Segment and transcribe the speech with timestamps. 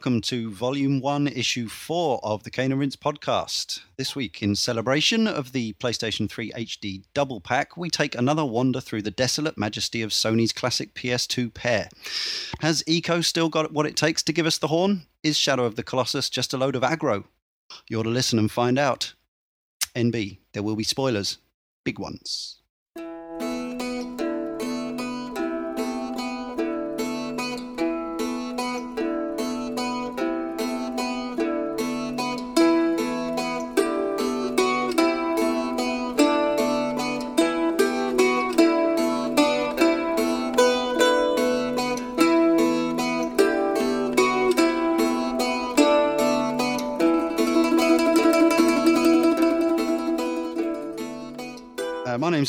[0.00, 3.80] Welcome to Volume 1, Issue 4 of the Cane and Rinse podcast.
[3.98, 8.80] This week, in celebration of the PlayStation 3 HD Double Pack, we take another wander
[8.80, 11.90] through the desolate majesty of Sony's classic PS2 pair.
[12.60, 15.02] Has Eco still got what it takes to give us the horn?
[15.22, 17.24] Is Shadow of the Colossus just a load of aggro?
[17.86, 19.12] You're to listen and find out.
[19.94, 21.36] NB, there will be spoilers.
[21.84, 22.59] Big ones.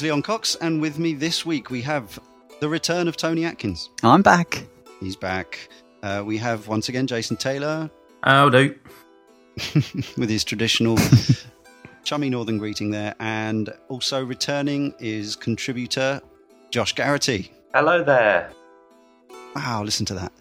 [0.01, 2.19] Name's Leon Cox, and with me this week we have
[2.59, 3.91] the return of Tony Atkins.
[4.01, 4.65] I'm back.
[4.99, 5.69] He's back.
[6.01, 7.89] Uh, we have once again Jason Taylor
[8.23, 8.73] How do?
[10.17, 10.97] with his traditional
[12.03, 16.19] chummy northern greeting there, and also returning is contributor
[16.71, 17.51] Josh Garrity.
[17.75, 18.51] Hello there.
[19.55, 20.31] Wow, listen to that.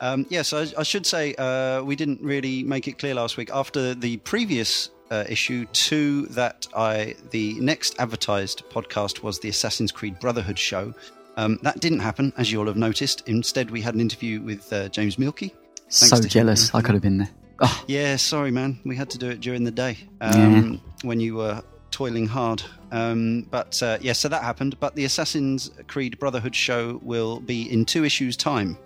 [0.00, 3.50] Um, yes, I, I should say uh, we didn't really make it clear last week.
[3.52, 9.92] After the previous uh, issue two, that I the next advertised podcast was the Assassin's
[9.92, 10.94] Creed Brotherhood show.
[11.36, 13.22] Um, that didn't happen, as you all have noticed.
[13.26, 15.54] Instead, we had an interview with uh, James Mielke.
[15.88, 16.28] so to him.
[16.28, 16.74] jealous.
[16.74, 17.30] I could have been there.
[17.60, 18.78] Oh, Yeah, sorry, man.
[18.84, 22.62] We had to do it during the day um, when you were toiling hard.
[22.92, 24.78] Um, but uh, yeah, so that happened.
[24.80, 28.78] But the Assassin's Creed Brotherhood show will be in two issues' time.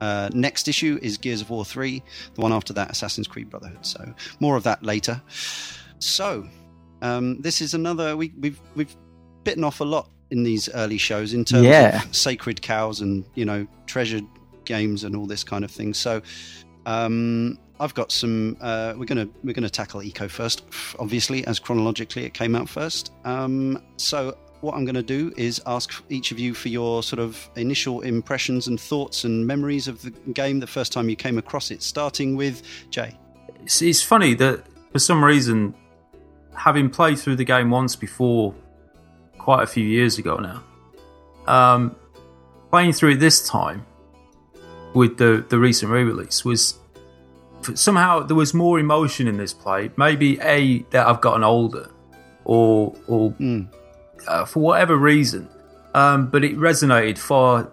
[0.00, 2.02] Uh, next issue is Gears of War 3.
[2.34, 3.84] The one after that, Assassin's Creed Brotherhood.
[3.86, 5.20] So more of that later.
[5.98, 6.46] So
[7.02, 8.16] um, this is another.
[8.16, 8.94] We, we've we've
[9.44, 12.02] bitten off a lot in these early shows in terms Yeah.
[12.02, 14.24] of sacred cows and you know treasured
[14.64, 15.94] games and all this kind of thing.
[15.94, 16.20] So
[16.84, 18.56] um, I've got some.
[18.60, 20.64] Uh, we're gonna we're gonna tackle Eco first,
[20.98, 23.12] obviously, as chronologically it came out first.
[23.24, 27.20] Um, so what I'm going to do is ask each of you for your sort
[27.20, 31.38] of initial impressions and thoughts and memories of the game the first time you came
[31.38, 31.82] across it.
[31.82, 33.16] Starting with Jay.
[33.62, 35.74] It's, it's funny that for some reason,
[36.54, 38.54] having played through the game once before,
[39.38, 40.62] quite a few years ago now,
[41.46, 41.94] um,
[42.70, 43.86] playing through it this time
[44.94, 46.78] with the the recent re-release was
[47.74, 49.90] somehow there was more emotion in this play.
[49.96, 51.90] Maybe a that I've gotten older,
[52.44, 53.68] or or Mm.
[54.28, 55.48] Uh, for whatever reason,
[55.94, 57.70] um, but it resonated far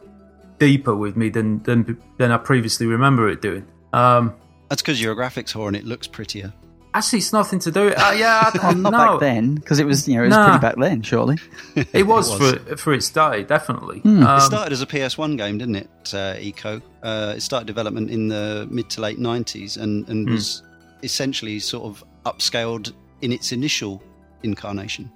[0.60, 3.66] deeper with me than than than I previously remember it doing.
[3.94, 4.34] Um,
[4.70, 6.54] That's because you're a graphics whore and it looks prettier.
[6.96, 7.90] actually, it's nothing to do.
[7.90, 10.36] Uh, yeah, I, well, not no, back then because it was you know it was
[10.38, 10.46] Nah.
[10.46, 11.02] pretty back then.
[11.02, 11.38] Surely.
[11.76, 12.54] It was, It was.
[12.68, 14.00] for for its day, definitely.
[14.00, 14.24] Hmm.
[14.24, 15.90] Um, It started as a PS1 game, didn't it?
[16.14, 16.82] Uh, Eco.
[17.02, 20.34] Uh, it started development in the mid to late 90s and, and Hmm.
[20.36, 20.64] was
[21.04, 24.02] essentially sort of upscaled in its initial
[24.44, 25.12] incarnation.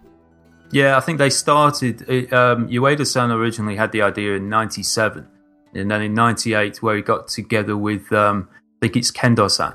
[0.71, 2.01] Yeah, I think they started.
[2.09, 5.25] it, Um, Ueda-san originally had the idea in '97,
[5.73, 9.73] and then in '98, where he got together with, um, I think it's Kendo-san,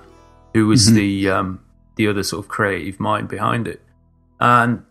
[0.54, 0.94] who was Mhm.
[0.94, 1.60] the um,
[1.96, 3.80] the other sort of creative mind behind it,
[4.40, 4.82] and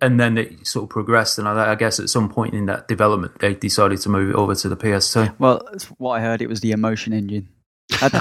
[0.00, 1.38] and then it sort of progressed.
[1.38, 4.34] And I, I guess at some point in that development, they decided to move it
[4.34, 5.34] over to the PS2.
[5.38, 5.62] Well,
[5.98, 7.48] what I heard it was the emotion engine.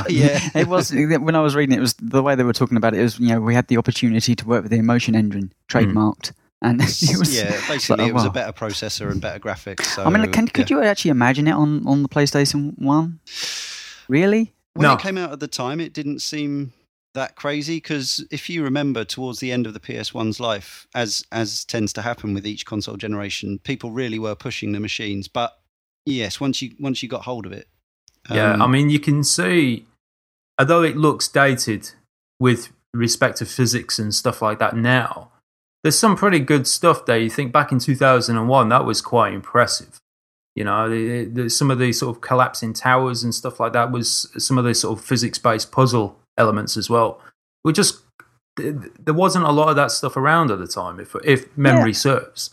[0.09, 0.39] Yeah.
[0.55, 1.77] it was when I was reading it.
[1.77, 2.99] It was the way they were talking about it.
[2.99, 6.33] It was you know we had the opportunity to work with the emotion engine trademarked,
[6.61, 9.85] and it was yeah, basically it was a better processor and better graphics.
[9.85, 10.77] So, I mean, can, could yeah.
[10.77, 13.19] you actually imagine it on on the PlayStation One?
[14.07, 14.53] Really?
[14.73, 14.93] When No.
[14.93, 16.73] it came out at the time, it didn't seem
[17.13, 21.65] that crazy because if you remember towards the end of the PS1's life, as as
[21.65, 25.27] tends to happen with each console generation, people really were pushing the machines.
[25.27, 25.59] But
[26.05, 27.67] yes, once you once you got hold of it,
[28.29, 29.87] Yeah, um, I mean, you can see,
[30.59, 31.91] although it looks dated
[32.39, 35.30] with respect to physics and stuff like that now,
[35.83, 37.17] there's some pretty good stuff there.
[37.17, 39.99] You think back in 2001, that was quite impressive.
[40.55, 43.91] You know, the, the, some of the sort of collapsing towers and stuff like that
[43.91, 47.21] was some of the sort of physics based puzzle elements as well.
[47.63, 48.01] We just,
[48.57, 52.51] there wasn't a lot of that stuff around at the time, if, if memory serves.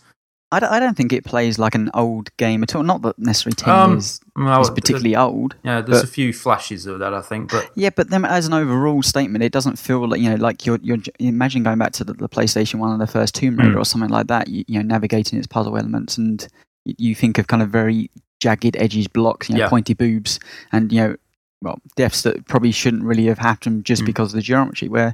[0.51, 2.81] I don't, I don't think it plays like an old game at all.
[2.81, 5.55] Not that necessarily ten Um, years Well, is particularly old.
[5.63, 8.47] Yeah, there's but- a few flashes of that, I think, but Yeah, but then as
[8.47, 11.91] an overall statement, it doesn't feel like you know, like you're you're imagine going back
[11.93, 13.81] to the, the PlayStation One and the first Tomb Raider Mm.
[13.81, 14.47] or something like that.
[14.47, 16.47] You, you know, navigating its puzzle elements, and
[16.85, 18.09] you, you think of kind of very
[18.39, 19.69] jagged edges, blocks, you know, Yeah.
[19.69, 20.39] pointy boobs,
[20.71, 21.15] and you know,
[21.61, 24.07] well, deaths that probably shouldn't really have happened just Mm.
[24.07, 24.87] because of the geometry.
[24.89, 25.13] Where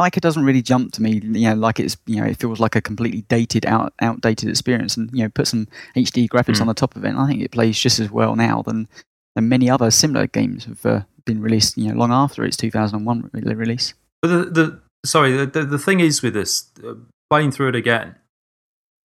[0.00, 2.74] Ica doesn't really jump to me, you know, like it's you know, it feels like
[2.76, 6.62] a completely dated, out outdated experience, and you know, put some HD graphics Mm.
[6.62, 8.88] on the top of it, and I think it plays just as well now than
[9.36, 13.30] and many other similar games have uh, been released, you know, long after its 2001
[13.32, 13.94] re- release.
[14.20, 16.94] But the, the sorry, the, the, the thing is with this, uh,
[17.30, 18.16] playing through it again,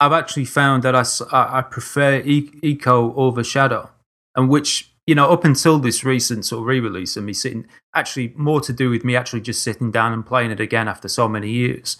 [0.00, 3.90] I've actually found that I I prefer e- Eco over Shadow,
[4.34, 8.32] and which you know up until this recent sort of re-release and me sitting actually
[8.36, 11.28] more to do with me actually just sitting down and playing it again after so
[11.28, 11.96] many years.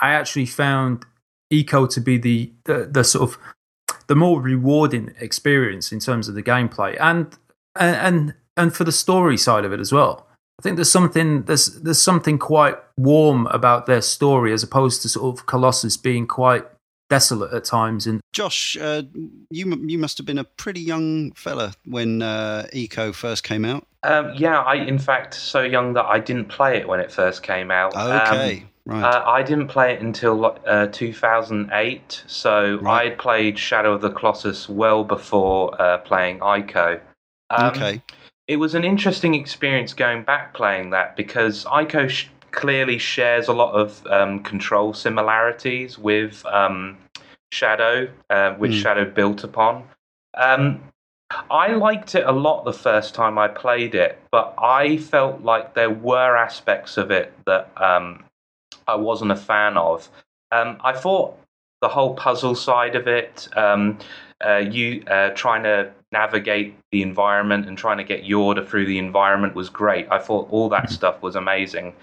[0.00, 1.06] I actually found
[1.50, 3.38] Eco to be the the, the sort of
[4.06, 7.36] the more rewarding experience in terms of the gameplay and
[7.76, 10.26] and and, for the story side of it as well.
[10.58, 15.08] I think there's something there's there's something quite warm about their story as opposed to
[15.08, 16.66] sort of Colossus being quite
[17.12, 19.02] desolate at times and Josh, uh,
[19.50, 23.86] you you must have been a pretty young fella when uh, Eco first came out.
[24.02, 27.42] Um, yeah, I in fact so young that I didn't play it when it first
[27.42, 27.94] came out.
[27.94, 29.04] Um, Okay, right.
[29.04, 33.00] uh, I didn't play it until uh, 2008, so Right.
[33.00, 36.98] I had played Shadow of the Colossus well before uh, playing Ico.
[37.50, 38.02] Um, okay.
[38.48, 43.52] It was an interesting experience going back playing that because Ico sh- clearly shares a
[43.52, 46.96] lot of um, control similarities with um,
[47.50, 48.78] Shadow, uh, which Hmm.
[48.78, 49.84] Shadow built upon.
[50.34, 50.82] Um,
[51.50, 55.74] I liked it a lot the first time I played it, but I felt like
[55.74, 58.24] there were aspects of it that um,
[58.86, 60.08] I wasn't a fan of.
[60.50, 61.38] Um, I thought
[61.80, 63.98] the whole puzzle side of it, um,
[64.44, 68.98] uh, you uh, trying to navigate the environment and trying to get Yorda through the
[68.98, 70.06] environment was great.
[70.10, 71.94] I thought all that stuff was amazing,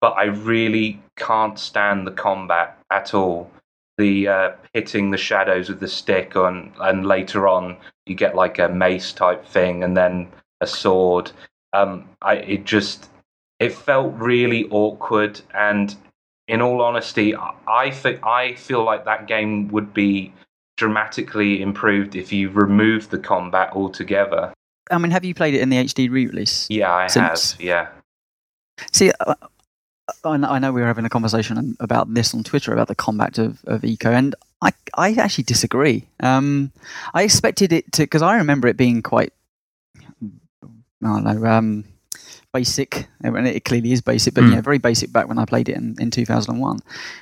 [0.00, 3.50] but I really can't stand the combat at all.
[3.98, 8.58] The uh, hitting the shadows with the stick on, and later on you get like
[8.58, 10.28] a mace type thing, and then
[10.60, 11.32] a sword.
[11.72, 13.08] Um, I it just
[13.58, 15.94] it felt really awkward, and
[16.46, 20.32] in all honesty, I- I think I feel like that game would be
[20.76, 24.52] dramatically improved if you removed the combat altogether.
[24.90, 26.66] I mean, have you played it in the HD re-release?
[26.70, 27.60] Yeah, I Since- have.
[27.62, 27.88] Yeah.
[28.92, 29.34] See, uh,
[30.24, 32.94] I know, I know we were having a conversation about this on Twitter about the
[32.94, 36.06] combat of, of Eco, and I, I actually disagree.
[36.20, 36.70] Um,
[37.12, 39.32] I expected it to, because I remember it being quite,
[40.22, 40.68] I
[41.02, 41.84] don't know, um,
[42.52, 44.52] basic, and it clearly is basic, but Mm.
[44.52, 46.78] yeah, very basic back when I played it in, in 2001.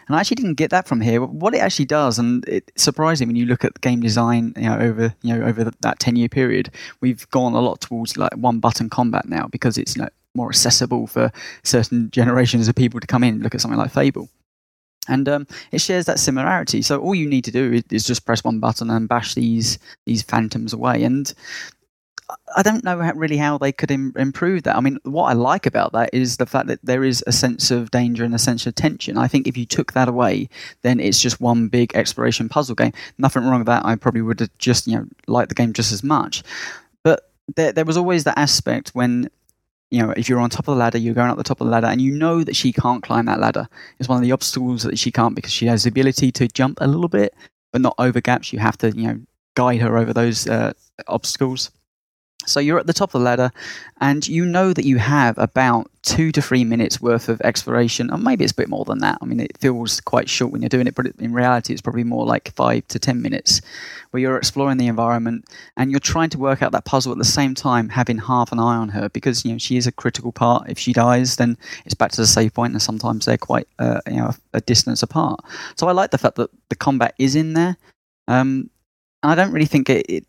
[0.06, 1.22] And I actually didn't get that from here.
[1.22, 4.78] What it actually does, and it's surprising when you look at game design, you know,
[4.78, 6.70] over you know over that 10 year period,
[7.00, 10.48] we've gone a lot towards like one button combat now because it's you know, more
[10.48, 11.30] accessible for
[11.62, 13.34] certain generations of people to come in.
[13.34, 14.28] and Look at something like Fable.
[15.08, 16.80] And um, it shares that similarity.
[16.80, 20.22] So all you need to do is, just press one button and bash these these
[20.22, 21.04] phantoms away.
[21.04, 21.32] And
[22.30, 24.76] I- I don't know how, really how they could Im- improve that.
[24.76, 27.70] I mean, what I like about that is the fact that there is a sense
[27.70, 29.18] of danger and a sense of tension.
[29.18, 30.48] I think if you took that away,
[30.80, 32.92] then it's just one big exploration puzzle game.
[33.18, 33.84] Nothing wrong with that.
[33.84, 36.42] I probably would have just you know liked the game just as much.
[37.02, 39.28] But there, there was always that aspect when
[39.90, 41.66] you know, if you're on top of the ladder, you're going up the top of
[41.66, 43.68] the ladder, and you know that she can't climb that ladder.
[43.98, 46.78] It's one of the obstacles that she can't because she has the ability to jump
[46.80, 47.34] a little bit,
[47.72, 48.52] but not over gaps.
[48.52, 49.20] You have to, you know,
[49.54, 50.72] guide her over those uh,
[51.06, 51.70] obstacles.
[52.46, 53.50] So you're at the top of the ladder,
[54.00, 58.18] and you know that you have about two to three minutes worth of exploration, or
[58.18, 59.18] maybe it's a bit more than that.
[59.22, 62.04] I mean, it feels quite short when you're doing it, but in reality, it's probably
[62.04, 63.60] more like five to ten minutes,
[64.10, 65.46] where you're exploring the environment
[65.76, 68.58] and you're trying to work out that puzzle at the same time, having half an
[68.58, 70.68] eye on her because you know she is a critical part.
[70.68, 74.00] If she dies, then it's back to the save point, and sometimes they're quite uh,
[74.06, 75.40] you know a distance apart.
[75.76, 77.76] So I like the fact that the combat is in there.
[78.28, 78.70] Um,
[79.22, 80.26] and I don't really think it, it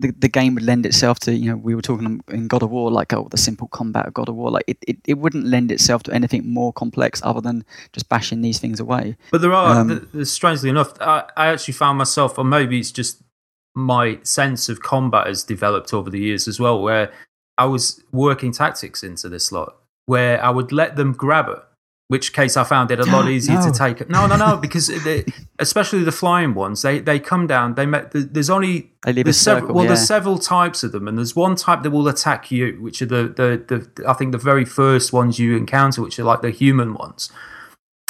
[0.00, 2.70] the, the game would lend itself to you know we were talking in God of
[2.70, 5.44] War like oh the simple combat of God of War like it, it, it wouldn't
[5.44, 9.16] lend itself to anything more complex other than just bashing these things away.
[9.30, 12.92] But there are, Um, th- strangely enough, I, I actually found myself, or maybe it's
[12.92, 13.22] just
[13.74, 17.12] my sense of combat has developed over the years as well, where
[17.56, 19.76] I was working tactics into this lot,
[20.06, 21.62] where I would let them grab her,
[22.08, 23.70] which case I found it a lot easier No.
[23.70, 24.08] to take.
[24.08, 25.24] No, no, no, because they,
[25.58, 27.74] especially the flying ones, they, they come down.
[27.74, 29.60] They met, there's only They leave a there's circle.
[29.60, 29.88] several, well, yeah.
[29.88, 33.06] there's several types of them, and there's one type that will attack you, which are
[33.06, 33.24] the,
[33.68, 36.94] the, the I think the very first ones you encounter, which are like the human
[36.94, 37.30] ones,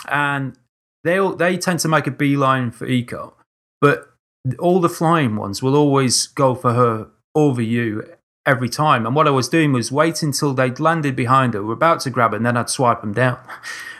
[0.09, 0.57] and
[1.05, 3.35] they they tend to make a beeline for eco,
[3.81, 4.13] but
[4.59, 8.05] all the flying ones will always go for her over you
[8.49, 9.07] every time.
[9.07, 12.11] And what I was doing was wait until they'd landed behind her, were about to
[12.11, 13.39] grab her, and then I'd swipe them down.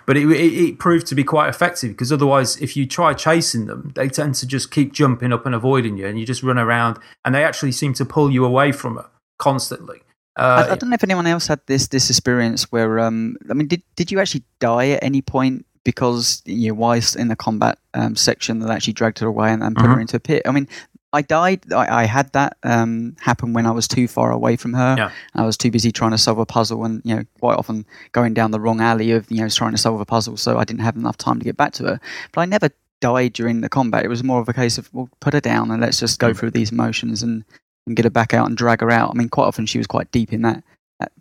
[0.09, 3.67] But it, it, it proved to be quite effective because otherwise, if you try chasing
[3.67, 6.57] them, they tend to just keep jumping up and avoiding you, and you just run
[6.59, 9.05] around, and they actually seem to pull you away from her
[9.39, 10.01] constantly.
[10.37, 13.53] I, Uh, I don't know if anyone else had this this experience where um I
[13.55, 17.37] mean did did you actually die at any point because you know, Weiss in the
[17.37, 20.01] combat um, section that actually dragged her away and, and put her Mhm.
[20.01, 20.41] into a pit?
[20.47, 20.69] I mean,
[21.19, 21.73] I died.
[21.73, 24.95] I, I had that um, happen when I was too far away from her.
[24.97, 25.11] Yeah.
[25.35, 28.35] I was too busy trying to solve a puzzle, and you know, quite often going
[28.35, 30.37] down the wrong alley of you know trying to solve a puzzle.
[30.37, 32.01] So I didn't have enough time to get back to her.
[32.33, 32.71] But I never
[33.01, 34.05] died during the combat.
[34.05, 36.33] It was more of a case of well, put her down and let's just go
[36.33, 37.45] through these motions and,
[37.89, 39.11] and get her back out and drag her out.
[39.11, 40.63] I mean, quite often she was quite deep in that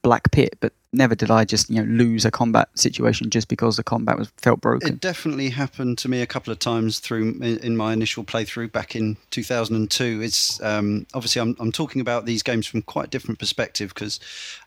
[0.01, 3.77] black pit, but never did I just you know lose a combat situation just because
[3.77, 4.87] the combat was felt broken.
[4.87, 8.71] It definitely happened to me a couple of times through in, in my initial playthrough
[8.71, 10.21] back in 2002.
[10.21, 14.19] It's um, obviously I'm, I'm talking about these games from quite a different perspective because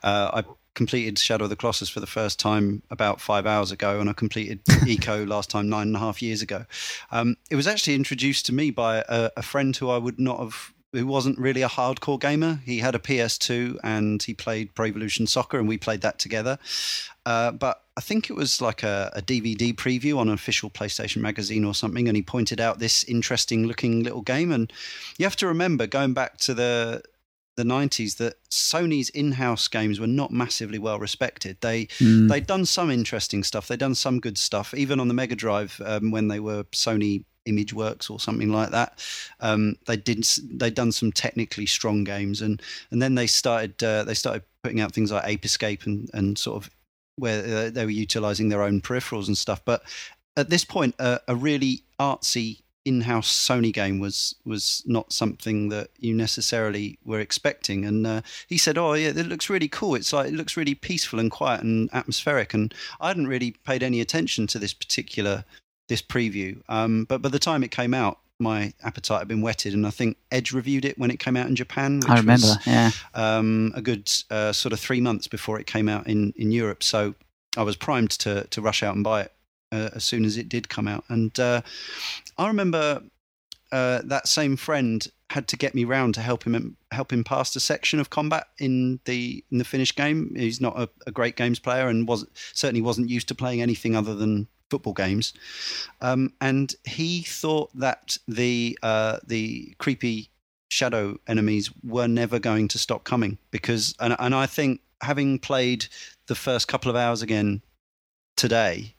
[0.03, 4.01] uh, I completed Shadow of the Colossus for the first time about five hours ago,
[4.01, 6.65] and I completed Eco last time nine and a half years ago.
[7.11, 10.39] Um, it was actually introduced to me by a, a friend who I would not
[10.39, 12.61] have who wasn't really a hardcore gamer.
[12.65, 16.59] He had a PS2 and he played Pro Evolution Soccer, and we played that together.
[17.25, 21.19] Uh, but I think it was like a, a, DVD preview on an official PlayStation
[21.19, 24.51] magazine or something, and he pointed out this interesting looking little game.
[24.51, 24.73] And
[25.19, 27.03] you have to remember, going back to the
[27.57, 31.59] the 90s that Sony's in-house games were not massively well respected.
[31.61, 32.29] They mm.
[32.29, 33.69] they'd done some interesting stuff.
[33.69, 37.25] They'd done some good stuff, even on the Mega Drive um, when they were Sony
[37.47, 39.05] ImageWorks or something like that.
[39.41, 44.05] Um, they did they'd done some technically strong games, and and then they started uh,
[44.05, 46.71] they started putting out things like Ape Escape and and sort of
[47.17, 49.63] where uh, they were utilizing their own peripherals and stuff.
[49.65, 49.83] But
[50.37, 55.91] at this point, uh, a really artsy in-house Sony game was was not something that
[55.99, 57.85] you necessarily were expecting.
[57.85, 59.95] And uh, he said, "Oh yeah, it looks really cool.
[59.95, 63.83] It's like it looks really peaceful and quiet and atmospheric." And I hadn't really paid
[63.83, 65.45] any attention to this particular
[65.91, 66.63] this preview.
[66.69, 69.91] Um, but by the time it came out, my appetite had been whetted, and I
[69.91, 72.01] think Edge reviewed it when it came out in Japan.
[72.09, 75.91] I remember, was, yeah, um, a good uh, sort of three months before it came
[75.91, 76.83] out in in Europe.
[76.83, 77.15] So
[77.59, 79.33] I was primed to to rush out and buy it
[79.73, 81.05] uh, as soon as it did come out.
[81.09, 81.61] And uh,
[82.39, 83.03] I remember
[83.73, 87.57] uh, that same friend had to get me round to help him help him past
[87.57, 90.35] a section of combat in the in the finished game.
[90.35, 93.95] He's not a, a great games player and was certainly wasn't used to playing anything
[93.95, 95.35] other than football games.
[96.01, 100.31] Um, and he thought that the uh, the creepy
[100.71, 105.87] shadow enemies were never going to stop coming because and and I think having played
[106.29, 107.63] the first couple of hours again
[108.37, 108.95] today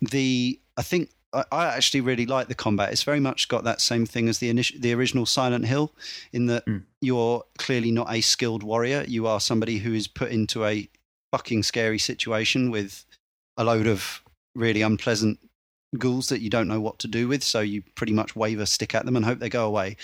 [0.00, 2.90] the I think I, actually really like the combat.
[2.90, 5.92] It's very much got that same thing as the initial, the original Silent Hill,
[6.32, 6.84] in that mm.
[7.02, 9.04] you're clearly not a skilled warrior.
[9.06, 10.88] You are somebody who is put into a
[11.30, 13.04] fucking scary situation with
[13.58, 14.22] a load of
[14.58, 15.38] really unpleasant
[15.96, 18.66] ghouls that you don't know what to do with, so you pretty much wave a
[18.66, 19.96] stick at them and hope they go away.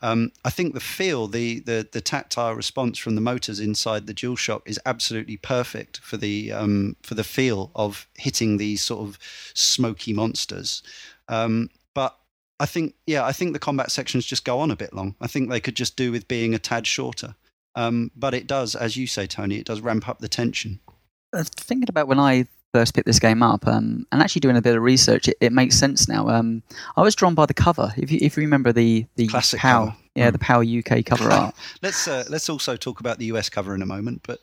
[0.00, 4.14] Um, I think the feel, the, the the tactile response from the motors inside the
[4.14, 9.18] DualShock is absolutely perfect for the um, for the feel of hitting these sort of
[9.54, 10.82] smoky monsters.
[11.28, 12.16] Um, but
[12.60, 15.16] I think, yeah, I think the combat sections just go on a bit long.
[15.20, 17.34] I think they could just do with being a tad shorter.
[17.74, 20.78] Um, but it does, as you say, Tony, it does ramp up the tension.
[21.32, 24.60] Uh, thinking about when I first picked this game up, um, and actually doing a
[24.60, 26.28] bit of research, it, it makes sense now.
[26.28, 26.64] Um,
[26.96, 27.94] I was drawn by the cover.
[27.96, 29.96] If you, if you remember the the Classic PAL, cover.
[30.16, 30.32] yeah, mm.
[30.32, 30.62] the PAL
[30.98, 31.54] UK cover art.
[31.82, 34.40] let's uh, let's also talk about the US cover in a moment, but.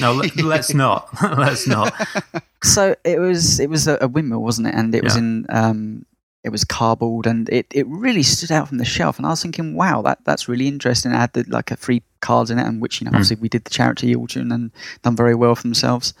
[0.00, 1.08] no, let, us not.
[1.20, 1.92] let's not.
[2.62, 4.74] So it was it was a, a windmill, wasn't it?
[4.74, 6.04] And it was in um,
[6.44, 9.42] it was cardboard and it, it really stood out from the shelf and I was
[9.42, 12.66] thinking wow that that's really interesting it had the, like a free cards in it
[12.66, 13.14] and which you know mm.
[13.14, 14.70] obviously we did the charity auction and
[15.02, 16.14] done very well for themselves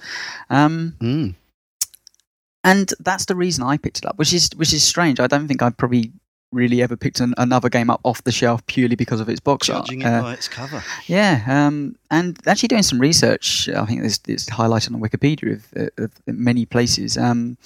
[0.50, 1.34] um, mm.
[2.64, 5.46] and that's the reason I picked it up which is which is strange I don't
[5.46, 6.12] think I've probably
[6.50, 9.66] really ever picked an, another game up off the shelf purely because of its box
[9.66, 10.12] Judging art.
[10.12, 10.82] it uh, by its cover.
[11.06, 15.90] Yeah, um, and actually doing some research, I think it's, it's highlighted on Wikipedia of,
[15.98, 17.18] of many places.
[17.18, 17.58] Um,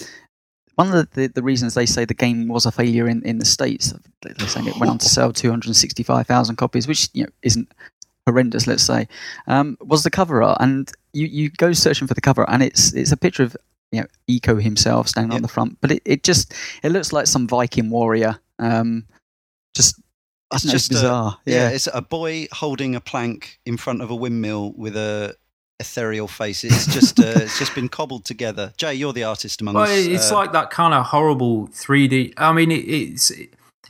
[0.77, 3.45] one of the, the, reasons they say the game was a failure in, in the
[3.45, 7.71] states, they're saying it went on to sell 265,000 copies, which you know isn't
[8.27, 9.07] horrendous, let's say,
[9.47, 10.59] um, was the cover art.
[10.61, 13.57] And you, you go searching for the cover, and it's it's a picture of
[13.91, 15.39] you know Ico himself standing yep.
[15.39, 18.39] on the front, but it, it just it looks like some Viking warrior.
[18.59, 19.07] Um,
[19.75, 20.01] just
[20.53, 21.39] it's just bizarre.
[21.47, 21.57] A, yeah.
[21.57, 25.37] yeah, it's a boy holding a plank in front of a windmill with a
[25.83, 26.65] ethereal face.
[26.65, 28.73] It's just uh, it's just been cobbled together.
[28.77, 30.07] Jay, you're the artist among well, us.
[30.07, 32.35] It's uh, like that kind of horrible 3D.
[32.37, 33.31] I mean, it, it's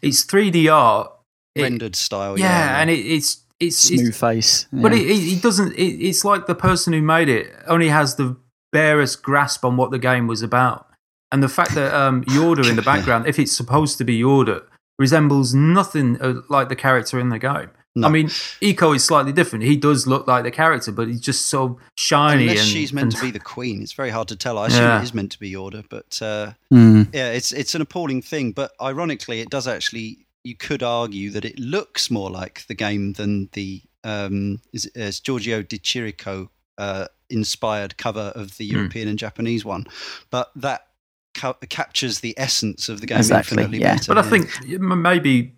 [0.03, 1.13] it's 3D art
[1.57, 2.39] rendered style.
[2.39, 4.67] Yeah, yeah, and it, it's it's smooth it's, face.
[4.73, 4.83] Yeah.
[4.83, 5.75] But it, it, doesn't.
[5.77, 8.37] it's like the person who made it only has the
[8.73, 10.89] barest grasp on what the game was about,
[11.31, 14.65] and the fact that um, Yorda in the background, if it's supposed to be Yorda,
[14.99, 17.71] resembles nothing uh, like the character in the game.
[17.95, 18.09] No.
[18.09, 19.65] I mean, Ico is slightly different.
[19.67, 22.45] He does look like the character, but he's just so shiny.
[22.45, 24.57] Unless and, she's meant and, to be the queen, it's very hard to tell.
[24.57, 25.01] I assume yeah.
[25.01, 27.07] it is meant to be Yorda, but uh, mm.
[27.13, 28.53] yeah, it's it's an appalling thing.
[28.53, 33.13] But ironically, it does actually you could argue that it looks more like the game
[33.13, 38.77] than the um, is, is Giorgio de Chirico uh, inspired cover of the Hmm.
[38.77, 39.87] European and Japanese one,
[40.31, 40.87] but that
[41.35, 43.95] ca- captures the essence of the game Exactly, infinitely yeah.
[43.95, 44.15] better.
[44.15, 44.49] But I think
[44.81, 45.55] maybe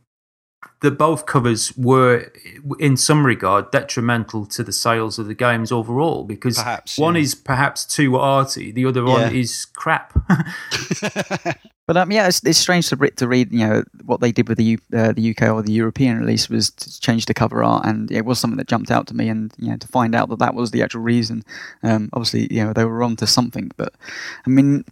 [0.80, 2.30] the both covers were,
[2.78, 7.23] in some regard, detrimental to the sales of the games overall because Perhaps, one yeah.
[7.23, 10.12] is perhaps too arty, the other one is crap.
[11.87, 13.52] But um, yeah, it's, it's strange to, re- to read.
[13.52, 16.49] You know what they did with the U, uh, the UK or the European release
[16.49, 19.28] was to change the cover art, and it was something that jumped out to me.
[19.28, 21.44] And you know to find out that that was the actual reason.
[21.83, 23.71] Um, obviously, you know they were onto something.
[23.76, 23.94] But
[24.47, 24.85] I mean,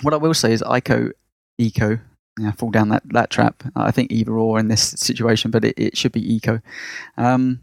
[0.00, 1.12] what I will say is ICO,
[1.58, 1.98] eco,
[2.38, 3.62] you know, fall down that, that trap.
[3.76, 6.60] I think either or in this situation, but it, it should be eco.
[7.16, 7.60] Um,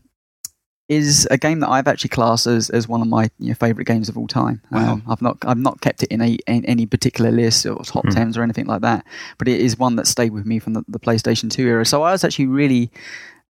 [0.88, 3.86] is a game that I've actually classed as, as one of my you know, favorite
[3.86, 4.60] games of all time.
[4.72, 4.94] Wow.
[4.94, 8.06] Um, I've not I've not kept it in, a, in any particular list or top
[8.06, 8.10] Hmm.
[8.12, 9.06] tens or anything like that,
[9.38, 11.86] but it is one that stayed with me from the, the PlayStation 2 era.
[11.86, 12.90] So I was actually really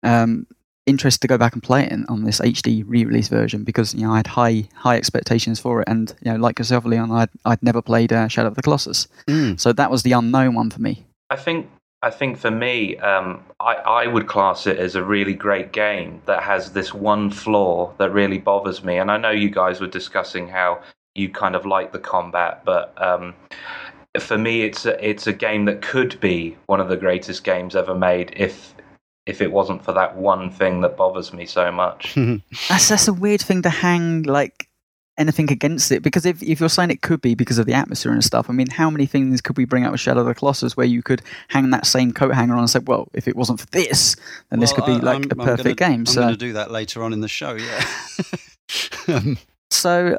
[0.04, 0.48] um,
[0.86, 4.02] interested to go back and play it in, on this HD re-release version because you
[4.02, 7.30] know I had high high expectations for it, and you know like yourself, Leon, I'd
[7.46, 9.58] I'd never played uh, Shadow of the Colossus, Mm.
[9.58, 11.06] so that was the unknown one for me.
[11.30, 11.70] I think
[12.02, 16.22] I think for me, um, I, I would class it as a really great game
[16.28, 18.98] that has this one flaw that really bothers me.
[18.98, 20.82] And I know you guys were discussing how
[21.16, 23.36] you kind of like the combat, but um,
[24.18, 27.76] for me, it's a, it's a game that could be one of the greatest games
[27.76, 28.74] ever made if
[29.26, 32.16] if it wasn't for that one thing that bothers me so much.
[32.70, 34.69] That's that's a weird thing to hang like
[35.20, 38.12] anything against it because if if you're saying it could be because of the atmosphere
[38.12, 40.34] and stuff, I mean, how many things could we bring out with Shadow of the
[40.34, 43.36] Colossus where you could hang that same coat hanger on and say, well, if it
[43.36, 44.16] wasn't for this,
[44.50, 46.00] then this could be like I'm- a I'm perfect gonna- game.
[46.02, 47.54] I'm so going to do that later on in the show.
[47.56, 47.86] Yeah.
[49.16, 49.38] um,
[49.72, 50.18] So,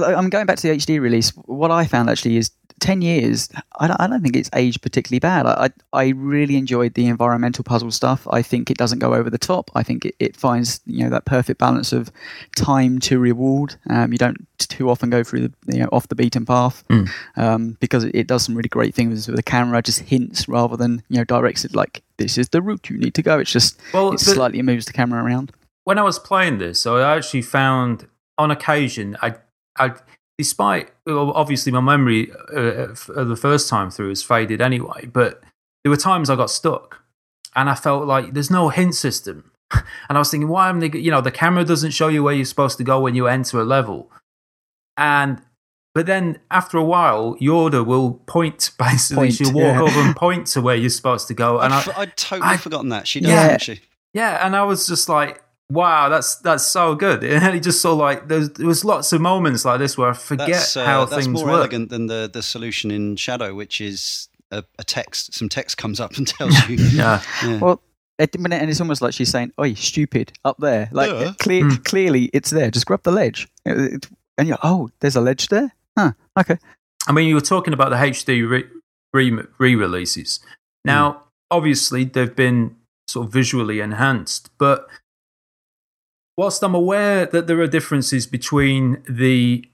[0.00, 1.30] but I- I'm going back to the HD release.
[1.46, 5.18] What I found actually is 10 years, I don't, I don't think it's aged particularly
[5.20, 5.44] bad.
[5.44, 8.26] I, I, I really enjoyed the environmental puzzle stuff.
[8.30, 9.70] I think it doesn't go over the top.
[9.74, 12.10] I think it, it finds, you know, that perfect balance of
[12.56, 13.76] time to reward.
[13.90, 17.08] Um, you don't too often go through the, you know, off the beaten path Mm.
[17.36, 20.76] um, because it, it does some really great things with the camera, just hints rather
[20.78, 23.38] than, you know, directs it like, this is the route you need to go.
[23.38, 25.52] It's just, well, it slightly moves the camera around.
[25.84, 28.06] when I was playing this, I actually found
[28.38, 29.34] on occasion, I,
[29.78, 29.94] I,
[30.38, 35.42] despite well, obviously my memory uh, f- the first time through is faded anyway, but
[35.84, 37.02] there were times I got stuck,
[37.56, 40.90] and I felt like there's no hint system, and I was thinking, why am they?
[40.92, 43.60] You know, the camera doesn't show you where you're supposed to go when you enter
[43.60, 44.10] a level,
[44.96, 45.40] and.
[45.92, 49.24] But then after a while, Yorda will point basically.
[49.26, 49.82] Point, she'll walk yeah.
[49.82, 51.58] over and point to where you're supposed to go.
[51.58, 53.08] And I'd, I, f- I'd totally I- forgotten that.
[53.08, 53.42] She does, Yeah.
[53.42, 53.80] doesn't she?
[54.14, 57.24] Yeah, and I was just like, wow, that's that's so good.
[57.24, 60.12] And it just saw like there's, there was lots of moments like this where I
[60.12, 61.54] forget That's, uh, how that's things more work.
[61.60, 65.34] elegant than the, the solution in Shadow, which is a, a text.
[65.34, 66.76] Some text comes up and tells you.
[66.92, 67.58] Yeah, Yeah.
[67.58, 67.82] Well,
[68.18, 71.32] it, and it's almost like she's saying, "Oi, stupid, up there!" Like Yeah.
[71.38, 71.76] clear, Hmm.
[71.84, 72.70] clearly, it's there.
[72.70, 76.12] Just grab the ledge, It- it- and you're, "Oh, there's a ledge there." Huh?
[76.38, 76.58] Okay.
[77.08, 78.64] I mean, you were talking about the HD re-
[79.14, 80.40] re- re-releases.
[80.84, 82.76] Now, obviously, they've been
[83.08, 84.86] sort of visually enhanced, but
[86.40, 88.82] whilst I'm aware that there are differences between
[89.24, 89.64] the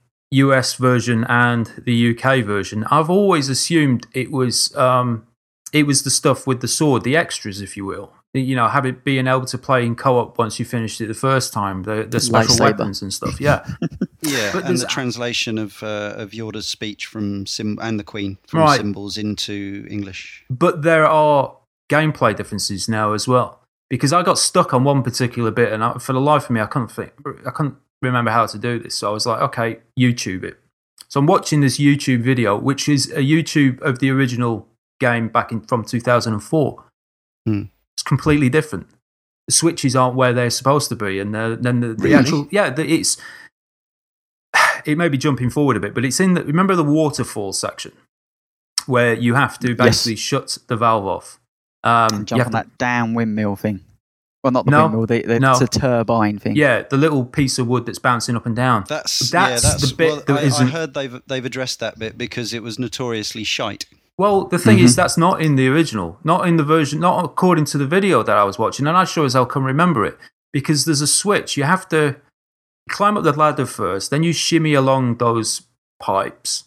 [0.47, 2.25] US version and the UK
[2.55, 4.55] version, I've always assumed it was
[4.87, 5.09] um,
[5.79, 8.07] it was the stuff with the sword, the extras, if you will.
[8.33, 11.21] You know, have it being able to play in co-op once you finished it the
[11.29, 12.59] first time, the the special Lightsaber.
[12.77, 13.35] weapons and stuff.
[13.47, 13.59] Yeah,
[14.21, 18.03] Yeah, But and there's- the translation of uh, of Yorda's speech from Sim and the
[18.13, 18.79] Queen from Right.
[18.81, 19.55] symbols into
[19.89, 20.43] English.
[20.49, 21.55] but there are
[21.89, 23.49] gameplay differences now as well.
[23.89, 26.59] Because I got stuck on one particular bit, and I, for the life of me,
[26.61, 27.13] I couldn't think,
[27.45, 28.95] I couldn't remember how to do this.
[28.95, 30.59] So I was like, okay, YouTube it.
[31.07, 34.67] So I'm watching this YouTube video, which is a YouTube of the original
[34.99, 36.83] game back in from 2004.
[37.45, 37.61] Hmm.
[37.95, 38.87] It's completely different.
[39.47, 42.15] The switches aren't where they're supposed to be, and the, then the, the Really?
[42.15, 43.15] actual yeah, the, it's
[44.85, 47.93] it may be jumping forward a bit, but it's in the remember the waterfall section
[48.85, 49.77] where you have to Yes.
[49.77, 51.39] basically shut the valve off.
[51.87, 53.81] Um, jump on to- that down windmill thing.
[54.43, 55.05] Well, not the No, windmill.
[55.07, 55.51] The, the, no.
[55.53, 56.55] It's a turbine thing.
[56.55, 58.85] yeah, the little piece of wood that's bouncing up and down.
[58.87, 61.79] That's, That's yeah, that's the bit well, that I, I isn't- heard they've they've addressed
[61.79, 63.85] that bit because it was notoriously shite.
[64.17, 64.95] Well, the thing is, Mhm.
[64.95, 68.35] that's not in the original, not in the version, not according to the video that
[68.37, 70.17] I was watching, and I sure as hell can remember it
[70.53, 71.55] because there's a switch.
[71.57, 72.15] You have to
[72.89, 75.63] climb up the ladder first, then you shimmy along those
[75.99, 76.63] pipes,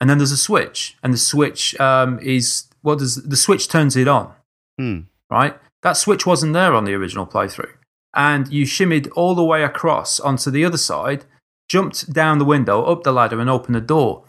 [0.00, 3.96] and then there's a switch, and the switch um, is what does the switch turns
[3.96, 4.32] it on,
[4.78, 5.00] Hmm.
[5.30, 5.58] right?
[5.82, 7.74] That switch wasn't there on the original playthrough,
[8.14, 11.26] and you shimmied all the way across onto the other side,
[11.68, 14.24] jumped down the window, up the ladder, and opened the door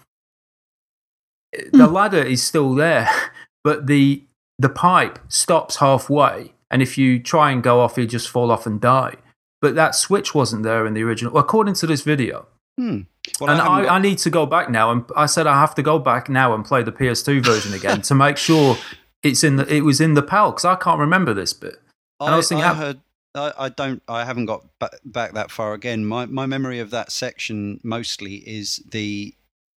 [1.71, 3.09] the ladder is still there,
[3.63, 4.23] but the
[4.57, 8.65] the pipe stops halfway, and if you try and go off, you just fall off
[8.65, 9.15] and die.
[9.61, 12.47] But that switch wasn't there in the original, according to this video.
[12.79, 13.01] Hmm.
[13.39, 15.75] Well, and I I, I need to go back now, and I said I have
[15.75, 18.77] to go back now and play the PS2 version again to make sure
[19.25, 21.75] it's in the it was in the PAL because I can't remember this bit.
[22.21, 23.01] and I was thinking, I I- heard.
[23.33, 24.01] I, I don't.
[24.07, 26.05] I haven't got back, back that far again.
[26.05, 29.33] My my memory of that section mostly is the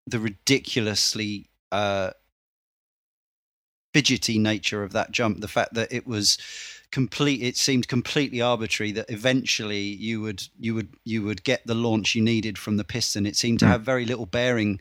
[0.06, 2.12] the ridiculously uh,
[3.94, 5.42] fidgety nature of that jump.
[5.42, 6.38] The fact that it was
[6.92, 7.42] complete.
[7.42, 12.16] It seemed completely arbitrary that eventually you would you would you would get the launch
[12.16, 13.26] you needed from the piston.
[13.26, 13.70] It seemed to Mm.
[13.70, 14.80] have very little bearing.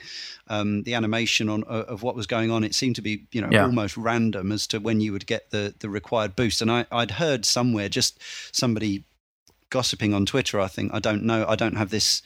[0.49, 2.63] Um, the animation on uh, of what was going on.
[2.65, 3.65] It seemed to be you know Yeah.
[3.65, 6.63] almost random as to when you would get the the required boost.
[6.63, 8.21] And I I'd heard somewhere just
[8.53, 9.05] somebody
[9.71, 10.61] gossiping on Twitter.
[10.61, 11.45] I think I don't know.
[11.49, 12.23] I don't have this.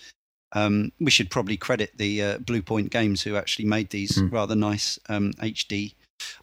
[0.52, 4.32] Um, we should probably credit the uh, Bluepoint Games who actually made these Mm.
[4.32, 5.94] rather nice um, HD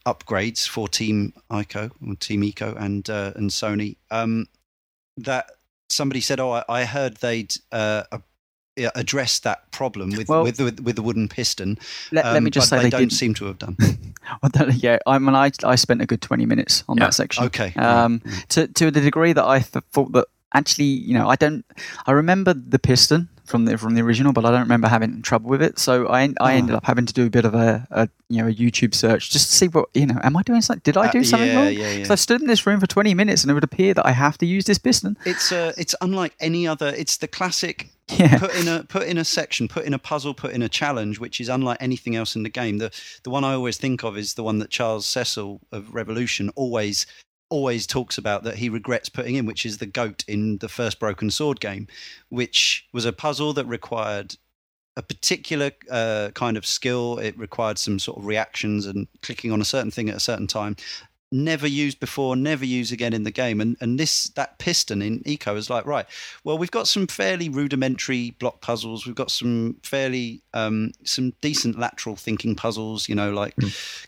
[0.06, 3.98] upgrades for Team Ico, or Team Eco, and uh, and Sony.
[4.12, 4.48] Um,
[5.18, 5.52] that
[5.90, 8.04] somebody said, "Oh, I, I heard they'd uh,
[8.96, 11.78] addressed that problem with, Well- with with with the wooden piston."
[12.12, 13.13] Let, let um, me just but say they, they, don't did.
[13.16, 13.78] seem to have done.
[14.52, 17.06] Don't, yeah, I mean, I I spent a good twenty minutes on Yeah.
[17.06, 17.46] that section.
[17.46, 17.74] Okay.
[17.76, 18.50] Um, right.
[18.50, 21.66] to to the degree that I th- thought that actually, you know, I don't.
[22.06, 25.49] I remember the piston from the from the original, but I don't remember having trouble
[25.49, 25.79] with it.
[25.79, 26.57] So I I Oh.
[26.57, 29.29] ended up having to do a bit of a, a you know a YouTube search
[29.31, 30.19] just to see what you know.
[30.23, 30.81] Am I doing something?
[30.83, 31.73] Did I Uh, do something yeah, wrong?
[31.73, 32.03] Yeah, yeah.
[32.03, 34.12] So I've stood in this room for twenty minutes, and it would appear that I
[34.12, 35.17] have to use this piston.
[35.25, 36.89] It's uh, it's unlike any other.
[36.95, 38.39] It's the classic Yeah.
[38.39, 41.19] put in a put in a section, put in a puzzle, put in a challenge,
[41.19, 42.77] which is unlike anything else in the game.
[42.77, 42.91] The
[43.23, 47.05] the one I always think of is the one that Charles Cecil of Revolution always
[47.49, 50.99] always talks about that he regrets putting in, which is the goat in the first
[50.99, 51.88] Broken Sword game,
[52.29, 54.36] which was a puzzle that required
[54.97, 57.19] a particular uh, kind of skill.
[57.19, 60.47] It required some sort of reactions and clicking on a certain thing at a certain
[60.47, 60.75] time.
[61.31, 63.60] Never used before, never used again in the game.
[63.60, 66.05] And and this that piston in Eco is like right.
[66.45, 69.05] Well, we've got some fairly rudimentary block puzzles.
[69.05, 73.10] We've got some fairly um, some decent lateral thinking puzzles.
[73.10, 73.55] You know, like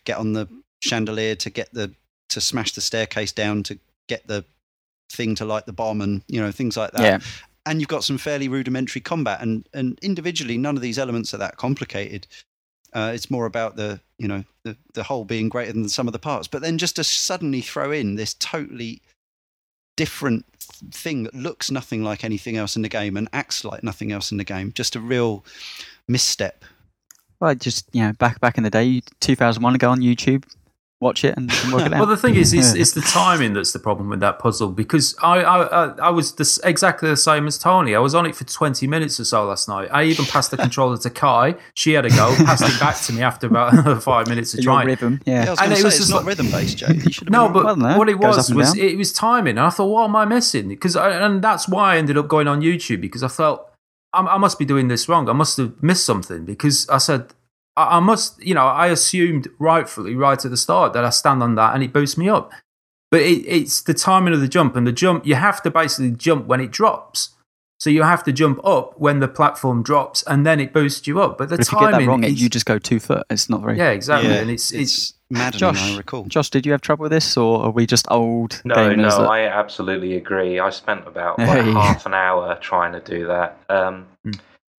[0.05, 0.47] get on the
[0.81, 1.93] chandelier to get the
[2.29, 4.45] to smash the staircase down to get the
[5.11, 7.01] thing to light the bomb and you know things like that.
[7.01, 7.19] Yeah.
[7.65, 9.41] and you've got some fairly rudimentary combat.
[9.41, 12.27] And and individually none of these elements are that complicated.
[12.93, 16.13] Uh, it's more about the you know the, the whole being greater than some of
[16.13, 16.47] the parts.
[16.47, 19.01] But then just to suddenly throw in this totally
[19.95, 20.45] different
[20.91, 24.31] thing that looks nothing like anything else in the game and acts like nothing else
[24.31, 24.71] in the game.
[24.71, 25.43] Just a real
[26.07, 26.63] misstep.
[27.39, 30.43] Well, just you know, back back in the day, two thousand one, go on YouTube,
[31.01, 31.99] watch it, and, and work it out.
[31.99, 35.15] Well, the thing is, it's, it's the timing that's the problem with that puzzle because
[35.21, 37.95] I I, I, I was this, exactly the same as Tony.
[37.95, 39.87] I was on it for 20 minutes or so last night.
[39.91, 41.55] I even passed the controller to Kai.
[41.73, 44.73] She had a go, passed it back to me after about five minutes of Your
[44.73, 44.87] trying.
[44.87, 45.49] rhythm, yeah, I yeah.
[45.51, 47.27] was And going it to say was just not like- rhythm based Jay you should
[47.27, 48.85] have No, but Well, no, what it was was down.
[48.85, 49.51] it was timing.
[49.57, 50.67] And I thought, what am I missing?
[50.67, 53.65] Because I, and that's why I ended up going on YouTube because I felt
[54.11, 55.29] I, I must be doing this wrong.
[55.29, 57.33] I must have missed something because I said
[57.79, 58.41] I, I must.
[58.43, 61.83] You know, I assumed rightfully right at the start that I stand on that and
[61.83, 62.51] it boosts me up.
[63.11, 65.25] But it, it's the timing of the jump and the jump.
[65.25, 67.29] You have to basically jump when it drops.
[67.79, 71.21] So you have to jump up when the platform drops, and then it boosts you
[71.21, 71.37] up.
[71.37, 72.99] But the But if you get timing, that wrong, it, is- you just go two
[72.99, 73.23] foot.
[73.29, 73.77] It's not very.
[73.77, 74.29] yeah, exactly.
[74.29, 77.37] yeah, and it's it's maddening Josh, I recall Josh, did you have trouble with this,
[77.37, 78.97] or are we just old No, gamers?
[78.97, 80.59] no, that- I absolutely agree.
[80.59, 83.57] I spent about like half an hour trying to do that.
[83.69, 84.31] Um, Hmm.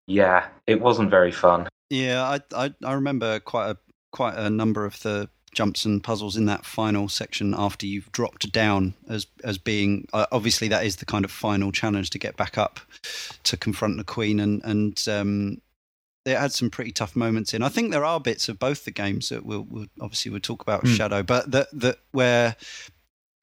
[0.07, 1.69] yeah, it wasn't very fun.
[1.89, 3.77] Yeah, I, I I remember quite a
[4.11, 8.51] quite a number of the jumps and puzzles in that final section after you've dropped
[8.51, 12.37] down as as being uh, obviously that is the kind of final challenge to get
[12.37, 12.79] back up
[13.43, 15.59] to confront the queen and and um
[16.25, 17.63] it had some pretty tough moments in.
[17.63, 20.61] I think there are bits of both the games that we'll, we'll obviously we'll talk
[20.61, 20.93] about Hmm.
[20.93, 22.55] Shadow, but that that where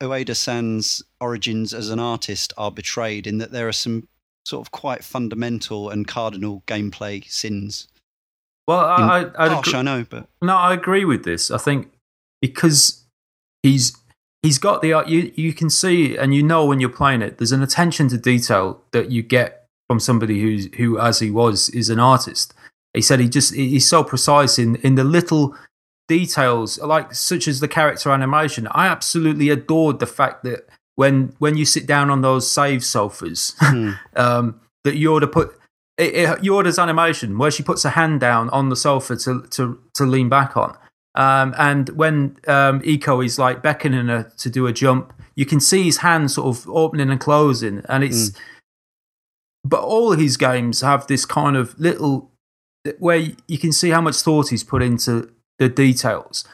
[0.01, 4.07] Ueda San's origins as an artist are betrayed in that there are some
[4.45, 7.89] sort of quite fundamental and cardinal gameplay sins.
[8.67, 11.51] Well, I, I, I'd Harsh, agree- I know, but No, I agree with this.
[11.51, 11.93] I think
[12.43, 13.05] because
[13.63, 13.97] he's
[14.43, 17.39] he's got the you you can see and you know when you're playing it.
[17.39, 21.69] There's an attention to detail that you get from somebody who's who, as he was,
[21.71, 22.53] is an artist.
[22.93, 25.55] He said he just he's so precise in in the little
[26.09, 28.69] details, like such as the character animation.
[28.71, 33.55] I absolutely adored the fact that when when you sit down on those save sofas,
[33.59, 33.93] Hmm.
[34.17, 35.59] um, that you ought to put
[35.99, 39.79] it, it, Yorda's animation where she puts her hand down on the sofa to to
[39.95, 40.77] to lean back on.
[41.15, 45.61] Um, and when um, Eco is like beckoning her to do a jump, you can
[45.61, 48.33] see his hand sort of opening and closing, and it's.
[49.65, 52.31] But all his games have this kind of little
[52.99, 56.45] where you can see how much thought he's put into the details.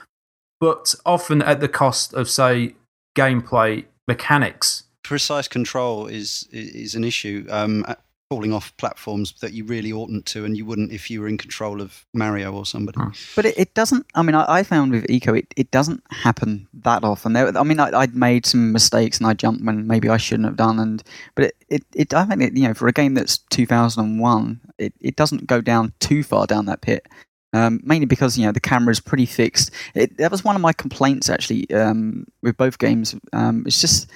[0.63, 2.77] but often at the cost of, say,
[3.19, 4.85] gameplay mechanics.
[5.03, 7.45] Precise control is is an issue.
[7.51, 7.85] Um,
[8.33, 11.37] falling off platforms that you really oughtn't to, and you wouldn't if you were in
[11.37, 12.99] control of Mario or somebody.
[12.99, 13.11] Hmm.
[13.37, 14.07] But it, it, doesn't.
[14.14, 17.35] I mean, I, I, found with Eco, it, it doesn't happen that often.
[17.35, 20.47] There, I mean, I, would made some mistakes and I jumped when maybe I shouldn't
[20.47, 20.79] have done.
[20.79, 21.03] And
[21.35, 24.95] but it, it, it I think it, you know, for a game that's 2001, it,
[25.03, 27.07] it doesn't go down too far down that pit.
[27.53, 29.73] Um, mainly because you know the camera is pretty fixed.
[29.95, 33.14] It, that was one of my complaints actually um, with both games.
[33.35, 34.11] Um, it's just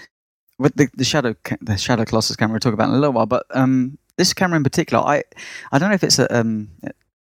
[0.59, 3.27] with the, the shadow the shadow colossus camera we'll talk about in a little while,
[3.27, 5.23] but um, this camera in particular, I
[5.73, 6.69] I don't know if it's a, um,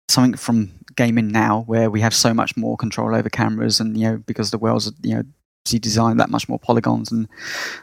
[0.08, 4.08] something from gaming now where we have so much more control over cameras and you
[4.08, 5.22] know because the world's you know
[5.66, 7.26] obviously designed that much more polygons and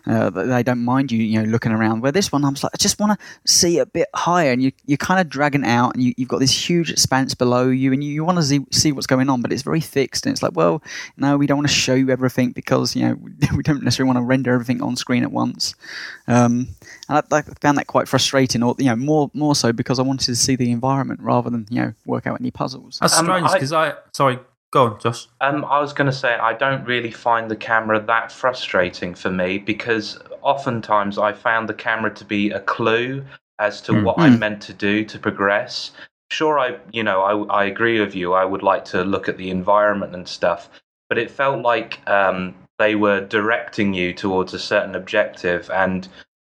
[0.08, 2.02] uh, they don't mind you, you know, looking around.
[2.02, 4.72] Where this one, I'm like, I just want to see a bit higher, and you
[4.86, 8.02] you're kind of dragging out, and you, have got this huge expanse below you, and
[8.02, 10.41] you, you want to see, see what's going on, but it's very fixed, and it's
[10.41, 10.82] like, well,
[11.17, 13.15] no, we don't want to show you everything because you know
[13.56, 15.76] we don't necessarily want to render everything on screen at once.
[16.28, 16.69] Um,
[17.10, 20.04] and I, I, found that quite frustrating, or you know, more more so because I
[20.04, 23.00] wanted to see the environment rather than you know work out any puzzles.
[23.00, 24.39] That's um, strange because I, I sorry
[24.74, 25.28] Go on, Josh.
[25.40, 29.30] Um, I was going to say I don't really find the camera that frustrating for
[29.30, 33.24] me because oftentimes I found the camera to be a clue
[33.60, 34.04] as to mm.
[34.04, 34.40] what I'm hmm.
[34.40, 35.92] meant to do to progress.
[36.32, 38.34] Sure, I you know I I agree with you.
[38.34, 40.72] I would like to look at the environment and stuff,
[41.08, 46.08] but it felt like um, they were directing you towards a certain objective, and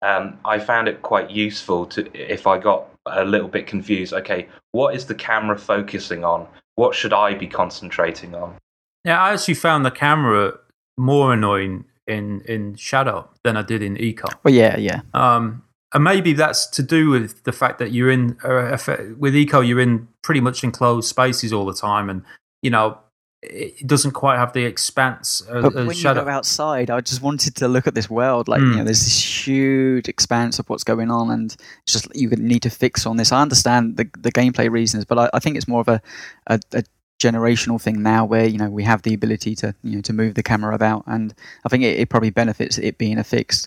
[0.02, 4.12] um, I found it quite useful to if I got a little bit confused.
[4.12, 6.48] Okay, what is the camera focusing on?
[6.78, 8.56] What should I be concentrating on?
[9.04, 10.54] Yeah, I actually found the camera
[10.96, 14.28] more annoying in in Shadow than I did in Ico.
[14.44, 15.00] Well, yeah, yeah.
[15.12, 18.78] Um, and maybe that's to do with the fact that you're in uh,
[19.18, 22.22] with Eco, you're in pretty much enclosed spaces all the time, and
[22.62, 22.98] you know
[23.42, 26.20] it doesn't quite have the expanse of, but when Shadow.
[26.20, 28.48] you go outside, I just wanted to look at this world.
[28.48, 28.64] Like mm.
[28.64, 28.84] you know, hmm.
[28.86, 33.06] there's this huge expanse of what's going on, and it's just you need to fix
[33.06, 33.30] on this.
[33.30, 36.02] I understand the the gameplay reasons, but I, I think it's more of a,
[36.48, 36.82] a, a
[37.20, 40.34] generational thing now where you know we have the ability to you know to move
[40.34, 43.66] the camera about and i think it, it probably benefits it being a fixed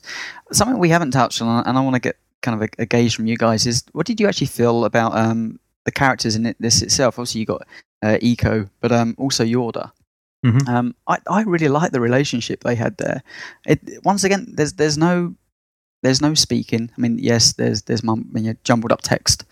[0.53, 3.13] something we haven't touched on and i want to get kind of a, a, gauge
[3.13, 6.55] from you guys is what did you actually feel about um, the characters in it,
[6.61, 7.67] this itself obviously you got
[8.01, 9.91] uh, Ico, but um, also Yorda.
[10.45, 10.67] Mm-hmm.
[10.67, 13.21] Um, I, I really like the relationship they had there.
[13.65, 15.35] It, once again, there's there's no
[16.01, 16.89] there's no speaking.
[16.97, 19.45] I mean, yes, there's there's mum, you know, jumbled up text,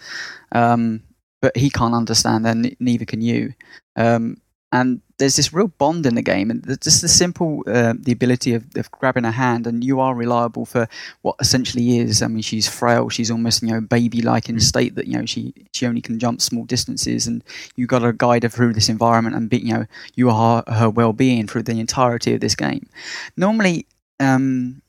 [0.51, 1.03] um,
[1.41, 3.53] but he can't understand, and neither can you.
[3.95, 8.13] Um, and there's this real bond in the game, and just the simple uh, the
[8.13, 10.87] ability of, of, grabbing a hand, and you are reliable for
[11.21, 12.21] what essentially is.
[12.21, 14.61] I mean, she's frail, she's almost you know baby-like in mm.
[14.61, 17.43] state that you know she she only can jump small distances, and
[17.75, 20.89] you got to guide her through this environment, and be, you know you are her
[20.89, 22.87] well-being through the entirety of this game.
[23.35, 23.85] Normally,
[24.19, 24.81] um,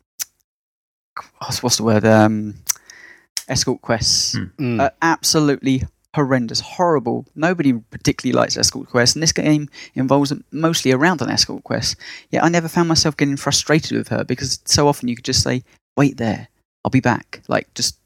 [1.61, 2.05] what's the word?
[2.05, 2.55] Um,
[3.49, 4.81] escort quests mm.
[4.81, 5.83] are absolutely
[6.15, 7.27] horrendous, horrible.
[7.35, 11.97] Nobody particularly likes escort quests, and this game involves mostly around an escort quest.
[12.31, 15.43] Yet I never found myself getting frustrated with her because so often you could just
[15.43, 15.63] say,
[15.97, 16.49] "Wait there,
[16.85, 17.97] I'll be back." Like just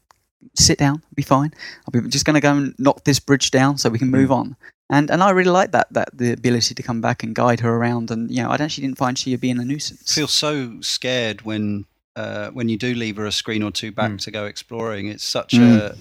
[0.55, 1.53] sit down, be fine.
[1.87, 4.29] I'll be just going to go and knock this bridge down so we can move
[4.29, 4.35] mm.
[4.35, 4.55] on.
[4.89, 7.75] And and I really like that that the ability to come back and guide her
[7.75, 8.11] around.
[8.11, 10.11] And you know, I actually didn't find she being a nuisance.
[10.11, 13.91] I feel so scared when uh, when you do leave her a screen or two
[13.91, 14.21] back mm.
[14.21, 15.07] to go exploring.
[15.07, 15.77] It's such mm.
[15.77, 15.97] a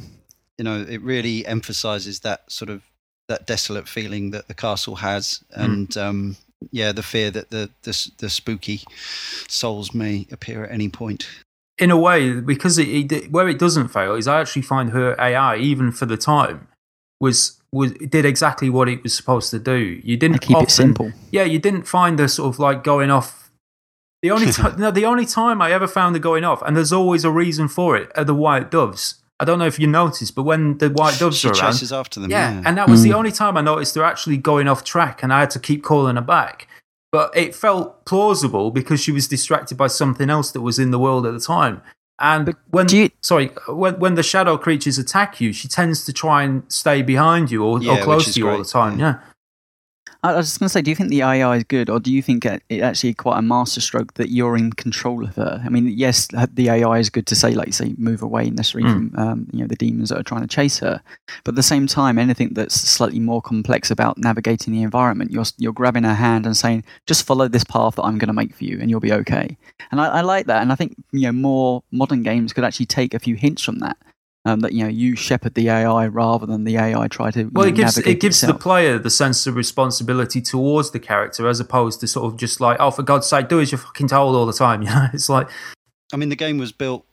[0.59, 2.83] you know, it really emphasizes that sort of
[3.29, 5.61] that desolate feeling that the castle has, hmm.
[5.61, 6.03] and mm.
[6.03, 6.37] um,
[6.71, 8.83] yeah, the fear that the, the, the spooky
[9.49, 11.27] souls may appear at any point.
[11.79, 15.17] In a way, because it, it, where it doesn't fail is I actually find her
[15.21, 16.69] AI, even for the time,
[17.21, 20.01] was was did exactly what it was supposed to do.
[20.05, 21.13] You didn't keep often, it simple.
[21.33, 23.51] Yeah, you didn't find her sort of like going off.
[24.23, 26.93] The only t- no, the only time I ever found her going off, and there's
[26.93, 29.17] always a reason for it, are the white doves.
[29.41, 31.93] I don't know if you noticed, but when the white doves she are around, chases
[31.93, 32.31] after them.
[32.31, 32.63] Yeah, yeah.
[32.65, 33.05] and that was mm.
[33.05, 35.83] the only time I noticed they're actually going off track, and I had to keep
[35.83, 36.69] calling her back.
[37.11, 40.99] But it felt plausible because she was distracted by something else that was in the
[40.99, 41.83] world at the time.
[42.19, 46.13] And but when you, sorry, when when the shadow creatures attack you, she tends to
[46.13, 48.53] try and stay behind you or, yeah, or close to you great.
[48.53, 49.01] all the time.
[49.01, 49.21] yeah.
[50.25, 52.11] I was just going to say, do you think the AI is good, or do
[52.11, 55.63] you think it actually quite a masterstroke that you're in control of her?
[55.63, 58.89] I mean, yes, the AI is good to say, like you say, move away necessarily
[58.89, 59.11] mm.
[59.11, 61.03] from um, you know the demons that are trying to chase her,
[61.45, 65.45] but at the same time, anything that's slightly more complex about navigating the environment, you're
[65.59, 68.55] you're grabbing her hand and saying, just follow this path that I'm going to make
[68.55, 69.59] for you, and you'll be okay.
[69.91, 72.87] And I, I like that, and I think you know more modern games could actually
[72.87, 73.99] take a few hints from that
[74.47, 77.45] Um, that you know you shepherd the AI rather than the AI try to.
[77.45, 81.49] Well, you it gives it gives the player the sense of responsibility towards the character,
[81.49, 84.09] as opposed to sort of just like, oh, for God's sake, do as you're fucking
[84.09, 84.83] told all the time.
[84.85, 85.49] You know, it's like,
[86.13, 87.07] I mean, the game was built.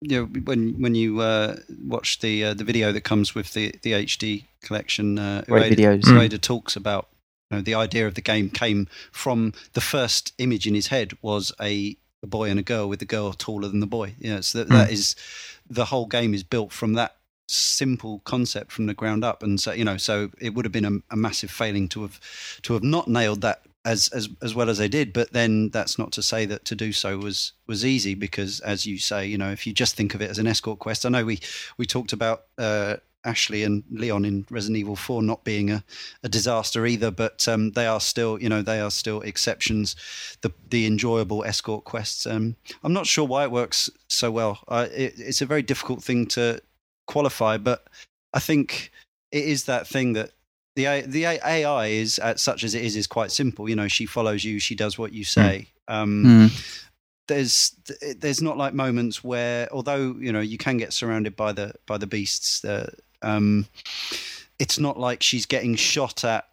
[0.00, 3.74] You know, when when you uh, watch the uh, the video that comes with the
[3.82, 6.02] the HD collection, uh, Great Ueda, videos.
[6.04, 7.08] Ueda talks about
[7.50, 11.16] you know, the idea of the game came from the first image in his head
[11.22, 14.14] was a, a boy and a girl with the girl taller than the boy.
[14.18, 15.16] You know, so that, that is
[15.70, 19.72] the whole game is built from that simple concept from the ground up, and so
[19.72, 22.20] you know, so it would have been a, a massive failing to have
[22.62, 25.12] to have not nailed that as as as well as they did.
[25.12, 28.86] But then that's not to say that to do so was was easy because, as
[28.86, 31.08] you say, you know, if you just think of it as an escort quest, I
[31.08, 31.40] know we
[31.76, 32.44] we talked about.
[32.56, 35.84] Uh, Ashley and Leon in Resident Evil 4 not being a,
[36.22, 39.96] a disaster either, but um, they are still, you know, they are still exceptions.
[40.42, 42.26] The the enjoyable escort quests.
[42.26, 44.60] Um, I'm not sure why it works so well.
[44.68, 46.60] Uh, it, it's a very difficult thing to
[47.06, 47.86] qualify, but
[48.32, 48.90] I think
[49.32, 50.30] it is that thing that
[50.76, 53.68] the the AI is at such as it is is quite simple.
[53.68, 55.68] You know, she follows you, she does what you say.
[55.88, 56.78] Um, Mm.
[57.26, 57.72] there's
[58.16, 61.98] there's not like moments where although you know you can get surrounded by the by
[61.98, 62.90] the beasts uh,
[63.22, 63.66] um
[64.58, 66.44] it's not like she's getting shot at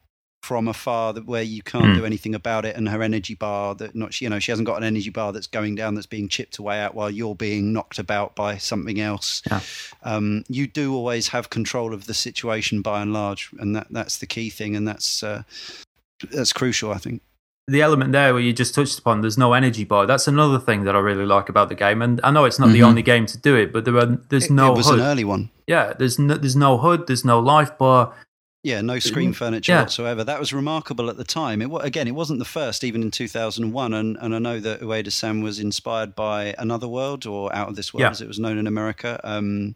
[0.43, 1.93] from afar that where you can't Hmm.
[1.95, 4.78] do anything about it and her energy bar that not you know she hasn't got
[4.78, 7.97] an energy bar that's going down that's being chipped away at while you're being knocked
[7.97, 9.62] about by something else Yeah.
[10.04, 14.19] um, you do always have control of the situation by and large and that that's
[14.19, 15.41] the key thing and that's uh,
[16.32, 17.23] that's crucial i think
[17.67, 20.06] the element there where you just touched upon, there's no energy bar.
[20.06, 22.01] That's another thing that I really like about the game.
[22.01, 22.88] And I know it's not the Mhm.
[22.88, 24.99] only game to do it, but there are there's it, no it was HUD.
[24.99, 28.13] an early one yeah, there's no, there's no HUD, there's no life bar.
[28.65, 29.82] Yeah, no screen furniture Yeah.
[29.82, 30.23] whatsoever.
[30.23, 31.62] That was remarkable at the time.
[31.62, 33.93] It again, it wasn't the first, even in 2001.
[33.93, 37.93] And, and I know that Ueda-san was inspired by Another World or Out of This
[37.93, 38.10] World, Yeah.
[38.10, 39.19] as it was known in America.
[39.23, 39.75] Um,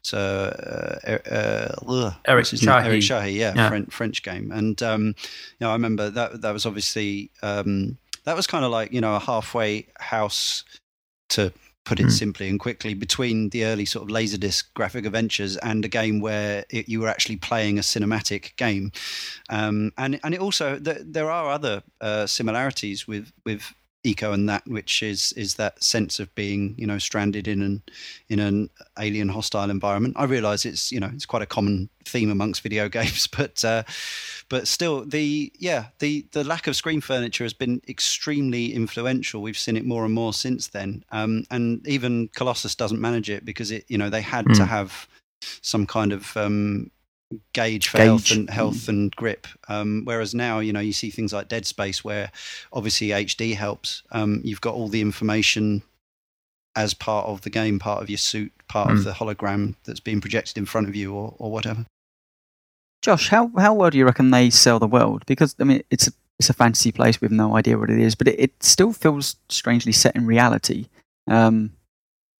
[0.00, 2.46] so uh, er- uh, Eric?
[2.46, 2.84] Chahi.
[2.86, 3.68] Eric Chahi, yeah, Yeah.
[3.68, 4.50] French, French game.
[4.52, 5.14] And um, you
[5.60, 9.14] know, I remember that that was obviously um, that was kind of like you know
[9.16, 10.64] a halfway house
[11.30, 11.52] to
[11.84, 12.12] put it Mm.
[12.12, 16.64] simply and quickly between the early sort of laserdisc graphic adventures and a game where
[16.70, 18.90] it, you were actually playing a cinematic game
[19.50, 24.48] um, and and it also th- there are other uh, similarities with with Ico and
[24.48, 27.82] that which is is that sense of being you know stranded in an
[28.28, 30.14] in an alien hostile environment.
[30.18, 33.82] I realize it's you know it's quite a common theme amongst video games but uh,
[34.50, 39.40] but still the yeah the the lack of screen furniture has been extremely influential.
[39.40, 41.04] We've seen it more and more since then.
[41.10, 44.68] Um, and even colossus doesn't manage it because it you know they had to Mm.
[44.68, 45.08] have
[45.62, 46.90] some kind of um,
[47.52, 48.06] gauge for Gauge.
[48.06, 51.66] health and health and grip um, whereas now you know you see things like dead
[51.66, 52.30] space where
[52.72, 55.82] obviously hd helps um, you've got all the information
[56.76, 59.04] as part of the game part of your suit part of Mm.
[59.04, 61.86] the hologram that's being projected in front of you or, or whatever
[63.02, 65.24] Josh, how how well do you reckon they sell the world?
[65.26, 68.14] Because I mean, it's a it's a fantasy place with no idea what it is,
[68.14, 70.86] but it, it still feels strangely set in reality.
[71.28, 71.72] Um,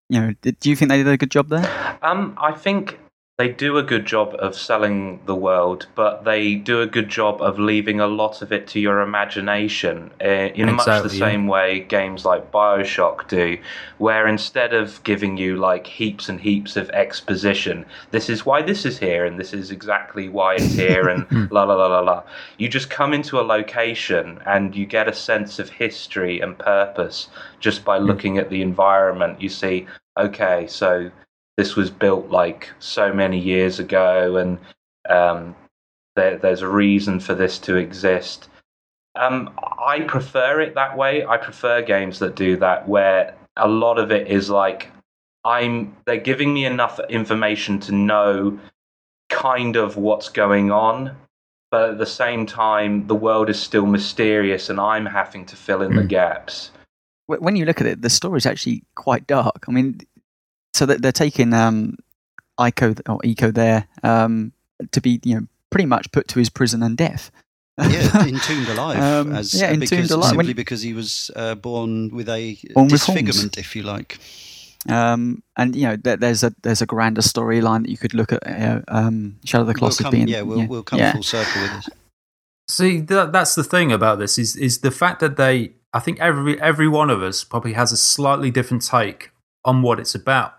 [0.09, 1.99] you know, do you think they did a good job there?
[2.01, 2.99] Um, I think
[3.37, 7.43] they do a good job of selling the world, but they do a good job
[7.43, 11.81] of leaving a lot of it to your imagination uh, in much the same way
[11.81, 13.59] games like Bioshock do,
[13.99, 18.87] where instead of giving you like heaps and heaps of exposition, this is why this
[18.87, 22.23] is here and this is exactly why it's here and la la la la la,
[22.59, 27.27] you just come into a location and you get a sense of history and purpose
[27.59, 29.43] just by looking at the environment.
[29.43, 31.11] You see, okay, so
[31.57, 34.59] this was built like so many years ago, and
[35.09, 35.55] um,
[36.17, 38.49] there, there's a reason for this to exist.
[39.17, 41.25] Um, I prefer it that way.
[41.25, 44.89] I prefer games that do that, where a lot of it is like
[45.45, 45.97] I'm.
[46.07, 48.59] They're giving me enough information to know
[49.31, 51.17] kind of what's going on,
[51.71, 55.83] but at the same time, the world is still mysterious, and I'm having to fill
[55.83, 56.09] in the Mm.
[56.09, 56.71] gaps.
[57.27, 59.65] When you look at it, the story's actually quite dark.
[59.67, 60.01] I mean,
[60.75, 61.97] so that they're taking um,
[62.59, 64.53] Ico or Eco there um,
[64.91, 67.31] to be you know pretty much put to his prison and death.
[67.79, 69.01] yeah, entombed alive.
[69.01, 70.29] Um, as, yeah, uh, entombed because, alive.
[70.31, 73.07] Simply When- because he was uh, born with a Born with horns.
[73.07, 74.19] disfigurement, if you like.
[74.89, 78.33] Um, and you know, there, there's a there's a grander storyline that you could look
[78.33, 78.47] at.
[78.47, 81.13] Uh, um, Shadow of the We'll Colossus come, being yeah, we'll, we'll come yeah.
[81.13, 81.89] full circle with this.
[82.69, 85.73] See, that, that's the thing about this is is the fact that they.
[85.93, 89.31] I think every every one of us probably has a slightly different take
[89.65, 90.55] on what it's about,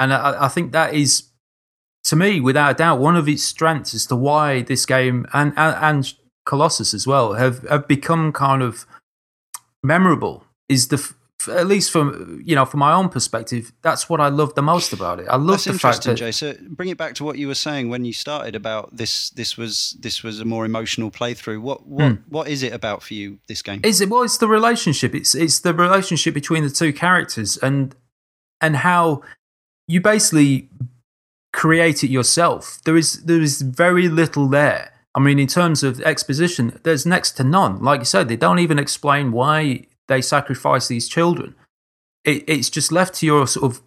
[0.00, 1.28] and I, I think that is,
[2.04, 5.52] to me, without a doubt, one of its strengths as to why this game and
[5.56, 6.14] and, and
[6.46, 8.86] Colossus as well have have become kind of
[9.84, 10.44] memorable.
[10.68, 11.14] Is the
[11.48, 14.92] at least from you know from my own perspective, that's what I love the most
[14.92, 15.26] about it.
[15.28, 16.32] I love That's the fact that Jay.
[16.32, 19.30] So bring it back to what you were saying when you started about this.
[19.30, 21.60] This was this was a more emotional playthrough.
[21.60, 22.14] What what hmm.
[22.28, 23.38] what is it about for you?
[23.46, 23.80] This game?
[23.84, 24.08] Is it?
[24.08, 25.14] Well, it's the relationship.
[25.14, 27.94] It's it's the relationship between the two characters, and
[28.60, 29.22] and how
[29.90, 30.68] you basically
[31.52, 32.80] create it yourself.
[32.84, 34.92] There is there is very little there.
[35.14, 37.82] I mean, in terms of exposition, there's next to none.
[37.82, 41.56] Like you said, they don't even explain why they sacrifice these children.
[42.24, 43.82] It, it's just left to your sort of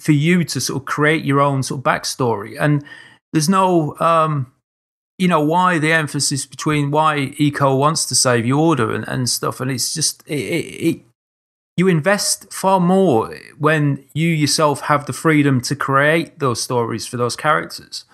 [0.00, 2.82] for you to sort of create your own sort of backstory, and
[3.32, 3.96] there's no.
[4.00, 4.50] Um,
[5.16, 9.60] you know why the emphasis between why Ico wants to save Yorda and, and stuff
[9.60, 11.00] and it's just it, it
[11.76, 17.16] you invest far more when you yourself have the freedom to create those stories for
[17.16, 18.04] those characters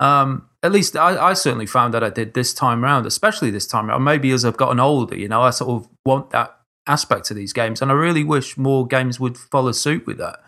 [0.00, 3.66] um, at least I, I, certainly found that I did this time around, especially this
[3.66, 4.02] time around.
[4.02, 7.52] Maybe as I've gotten older, you know, I sort of want that aspect to these
[7.52, 10.42] games, and I really wish more games would follow suit with that.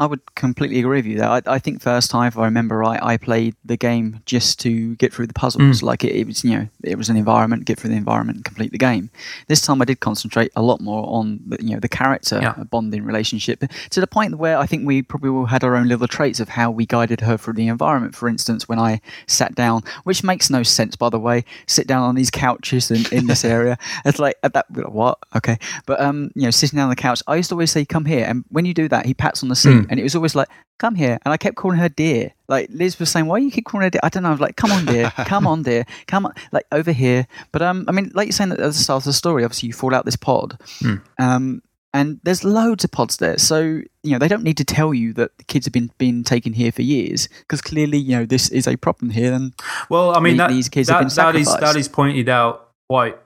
[0.00, 1.28] I would completely agree with you there.
[1.28, 4.94] I, I, think first time, if I remember right, I played the game just to
[4.94, 5.80] get through the puzzles.
[5.80, 5.82] Mm.
[5.82, 8.44] Like it, it, was, you know, it was an environment, get through the environment, and
[8.44, 9.10] complete the game.
[9.48, 12.52] This time, I did concentrate a lot more on the, you know the character yeah.
[12.70, 16.06] bonding relationship to the point where I think we probably all had our own little
[16.06, 18.14] traits of how we guided her through the environment.
[18.14, 22.04] For instance, when I sat down, which makes no sense by the way, sit down
[22.04, 23.76] on these couches in, in this area.
[24.04, 27.20] It's like at that what okay, but um, you know, sitting down on the couch.
[27.26, 29.48] I used to always say, "Come here," and when you do that, he pats on
[29.48, 29.70] the seat.
[29.70, 32.32] Mm and it was always like, "Come here," and I kept calling her dear.
[32.48, 34.30] Like Liz was saying, "Why you keep calling her dear?" I don't know.
[34.30, 37.62] I was like, "Come on, dear, come on, dear, come on, like over here." But
[37.62, 39.72] um, I mean, like you're saying that at the start of the story, obviously you
[39.72, 41.00] fall out this pod, mm.
[41.18, 41.62] um,
[41.94, 43.38] and there's loads of pods there.
[43.38, 46.24] So you know they don't need to tell you that the kids have been been
[46.24, 49.32] taken here for years because clearly you know this is a problem here.
[49.32, 49.54] And
[49.88, 51.60] well, I mean, that, these kids that, have been sacrificed.
[51.60, 53.18] That is, that is pointed out quite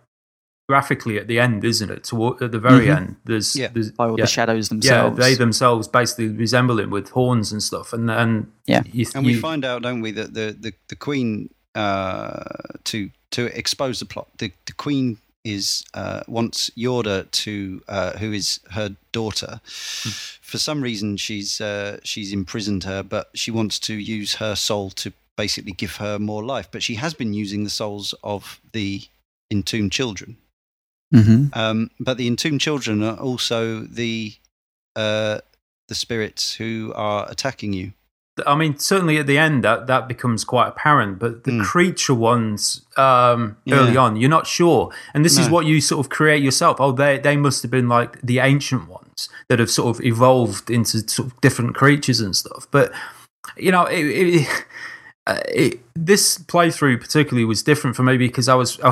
[0.69, 2.05] graphically at the end, isn't it?
[2.05, 2.97] Toward at the very mm-hmm.
[2.97, 3.69] end, there's yeah.
[3.69, 4.25] there's oh, yeah.
[4.25, 5.19] the shadows themselves.
[5.19, 9.25] Yeah, they themselves basically resemble him with horns and stuff, and and yeah, you, and
[9.25, 12.45] we find out, don't we, that the the, the queen uh,
[12.85, 18.33] to to expose the plot, the the queen is uh, wants Yorda to, uh, who
[18.33, 19.61] is her daughter.
[19.65, 20.39] Mm.
[20.41, 24.91] For some reason, she's uh, she's imprisoned her, but she wants to use her soul
[24.91, 26.69] to basically give her more life.
[26.71, 29.03] But she has been using the souls of the
[29.51, 30.37] entombed children.
[31.13, 31.59] Mm-hmm.
[31.59, 34.35] Um, but the entombed children are also the
[34.97, 35.41] uh,
[35.89, 37.93] the spirits who are attacking you.
[38.47, 41.65] I mean, certainly at the end that that becomes quite apparent, but the mm.
[41.65, 43.77] creature ones um, yeah.
[43.77, 45.43] early on, you're not sure, and this no.
[45.43, 46.81] is what you sort of create yourself.
[46.81, 50.71] Oh, they they must have been like the ancient ones that have sort of evolved
[50.71, 52.67] into sort of different creatures and stuff.
[52.71, 52.91] But
[53.59, 54.65] you know, it, it,
[55.27, 58.81] uh, it, this playthrough particularly was different for me because I was.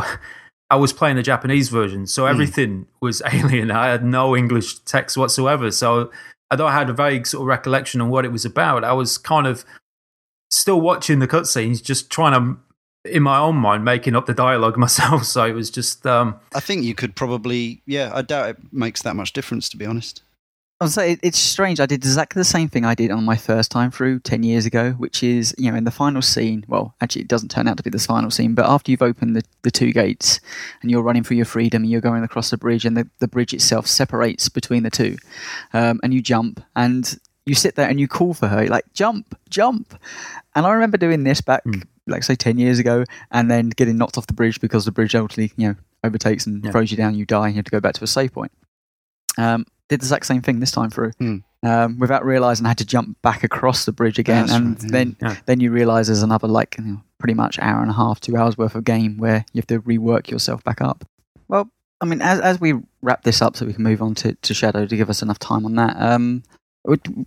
[0.71, 2.31] I was playing the Japanese version, so hmm.
[2.31, 2.87] everything mm.
[3.01, 3.71] was alien.
[3.71, 5.71] I had no English text whatsoever.
[5.71, 6.11] So
[6.51, 9.19] although I had a vague sort of recollection on what it was about, I was
[9.19, 9.65] kind of
[10.51, 14.77] still watching the cutscenes, just trying to, in my own mind, making up the dialogue
[14.79, 15.25] myself.
[15.25, 16.07] So it was just.
[16.07, 18.11] Um, I think you could probably, yeah.
[18.15, 20.23] I doubt it makes that much difference, to be honest.
[20.81, 21.79] I was say it's strange.
[21.79, 24.65] I did exactly the same thing I did on my first time through ten years
[24.65, 26.65] ago, which is you know in the final scene.
[26.69, 29.37] Well, actually, it doesn't turn out to be the final scene, but after you've opened
[29.37, 30.41] the, the two gates
[30.81, 33.29] and you're running for your freedom, and you're going across the bridge, and the, the
[33.29, 35.19] bridge itself separates between the two,
[35.75, 39.39] um, and you jump and you sit there and you call for her, like jump,
[39.51, 40.01] jump.
[40.55, 41.83] And I remember doing this back, mm.
[42.07, 45.15] like say ten years ago, and then getting knocked off the bridge because the bridge
[45.15, 45.75] ultimately you know
[46.05, 46.71] overtakes and yeah.
[46.71, 47.17] throws you down.
[47.17, 48.53] You die, and you have to go back to a save point.
[49.37, 51.11] Um, did the exact same thing this time through.
[51.21, 51.43] Mm.
[51.63, 54.93] Um, without realizing I had to jump back across the bridge again, That's and right,
[54.93, 55.37] then yeah.
[55.45, 58.37] then you realize there's another like you know, pretty much hour and a half, two
[58.37, 61.05] hours worth of game where you have to rework yourself back up.
[61.49, 61.69] Well,
[62.01, 64.55] I mean, as as we wrap this up, so we can move on to, to
[64.55, 66.01] Shadow to give us enough time on that.
[66.01, 66.45] Um,
[66.85, 67.27] would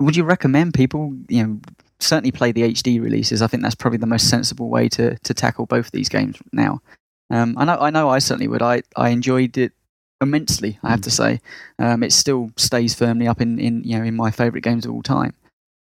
[0.00, 1.60] would you recommend people, you know,
[2.00, 3.40] certainly play the HD releases?
[3.40, 6.82] I think that's probably the most sensible way to to tackle both these games now.
[7.30, 8.60] Um, I know, I know, I certainly would.
[8.60, 9.72] I I enjoyed it
[10.20, 10.78] immensely.
[10.82, 11.16] I have to mm.
[11.16, 11.40] say,
[11.78, 14.92] um, it still stays firmly up in, in you know in my favourite games of
[14.92, 15.34] all time.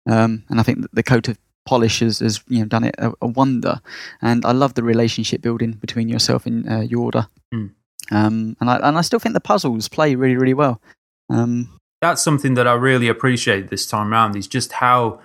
[0.07, 2.95] Um, and I think that the coat of polish has, has you know done it
[2.97, 3.81] a, a, wonder.
[4.21, 7.27] And I love the relationship building between yourself and uh, Yorda.
[7.53, 7.71] Mm.
[8.11, 10.81] Um, and I and I still think the puzzles play really really well.
[11.29, 14.35] Um, That's something that I really appreciate this time around.
[14.35, 15.19] Is just how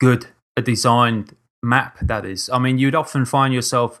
[0.00, 0.26] good
[0.56, 2.50] a designed map that is.
[2.50, 4.00] I mean, you'd often find yourself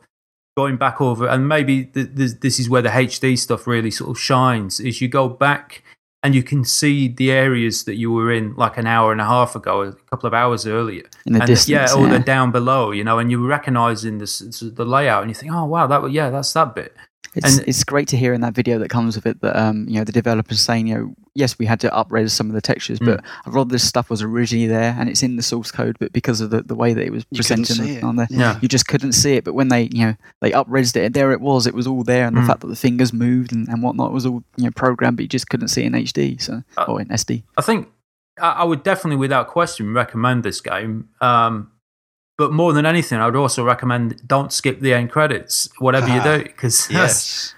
[0.56, 4.80] going back over, and maybe this is where the HD stuff really sort of shines,
[4.80, 5.82] is you go back
[6.22, 9.24] and you can see the areas that you were in like an hour and a
[9.24, 11.02] half ago, a couple of hours earlier.
[11.26, 12.10] In the and distance, yeah, or yeah.
[12.10, 15.64] they're down below, you know, and you're recognizing this, the layout, and you think, oh
[15.64, 16.94] wow, that yeah, that's that bit.
[17.34, 19.86] It's And- it's great to hear in that video that comes with it that um
[19.88, 22.60] you know the developers saying you know yes we had to upres some of the
[22.60, 23.06] textures Mm.
[23.06, 25.96] but a lot of this stuff was originally there and it's in the source code
[25.98, 28.04] but because of the, the way that it was You presented see it.
[28.04, 28.58] on there Yeah.
[28.60, 31.40] you just couldn't see it but when they you know they upresed it there it
[31.40, 32.46] was it was all there and the Mm.
[32.48, 35.28] fact that the fingers moved and, and whatnot was all you know programmed but you
[35.28, 37.88] just couldn't see it in HD so Uh, or in SD I think
[38.40, 41.08] I, I would definitely, without question, recommend this game.
[41.20, 41.70] Um,
[42.36, 46.20] but more than anything, I would also recommend don't skip the end credits, whatever you
[46.20, 47.54] Ah, do, because Yes.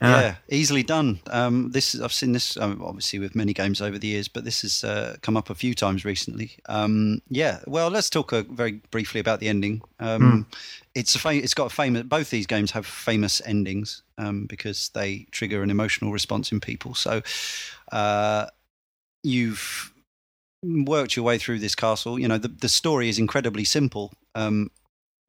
[0.00, 0.20] Yeah.
[0.20, 1.20] Yeah, easily done.
[1.30, 4.42] Um, this is, I've seen this um, obviously with many games over the years, but
[4.44, 6.50] this has uh, come up a few times recently.
[6.68, 9.80] Um, yeah, well, let's talk uh, very briefly about the ending.
[10.00, 10.46] Um,
[10.96, 12.02] It's a fa- it's got a famous.
[12.02, 16.94] Both these games have famous endings um, because they trigger an emotional response in people.
[16.96, 17.22] So
[17.92, 18.46] uh,
[19.22, 19.91] you've
[20.62, 22.18] worked your way through this castle.
[22.18, 24.70] You know the the story is incredibly simple, um,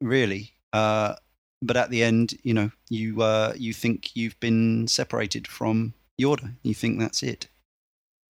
[0.00, 0.52] really.
[0.72, 1.14] Uh,
[1.62, 6.54] but at the end, you know, you uh, you think you've been separated from Yorda.
[6.62, 7.48] You think that's it,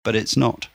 [0.04, 0.68] but it's not.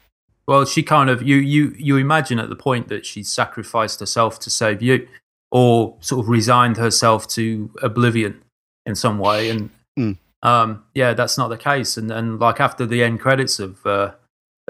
[0.47, 4.39] Well, she kind of you you you imagine at the point that she sacrificed herself
[4.39, 5.07] to save you,
[5.51, 8.41] or sort of resigned herself to oblivion
[8.85, 9.69] in some way, and
[9.99, 10.15] Mm.
[10.43, 11.97] um, yeah, that's not the case.
[11.97, 14.11] And and like after the end credits of uh,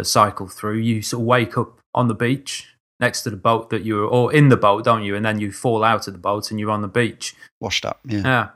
[0.04, 2.68] cycle through, you sort of wake up on the beach
[3.00, 5.16] next to the boat that you were, or in the boat, don't you?
[5.16, 7.36] And then you fall out of the boat and you're on the beach.
[7.62, 8.00] Washed up.
[8.06, 8.22] Yeah.
[8.24, 8.50] Yeah,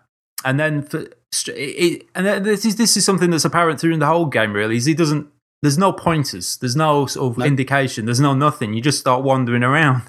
[0.46, 4.06] and then for, it, it, and this is this is something that's apparent through the
[4.08, 4.54] whole game.
[4.54, 5.28] Really, is he doesn't.
[5.62, 6.58] There's no pointers.
[6.58, 7.46] There's no sort of No.
[7.46, 8.06] indication.
[8.06, 8.74] There's no nothing.
[8.74, 10.02] You just start wandering around.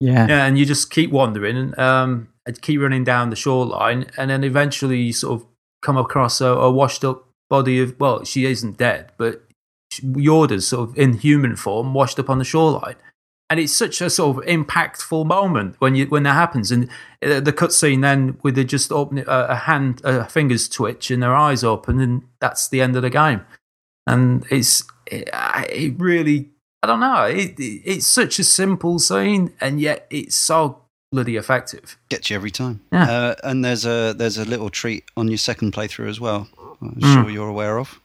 [0.00, 4.06] yeah Yeah, and you just keep wandering and um, and keep running down the shoreline,
[4.18, 5.46] and then eventually you sort of
[5.82, 7.98] come across a, a washed up body of.
[7.98, 9.42] Well, she isn't dead, but
[10.00, 12.96] Yorda's sort of in human form, washed up on the shoreline.
[13.48, 16.88] And it's such a sort of impactful moment when you when that happens, and
[17.24, 21.34] uh, the cutscene then with the just open a hand, uh, fingers twitch, and their
[21.36, 23.42] eyes open, and that's the end of the game.
[24.06, 25.30] And it's it,
[25.70, 26.50] it really
[26.82, 27.22] I don't know.
[27.26, 30.82] It, it, it's such a simple scene, and yet it's so
[31.12, 31.96] bloody effective.
[32.08, 32.80] Gets you every time.
[32.92, 33.04] Yeah.
[33.08, 36.48] Uh, and there's a there's a little treat on your second playthrough as well.
[36.82, 37.14] I'm Mm.
[37.14, 38.00] sure you're aware of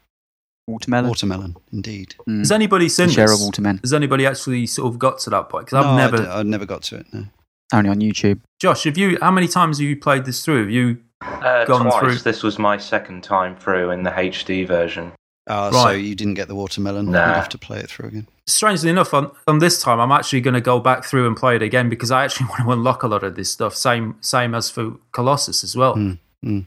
[0.72, 1.56] watermelon watermelon.
[1.72, 2.16] Indeed.
[2.28, 2.40] Mm.
[2.40, 3.40] Has anybody seen share this?
[3.40, 5.66] of watermelon Has anybody actually sort of got to that point?
[5.66, 6.24] Because I've never I never.
[6.24, 7.06] d- I never got to it.
[7.14, 7.26] No.
[7.74, 9.18] only on YouTube Josh, have you?
[9.22, 10.62] How many times have you played this through?
[10.62, 10.98] Have you?
[11.22, 12.00] Uh, Gone twice.
[12.00, 12.16] through.
[12.16, 15.12] This was my second time through in the HD version.
[15.48, 17.12] Uh, So you didn't get the watermelon.
[17.12, 17.28] Nah.
[17.28, 18.28] You'd have to play it through again.
[18.48, 21.56] Strangely enough, on, on this time, I'm actually going to go back through and play
[21.56, 23.76] it again because I actually want to unlock a lot of this stuff.
[23.76, 25.96] Same, same as for Colossus as well.
[25.96, 26.66] Mm.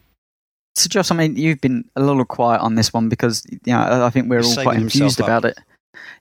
[0.77, 3.79] So, Josh, I mean, you've been a little quiet on this one because you know
[3.79, 5.59] I I think we're He's all quite himself confused about it.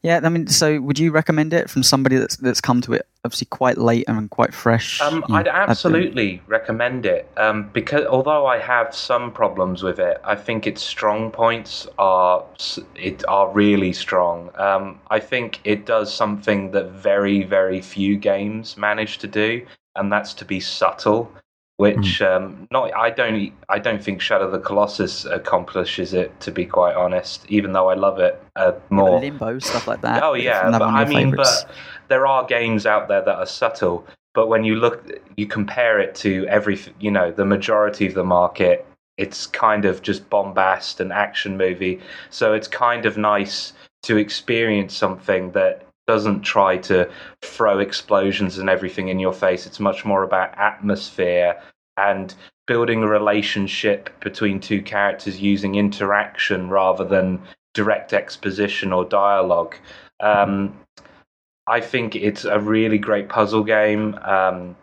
[0.04, 3.08] Yeah, I mean, so would you recommend it from somebody that's that's come to it
[3.26, 5.02] obviously quite late and quite fresh?
[5.02, 9.32] Um, you know, I'd at the- absolutely recommend it um, because although I have some
[9.32, 12.44] problems with it, I think its strong points are
[12.96, 14.52] it are really strong.
[14.56, 20.12] Um, I think it does something that very very few games manage to do, and
[20.12, 21.32] that's to be subtle.
[21.78, 26.52] Which um, not I don't I don't think Shadow of the Colossus accomplishes it to
[26.52, 27.46] be quite honest.
[27.50, 29.20] Even though I love it uh, more.
[29.20, 30.22] Limbo stuff like that.
[30.22, 31.64] Oh yeah, but I mean, favourites.
[31.64, 31.72] but
[32.10, 34.06] there are games out there that are subtle.
[34.34, 38.24] But when you look, you compare it to every, you know, the majority of the
[38.24, 38.86] market,
[39.18, 42.00] it's kind of just bombast and action movie.
[42.30, 47.10] So it's kind of nice to experience something that doesn't try to
[47.42, 49.66] throw explosions and everything in your face.
[49.66, 51.62] It's much more about atmosphere
[51.98, 52.34] and
[52.66, 57.42] building a relationship between two characters using interaction rather than
[57.74, 59.76] direct exposition or dialogue.
[60.20, 60.78] Um,
[61.68, 64.16] I think it's a really great puzzle game.
[64.24, 64.76] Um,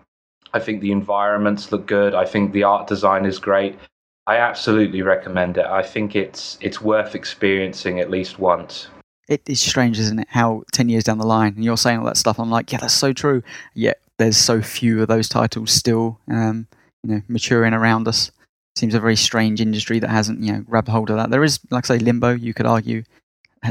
[0.53, 2.15] I think the environments look good.
[2.15, 3.79] I think the art design is great.
[4.27, 5.67] I absolutely recommend it.
[5.67, 8.89] I think it's it's worth experiencing at least once.
[9.31, 10.27] It is strange, isn't it?
[10.29, 12.41] How ten years down the line, and you're saying all that stuff.
[12.41, 13.45] I'm like, yeah, that's so true.
[13.75, 16.67] Yet there's so few of those titles still, um,
[17.05, 18.33] you know, maturing around us.
[18.75, 21.31] Seems a very strange industry that hasn't, you know, grabbed hold of that.
[21.31, 22.35] There is, like I say, Limbo.
[22.35, 23.05] You could argue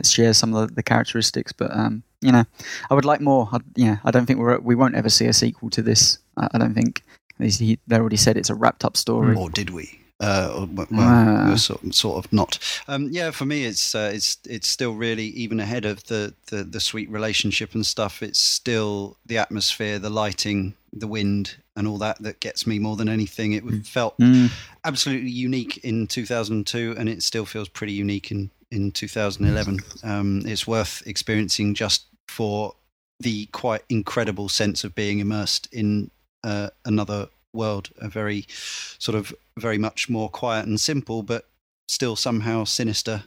[0.04, 2.46] shares some of the, the characteristics, but um, you know,
[2.90, 3.50] I would like more.
[3.52, 6.20] I, yeah, I don't think we're we won't ever see a sequel to this.
[6.38, 7.04] I, I don't think.
[7.38, 9.36] They already said it's a wrapped up story.
[9.36, 9.99] Or did we?
[10.22, 12.60] Uh, or, well, sort, sort of not.
[12.90, 16.64] Um, yeah, for me, it's uh, it's it's still really even ahead of the, the
[16.64, 18.22] the sweet relationship and stuff.
[18.22, 22.98] It's still the atmosphere, the lighting, the wind, and all that that gets me more
[22.98, 23.54] than anything.
[23.54, 24.52] It felt Mm.
[24.84, 29.80] absolutely unique in 2002, and it still feels pretty unique in in 2011.
[30.04, 32.76] Um, it's worth experiencing just for
[33.22, 36.12] the quite incredible sense of being immersed in
[36.44, 41.48] uh, another world, a very sort of very much more quiet and simple, but
[41.88, 43.24] still somehow sinister.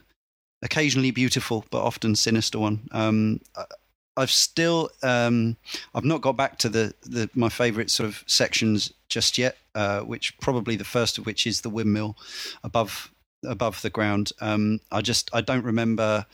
[0.61, 2.87] Occasionally beautiful, but often sinister one.
[2.91, 3.41] Um,
[4.15, 5.57] I've still um,
[5.93, 10.01] I've not got back to the, the my favourite sort of sections just yet, uh,
[10.01, 12.15] which probably the first of which is the windmill
[12.63, 13.11] above
[13.43, 14.31] above the ground.
[14.39, 16.25] Um, I just I don't remember.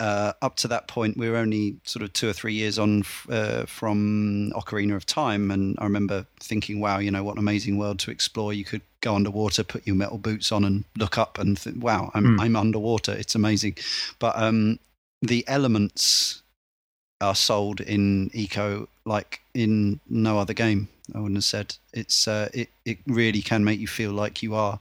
[0.00, 3.04] Uh, up to that point, we were only sort of two or three years on
[3.28, 7.76] uh, from Ocarina of Time, and I remember thinking, "Wow, you know what an amazing
[7.76, 8.54] world to explore!
[8.54, 12.10] You could go underwater, put your metal boots on, and look up, and th- wow,
[12.14, 12.40] I'm mm.
[12.40, 13.12] I'm underwater.
[13.12, 13.76] It's amazing."
[14.18, 14.78] But um,
[15.20, 16.42] the elements
[17.20, 20.88] are sold in Ico like in no other game.
[21.14, 22.70] I wouldn't have said it's uh, it.
[22.86, 24.80] It really can make you feel like you are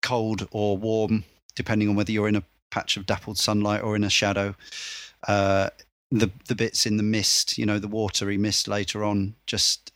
[0.00, 4.04] cold or warm, depending on whether you're in a patch of dappled sunlight or in
[4.04, 4.54] a shadow.
[5.26, 5.70] Uh,
[6.10, 9.92] the the bits in the mist, you know, the watery mist later on, just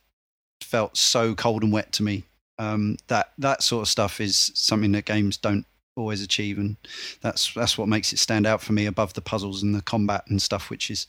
[0.60, 2.24] felt so cold and wet to me.
[2.58, 5.66] Um, that that sort of stuff is something that games don't
[5.96, 6.76] always achieve, and
[7.20, 10.24] that's that's what makes it stand out for me above the puzzles and the combat
[10.28, 11.06] and stuff, which is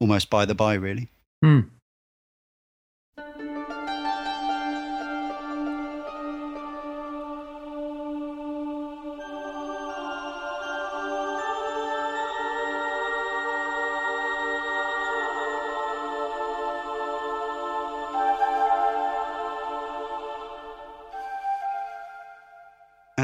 [0.00, 1.08] almost by the by, really.
[1.42, 1.60] Hmm.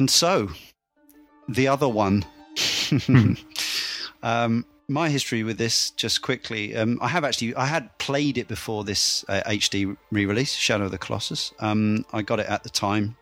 [0.03, 0.50] And so,
[1.48, 2.24] the other one.
[2.59, 3.34] Hmm.
[4.24, 8.48] um, my history with this, just quickly, um, I have actually I had played it
[8.48, 11.53] before this uh, HD re-release, Shadow of the Colossus.
[11.61, 13.14] Um, I got it at the time,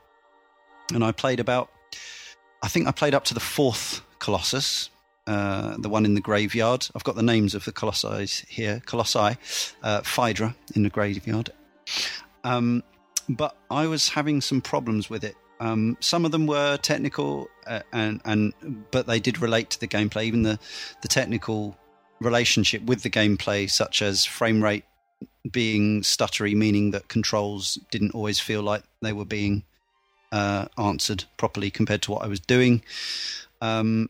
[0.95, 1.69] and I played about.
[2.63, 4.89] I think I played up to the fourth Colossus,
[5.27, 6.89] uh, the one in the graveyard.
[6.97, 8.81] I've got the names of the colossi here.
[8.87, 9.37] Colossi,
[9.83, 11.51] uh, Phaedra in the graveyard.
[12.43, 12.83] Um,
[13.29, 17.81] but I was having some problems with it um, some of them were technical, uh,
[17.93, 18.55] and and
[18.91, 20.25] but they did relate to the gameplay.
[20.25, 20.59] Even the
[21.03, 21.77] the technical
[22.21, 24.85] relationship with the gameplay, such as frame rate
[25.51, 29.65] being stuttery, meaning that controls didn't always feel like they were being
[30.33, 32.83] uh, answered properly compared to what I was doing.
[33.61, 34.09] Um,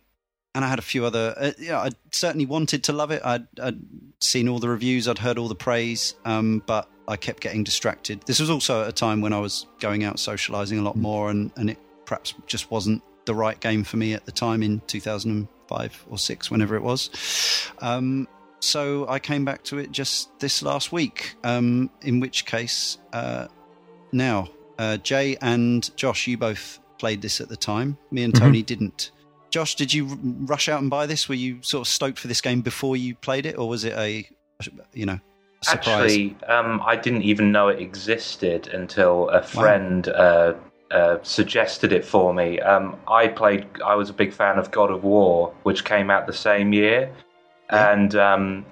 [0.54, 1.34] and I had a few other.
[1.36, 3.22] Uh, yeah, I certainly wanted to love it.
[3.24, 3.78] I'd, I'd,
[4.22, 8.20] seen all the reviews, I'd heard all the praise, um, but I kept getting distracted.
[8.26, 11.00] This was also at a time when I was going out socializing a lot mm.
[11.00, 14.62] more, and, and it perhaps just wasn't the right game for me at the time
[14.62, 17.08] in 2005 or six, whenever it was.
[17.78, 18.28] Um,
[18.60, 21.34] so I came back to it just this last week.
[21.42, 23.48] Um, in which case, uh,
[24.12, 27.96] now uh, Jay and Josh, you both played this at the time.
[28.10, 28.66] Me and Tony mm-hmm.
[28.66, 29.10] didn't.
[29.50, 31.28] Josh, did you rush out and buy this?
[31.28, 33.92] Were you sort of stoked for this game before you played it, or was it
[33.94, 34.28] a,
[34.92, 35.18] you know,
[35.62, 36.12] surprise?
[36.12, 40.12] Actually, um, I didn't even know it existed until a friend wow.
[40.14, 42.60] uh, uh, suggested it for me.
[42.60, 43.66] Um, I played.
[43.84, 47.10] I was a big fan of God of War, which came out the same year,
[47.72, 47.92] yeah.
[47.92, 48.66] and um,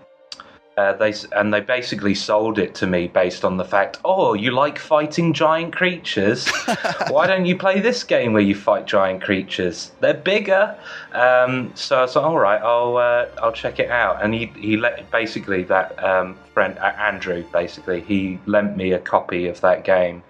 [0.78, 4.52] uh, they and they basically sold it to me based on the fact, oh, you
[4.52, 6.48] like fighting giant creatures?
[7.10, 9.90] Why don't you play this game where you fight giant creatures?
[9.98, 10.78] They're bigger.
[11.12, 14.22] Um, so I was like, all right, I'll uh, I'll check it out.
[14.22, 19.48] And he he let basically that um, friend Andrew basically he lent me a copy
[19.48, 20.22] of that game,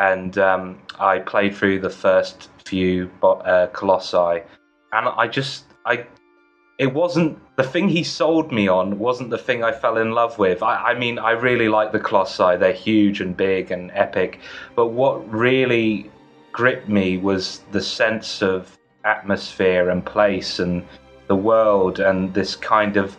[0.00, 4.42] and um, I played through the first few uh, colossi,
[4.92, 6.04] and I just I
[6.78, 10.38] it wasn't the thing he sold me on wasn't the thing I fell in love
[10.38, 10.62] with.
[10.62, 14.40] I, I, mean, I really like the Colossi; they're huge and big and epic.
[14.74, 16.10] But what really
[16.52, 20.84] gripped me was the sense of atmosphere and place and
[21.26, 23.16] the world and this kind of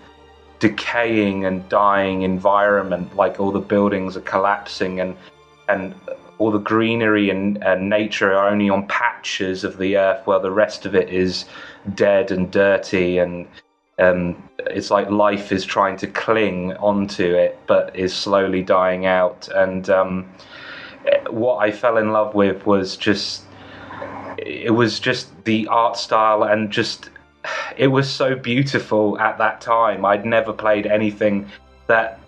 [0.59, 3.15] decaying and dying environment.
[3.15, 5.15] Like all the buildings are collapsing and
[5.67, 5.95] and
[6.37, 10.51] all the greenery and, and nature are only on patches of the earth, while the
[10.51, 11.45] rest of it is
[11.95, 13.47] dead and dirty and
[13.97, 19.47] um, it's like life is trying to cling onto it but is slowly dying out.
[19.49, 20.29] And um,
[21.29, 23.43] what i fell in love with was just
[24.37, 27.09] it was just the art style and just
[27.77, 30.03] it was so beautiful at that time.
[30.03, 31.49] I'd never played anything
[31.87, 32.19] that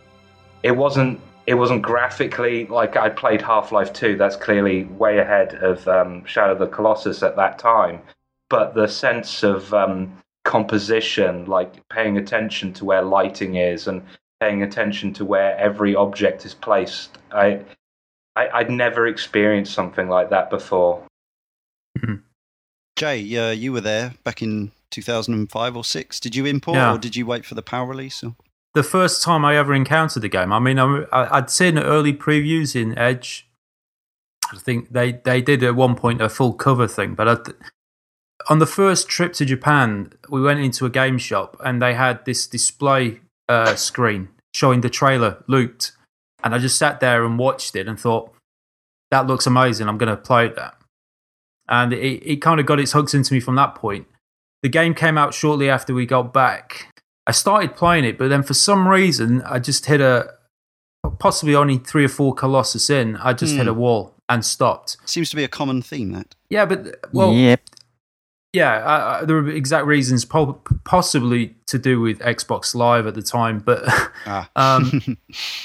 [0.63, 5.87] it wasn't it wasn't graphically like i played half-life 2 that's clearly way ahead of
[5.87, 8.01] um, shadow of the colossus at that time.
[8.49, 14.01] But the sense of um, composition, like paying attention to where lighting is and
[14.39, 17.61] paying attention to where every object is placed, I,
[18.35, 21.03] I would never experienced something like that before.
[21.99, 22.15] Mm-hmm.
[22.95, 26.19] Jay, uh, you were there back in 2005 or six.
[26.19, 26.93] Did you import yeah.
[26.93, 28.23] or did you wait for the PAL release?
[28.23, 28.35] Or?
[28.73, 30.53] The first time I ever encountered the game.
[30.53, 33.47] I mean, I, I'd seen early previews in Edge
[34.53, 37.37] I think they they did at one point a full cover thing, but I,
[38.49, 42.23] on the first trip to Japan, we went into a game shop and they had
[42.25, 45.91] this display uh, screen showing the trailer looped,
[46.43, 48.33] and I just sat there and watched it and thought
[49.11, 49.87] that looks amazing.
[49.87, 50.75] I'm going to play that,
[51.67, 54.07] and it, it kind of got its hooks into me from that point.
[54.63, 57.01] The game came out shortly after we got back.
[57.27, 60.33] I started playing it, but then for some reason, I just hit a
[61.19, 63.17] possibly only three or four Colossus in.
[63.17, 64.97] I just hit a wall and stopped.
[65.05, 66.35] Seems to be a common theme that.
[66.49, 67.61] Yeah, but well, yep.
[68.53, 73.21] Yeah, uh, there were exact reasons, po- possibly to do with Xbox Live at the
[73.21, 73.83] time, but
[74.25, 74.49] Ah.
[74.55, 75.17] um,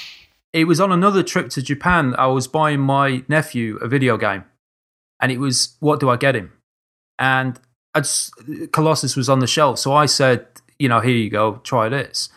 [0.53, 2.15] it was on another trip to Japan.
[2.17, 4.43] I was buying my nephew a video game,
[5.21, 6.51] and it was what do I get him?
[7.19, 7.59] And
[7.95, 8.33] I just,
[8.71, 10.45] Colossus was on the shelf, so I said,
[10.79, 12.29] you know, here you go, try this.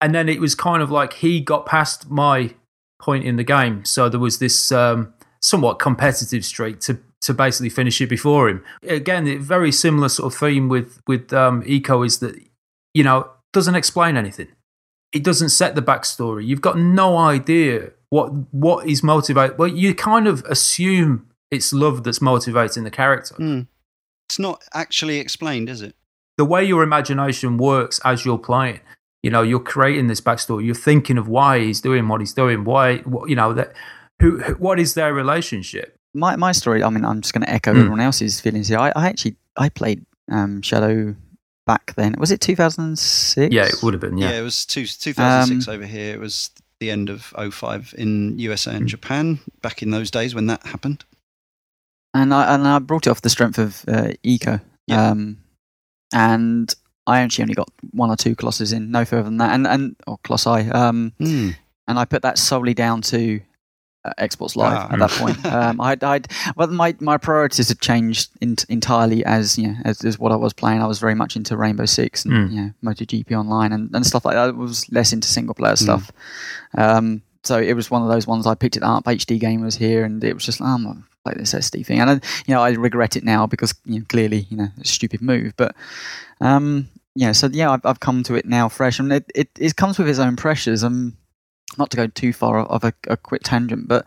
[0.00, 2.54] And then it was kind of like he got past my
[3.00, 5.12] point in the game, so there was this um,
[5.42, 8.64] somewhat competitive streak to to basically finish it before him.
[8.86, 12.40] Again, a very similar sort of theme with with um, Ico is that
[12.92, 14.48] you know doesn't explain anything.
[15.12, 16.46] It doesn't set the backstory.
[16.46, 19.58] You've got no idea what what is motivated.
[19.58, 23.34] Well, you kind of assume it's love that's motivating the character.
[23.36, 23.66] Mm.
[24.28, 25.94] It's not actually explained, is it?
[26.36, 28.80] The way your imagination works as you're playing,
[29.22, 30.66] you know, you're creating this backstory.
[30.66, 32.64] You're thinking of why he's doing what he's doing.
[32.64, 33.72] Why, you know, that
[34.20, 35.96] who, what is their relationship?
[36.14, 36.82] My my story.
[36.82, 37.78] I mean, I'm just going to echo Mm.
[37.78, 38.78] everyone else's feelings here.
[38.78, 41.14] I, I actually I played um, Shadow
[41.66, 42.14] back then.
[42.18, 43.52] Was it 2006?
[43.52, 44.16] Yeah, it would have been.
[44.18, 46.14] Yeah, Yeah, it was two, 2006 Um, over here.
[46.14, 46.50] It was
[46.80, 51.04] the end of 05 in USA and Japan back in those days when that happened.
[52.14, 54.60] and I and I brought it off the strength of uh, Ico.
[54.86, 55.10] Yeah.
[55.10, 55.38] Um,
[56.12, 56.72] and
[57.06, 59.96] I actually only got one or two Colossus in, no further than that, and and
[60.06, 60.70] or Colossi.
[60.70, 61.50] Um, Hmm.
[61.88, 63.40] and I put that solely down to
[64.04, 64.92] uh, Xbox Live Ah.
[64.92, 65.38] at that point.
[65.54, 70.04] Um, I'd, I'd, but my, my priorities had changed in, entirely as you know, as,
[70.04, 70.82] as what I was playing.
[70.82, 72.52] I was very much into Rainbow Six and Mm.
[72.52, 74.48] you know, MotoGP Online and, and stuff like that.
[74.48, 76.10] I was less into single player stuff.
[76.76, 79.04] Um, so it was one of those ones I picked it up.
[79.04, 82.00] HD game was here, and it was just oh, I'm gonna play this SD thing.
[82.00, 82.14] And I,
[82.46, 85.20] you know, I regret it now because you know, clearly, you know, it's a stupid
[85.20, 85.52] move.
[85.56, 85.74] But
[86.40, 89.76] um, yeah, so yeah, I've, I've come to it now fresh, and it, it, it
[89.76, 90.82] comes with its own pressures.
[90.82, 91.16] Um,
[91.78, 94.04] not to go too far of a, a quick tangent, but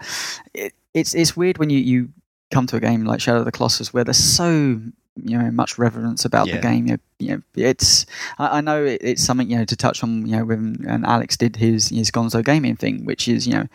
[0.54, 2.10] it, it's it's weird when you, you
[2.52, 4.80] come to a game like Shadow of the Colossus where there's so
[5.24, 6.56] you know much reverence about Yeah.
[6.58, 6.86] the game.
[6.88, 8.06] You know, you know, it's
[8.38, 10.26] I, I know it, it's something you know to touch on.
[10.26, 13.68] You know, when and Alex did his his Gonzo gaming thing, which is you know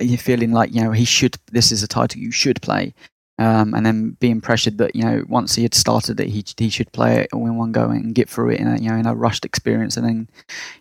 [0.00, 1.36] you're feeling like you know he should.
[1.52, 2.94] This is a title you should play.
[3.38, 6.68] Um, and then being pressured that you know once he had started it, he he
[6.68, 8.96] should play it all in one go and get through it in a you know
[8.96, 10.28] in a rushed experience, and then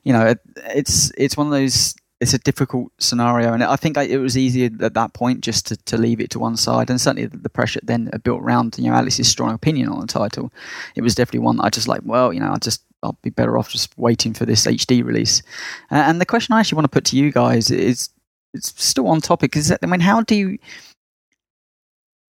[0.03, 0.39] you know it,
[0.75, 4.37] it's it's one of those it's a difficult scenario, and I think I, it was
[4.37, 7.49] easier at that point just to, to leave it to one side, and certainly the,
[7.49, 10.51] pressure then built around you know Alex's strong opinion on the title.
[10.95, 12.01] It was definitely one that I just like.
[12.03, 15.41] Well, you know, I just I'll be better off just waiting for this HD release.
[15.91, 18.09] Uh, and the question I actually want to put to you guys is
[18.53, 19.55] it's still on topic.
[19.55, 20.57] Is that I mean, how do you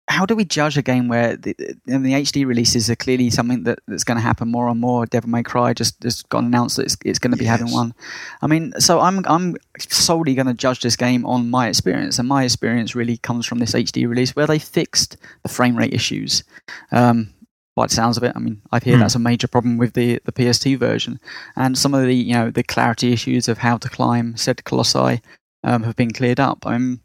[0.08, 3.64] how do we judge a game where the, the, the HD releases are clearly something
[3.64, 5.04] that, that's going to happen more and more?
[5.06, 7.94] Devil May Cry just just got announced that it's, it's going to be having one.
[8.42, 12.26] I mean, so I'm I'm solely going to judge this game on my experience, and
[12.26, 16.42] my experience really comes from this HD release where they fixed the frame rate issues.
[16.90, 17.34] Um,
[17.76, 19.00] by the sounds of it, I mean, I hear Hmm.
[19.02, 21.20] that's a major problem with the the PS2 version,
[21.54, 25.20] and some of the you know the clarity issues of how to climb said colossi
[25.62, 26.66] um, have been cleared up.
[26.66, 27.00] I'm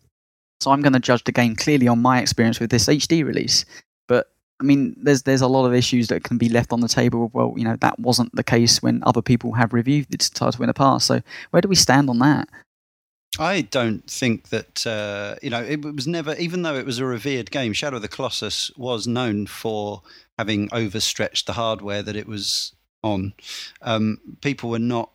[0.63, 3.65] so I'm going to judge the game clearly on my experience with this HD release.
[4.07, 6.87] But I mean, there's there's a lot of issues that can be left on the
[6.87, 7.29] table.
[7.33, 10.67] Well, you know, that wasn't the case when other people have reviewed this title in
[10.67, 11.07] the past.
[11.07, 12.49] So where do we stand on that?
[13.39, 17.05] I don't think that uh, you know it was never, even though it was a
[17.05, 17.73] revered game.
[17.73, 20.03] Shadow of the Colossus was known for
[20.37, 23.33] having overstretched the hardware that it was on.
[23.81, 25.11] Um, people were not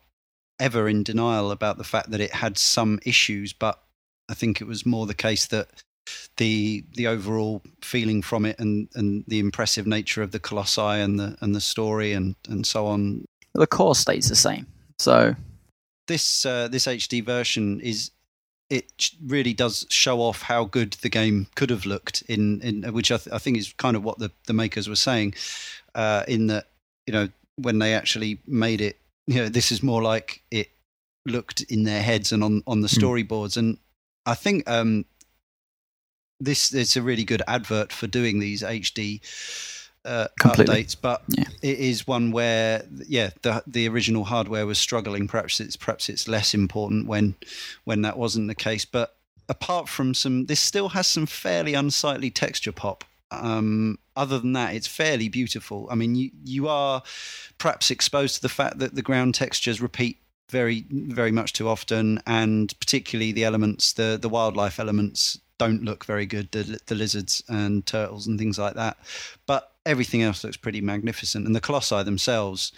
[0.59, 3.81] ever in denial about the fact that it had some issues, but
[4.29, 5.67] I think it was more the case that
[6.37, 11.19] the the overall feeling from it and, and the impressive nature of the colossi and
[11.19, 14.65] the and the story and, and so on The core stays the same.
[14.99, 15.35] So
[16.07, 18.11] this uh, this HD version is
[18.69, 23.11] it really does show off how good the game could have looked in in which
[23.11, 25.33] I, th- I think is kind of what the, the makers were saying
[25.95, 26.67] uh, in that
[27.07, 30.69] you know when they actually made it you know this is more like it
[31.25, 33.03] looked in their heads and on on the Hmm.
[33.03, 33.77] storyboards and
[34.25, 35.05] I think um
[36.39, 39.19] this is a really good advert for doing these HD
[40.05, 41.43] uh, updates but Yeah.
[41.61, 46.27] it is one where yeah the the original hardware was struggling perhaps it's perhaps it's
[46.27, 47.35] less important when
[47.83, 49.15] when that wasn't the case but
[49.49, 53.03] apart from some, this still has some fairly unsightly texture pop.
[53.31, 55.87] Um, other than that, it's fairly beautiful.
[55.91, 57.03] I mean, you you are
[57.57, 60.17] perhaps exposed to the fact that the ground textures repeat
[60.49, 66.05] very very much too often, and particularly the elements, the the wildlife elements, don't look
[66.05, 66.51] very good.
[66.51, 68.97] The, the lizards and turtles and things like that,
[69.45, 71.45] but everything else looks pretty magnificent.
[71.45, 72.71] And the colossi themselves,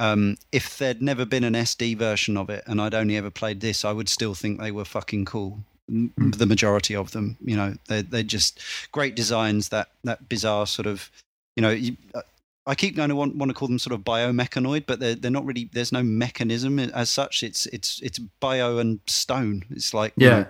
[0.00, 3.60] um, if there'd never been an SD version of it and I'd only ever played
[3.60, 5.60] this, I would still think they were fucking cool.
[5.90, 6.36] Mm.
[6.36, 8.60] The majority of them, you know, they're, they're just
[8.90, 9.68] great designs.
[9.68, 11.10] That that bizarre sort of,
[11.54, 12.22] you know, you, uh,
[12.68, 15.30] I keep going to want, want to call them sort of biomechanoid, but they're they're
[15.30, 15.70] not really.
[15.72, 17.42] There's no mechanism as such.
[17.42, 19.64] It's it's it's bio and stone.
[19.70, 20.46] It's like yeah, you know,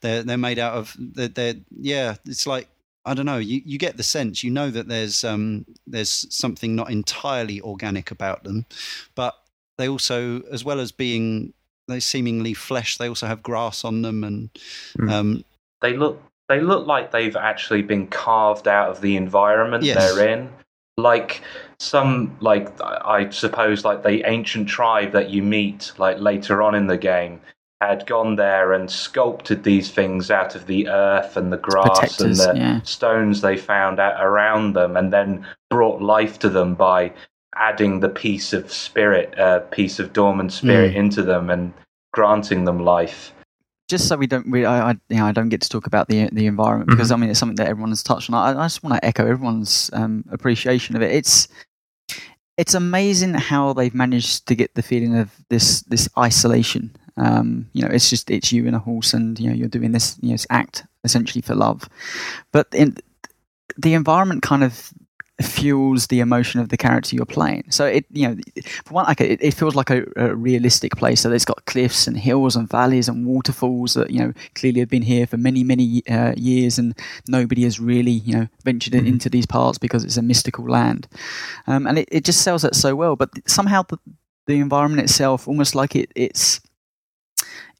[0.00, 2.14] they're they're made out of they're, they're yeah.
[2.26, 2.68] It's like
[3.04, 3.38] I don't know.
[3.38, 4.44] You you get the sense.
[4.44, 8.64] You know that there's um there's something not entirely organic about them,
[9.16, 9.34] but
[9.78, 11.52] they also, as well as being
[11.88, 14.50] they seemingly flesh, they also have grass on them, and
[14.96, 15.10] Mm.
[15.10, 15.44] um,
[15.80, 20.14] They look they look like they've actually been carved out of the environment Yes.
[20.14, 20.50] they're in.
[20.98, 21.40] Like
[21.78, 26.86] some like I suppose like the ancient tribe that you meet like later on in
[26.86, 27.40] the game
[27.80, 32.36] had gone there and sculpted these things out of the earth and the grass and
[32.36, 32.80] the yeah.
[32.82, 37.12] stones they found out around them and then brought life to them by
[37.56, 40.96] adding the piece of spirit uh, piece of dormant spirit Mm.
[40.96, 41.72] into them and
[42.12, 43.32] granting them life
[43.92, 46.08] just so we don't, we, I, I, you know, I don't get to talk about
[46.08, 48.34] the the environment because I mean it's something that everyone has touched on.
[48.34, 51.12] I, I just want to echo everyone's um, appreciation of it.
[51.12, 51.46] It's
[52.56, 56.96] it's amazing how they've managed to get the feeling of this this isolation.
[57.18, 59.92] Um, you know, it's just it's you and a horse, and you know you're doing
[59.92, 61.86] this you know this act essentially for love,
[62.50, 62.96] but in
[63.76, 64.90] the environment kind of
[65.40, 67.64] fuels the emotion of the character you're playing.
[67.70, 68.36] So it, you know,
[68.84, 71.20] for one, okay, it, it feels like a, a realistic place.
[71.22, 74.90] So it's got cliffs and hills and valleys and waterfalls that you know clearly have
[74.90, 76.96] been here for many, many uh, years, and
[77.28, 79.06] nobody has really you know ventured Mhm.
[79.06, 81.08] into these parts because it's a mystical land,
[81.66, 83.16] um, and it, it just sells that so well.
[83.16, 83.98] But somehow the,
[84.46, 86.60] the environment itself, almost like it, it's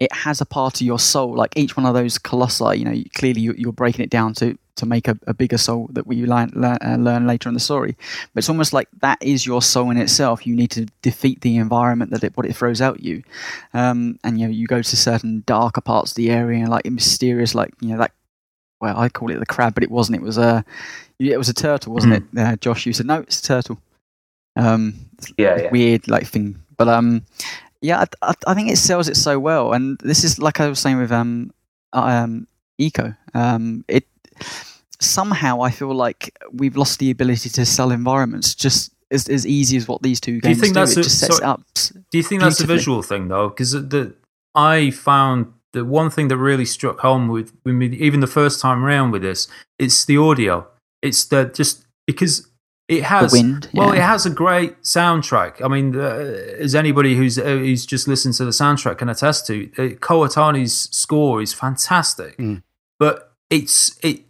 [0.00, 1.36] it has a part of your soul.
[1.36, 4.86] Like each one of those colossi, you know, clearly you're breaking it down to to
[4.86, 7.96] make a, a bigger soul that we learn, learn, uh, learn later in the story.
[8.32, 10.46] But it's almost like that is your soul in itself.
[10.46, 13.22] You need to defeat the environment that it, what it throws out you,
[13.74, 16.86] um, and you know you go to certain darker parts of the area and like
[16.86, 18.12] mysterious, like you know that.
[18.80, 20.16] Well, I call it the crab, but it wasn't.
[20.16, 20.64] It was a,
[21.20, 22.24] it was a turtle, wasn't it?
[22.36, 23.78] Uh, Josh, you said no, it's a turtle.
[24.56, 24.94] Um,
[25.38, 26.60] yeah yeah weird like thing.
[26.76, 27.24] But um,
[27.80, 30.68] yeah, I, I, I think it sells it so well, and this is like I
[30.68, 31.52] was saying with um,
[31.92, 32.46] um,
[32.80, 33.16] Ico.
[33.34, 34.06] Um, it
[35.00, 39.76] somehow I feel like we've lost the ability to sell environments just as, as easy
[39.76, 40.80] as what these two Do you games think do.
[40.80, 41.62] that's it a- just sets sorry- up.
[42.10, 43.48] Do you think that's a visual thing though?
[43.48, 44.14] Because the
[44.54, 48.60] I found the one thing that really struck home with, with me, even the first
[48.60, 50.66] time around with this, it's the audio.
[51.00, 52.48] It's the just because
[52.88, 55.62] it has wind, Well, it has a great soundtrack.
[55.64, 56.00] I mean, uh,
[56.58, 60.20] as anybody who's uh, who's just listened to the soundtrack can attest to, uh, Ko
[60.20, 62.62] Otani's score is fantastic, Mm.
[62.98, 64.22] but it's it.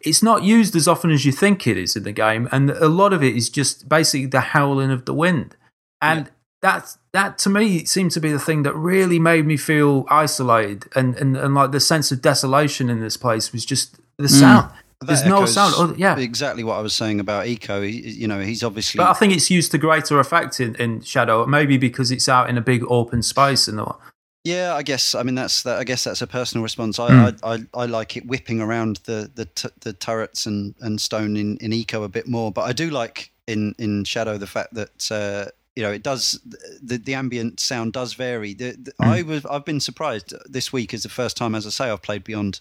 [0.00, 2.88] It's not used as often as you think it is in the game, and a
[2.88, 5.56] lot of it is just basically the howling of the wind.
[6.00, 6.30] And
[6.62, 10.86] that that to me seemed to be the thing that really made me feel isolated
[10.94, 14.40] and, and, and like the sense of desolation in this place was just the mm.
[14.40, 14.72] sound.
[15.02, 15.74] There's no sound.
[15.78, 16.18] Oh, yeah.
[16.18, 17.82] exactly what I was saying about Ico.
[17.82, 21.00] He, you know, he's obviously But I think it's used to greater effect in, in
[21.00, 23.98] Shadow, maybe because it's out in a big open space and all.
[24.44, 25.14] Yeah, I guess.
[25.14, 25.78] I mean, that's that.
[25.78, 26.98] I guess that's a personal response.
[26.98, 27.38] I Mm.
[27.42, 31.36] I, I, I like it whipping around the the, t- the turrets and, and stone
[31.36, 32.50] in, in Ico a bit more.
[32.50, 36.40] But I do like in in Shadow the fact that uh, you know it does
[36.82, 38.54] the the ambient sound does vary.
[38.54, 39.06] The, the, Mm.
[39.06, 42.00] I was I've been surprised this week is the first time, as I say, I've
[42.02, 42.60] played Beyond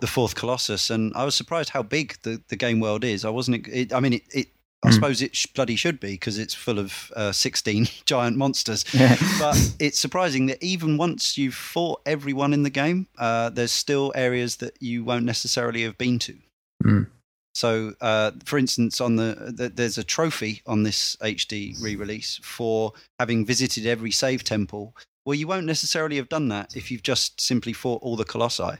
[0.00, 3.24] the Fourth Colossus, and I was surprised how big the, the game world is.
[3.24, 3.66] I wasn't.
[3.66, 4.22] It, I mean, it.
[4.32, 4.46] it
[4.84, 4.94] I Mm.
[4.94, 9.16] suppose it sh- bloody should be because it's full of uh, 16 giant monsters Yeah.
[9.38, 14.12] but it's surprising that even once you've fought everyone in the game, uh, there's still
[14.14, 16.36] areas that you won't necessarily have been to.
[16.84, 17.06] Mm.
[17.54, 22.92] So, uh, for instance, on the, the there's a trophy on this HD re-release for
[23.18, 24.94] having visited every save temple.
[25.24, 28.76] Well, you won't necessarily have done that if you've just simply fought all the colossi.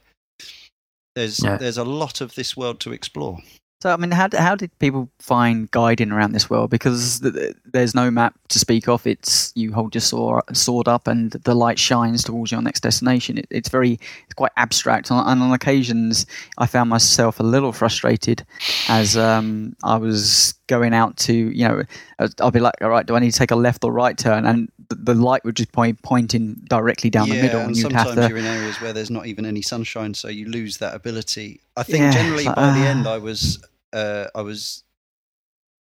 [1.14, 1.56] There's Yeah.
[1.56, 3.38] there's a lot of this world to explore.
[3.86, 6.70] So I mean, how how did people find guiding around this world?
[6.70, 9.06] Because th- th- there's no map to speak of.
[9.06, 13.38] It's you hold your sword, sword up, and the light shines towards your next destination.
[13.38, 16.26] It, it's very it's quite abstract, and on, on occasions
[16.58, 18.44] I found myself a little frustrated
[18.88, 21.84] as um, I was going out to you know
[22.18, 24.18] I'd- I'll be like, all right, do I need to take a left or right
[24.18, 24.46] turn?
[24.46, 27.76] And the, the light would just point pointing directly down yeah, the middle, and and
[27.76, 28.28] you'd sometimes have to.
[28.30, 31.60] you're in areas where there's not even any sunshine, so you lose that ability.
[31.76, 32.88] I think Yeah, generally by the ah.
[32.88, 33.64] end, I was
[33.96, 34.84] uh, I was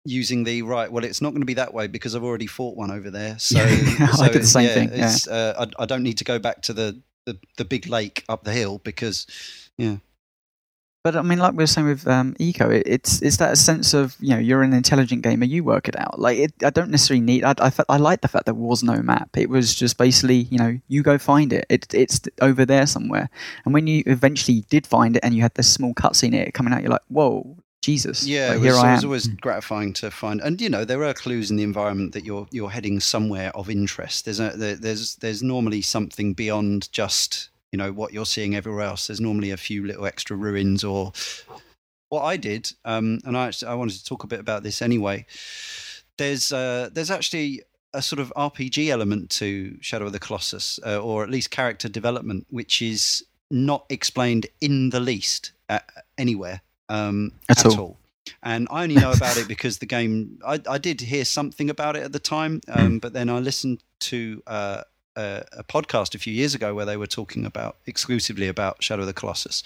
[0.04, 0.90] using the right.
[0.90, 3.36] Well, it's not going to be that way because I've already fought one over there.
[3.50, 5.06] So, I so did the same yeah, thing, yeah.
[5.06, 8.24] It's, uh, I, I don't need to go back to the, the the big lake
[8.28, 9.26] up the hill because
[9.78, 9.96] yeah.
[11.02, 13.94] But I mean, like we were saying with um, Ico, it, it's it's that sense
[13.94, 16.18] of you know you're an intelligent gamer, you work it out.
[16.18, 17.42] Like it, I don't necessarily need.
[17.42, 19.30] I, I I like the fact there was no map.
[19.36, 21.64] It was just basically you know you go find it.
[21.70, 21.94] it.
[21.94, 23.30] It's over there somewhere.
[23.64, 26.74] And when you eventually did find it, and you had this small cutscene it coming
[26.74, 28.26] out, you're like, whoa, Jesus!
[28.26, 31.14] Yeah, like, it was, it was always gratifying to find, and you know there are
[31.14, 34.26] clues in the environment that you're you're heading somewhere of interest.
[34.26, 38.82] There's a there, there's there's normally something beyond just you know what you're seeing everywhere
[38.82, 39.06] else.
[39.06, 41.12] There's normally a few little extra ruins or
[42.10, 44.82] what I did, um, and I actually, I wanted to talk a bit about this
[44.82, 45.24] anyway.
[46.18, 47.62] There's uh, there's actually
[47.94, 51.88] a sort of RPG element to Shadow of the Colossus, uh, or at least character
[51.88, 55.80] development, which is not explained in the least uh,
[56.18, 56.60] anywhere
[56.90, 57.80] um, At at, all.
[57.80, 57.96] all.
[58.42, 60.38] And I only know about it because the game.
[60.46, 63.82] I, I did hear something about it at the time, um, but then I listened
[64.00, 64.82] to uh,
[65.16, 69.02] a, a podcast a few years ago where they were talking about exclusively about Shadow
[69.02, 69.62] of the Colossus,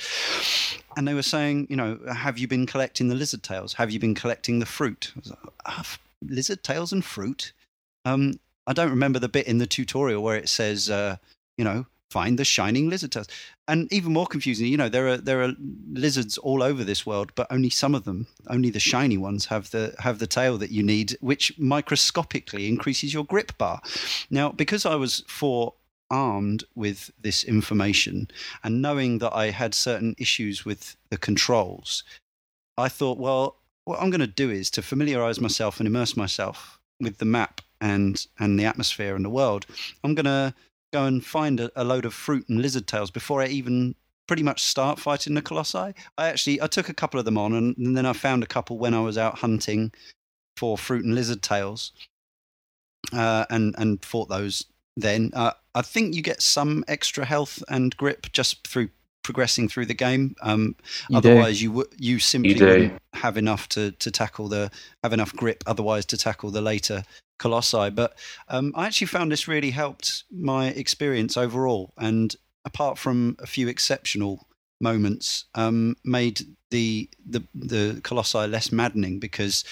[0.97, 3.75] and they were saying, you know, have you been collecting the lizard tails?
[3.75, 5.13] Have you been collecting the fruit?
[5.17, 7.53] I was like, "Ah, f- lizard tails and fruit.
[8.05, 11.17] Um, I don't remember the bit in the tutorial where it says, uh,
[11.59, 13.29] you know, find the shining lizard tails.
[13.67, 15.53] And even more confusing, you know, there are there are
[15.93, 19.71] lizards all over this world, but only some of them, only the shiny ones, have
[19.71, 23.81] the have the tail that you need, which microscopically increases your grip bar.
[24.31, 28.29] Now, because I was forearmed with this information
[28.63, 32.05] and knowing that I had certain issues with the controls,
[32.77, 36.79] I thought, well, what I'm going to do is to familiarize myself and immerse myself
[37.01, 39.67] with the map and and the atmosphere and the world.
[40.03, 40.55] I'm going to
[40.95, 43.95] go and find a, a load of fruit and lizard tails before I even
[44.27, 45.93] pretty much start fighting the colossi.
[46.19, 48.47] I actually I took a couple of them on, and, and then I found a
[48.47, 49.93] couple when I was out hunting
[50.57, 51.93] for fruit and lizard tails,
[53.13, 54.67] uh, and and fought those.
[54.97, 58.89] Then uh, I think you get some extra health and grip just through
[59.25, 60.37] progressing through the game.
[60.43, 60.77] Um,
[61.09, 61.31] You do.
[61.31, 62.67] otherwise, you w- you simply do.
[62.67, 64.71] wouldn't have enough to to tackle the
[65.03, 65.65] have enough grip.
[65.67, 67.03] Otherwise, to tackle the later
[67.39, 67.91] colossi.
[67.91, 68.17] But
[68.49, 71.93] um, I actually found this really helped my experience overall.
[71.97, 74.47] And apart from a few exceptional
[74.81, 79.65] moments, um, made the the the colossi less maddening because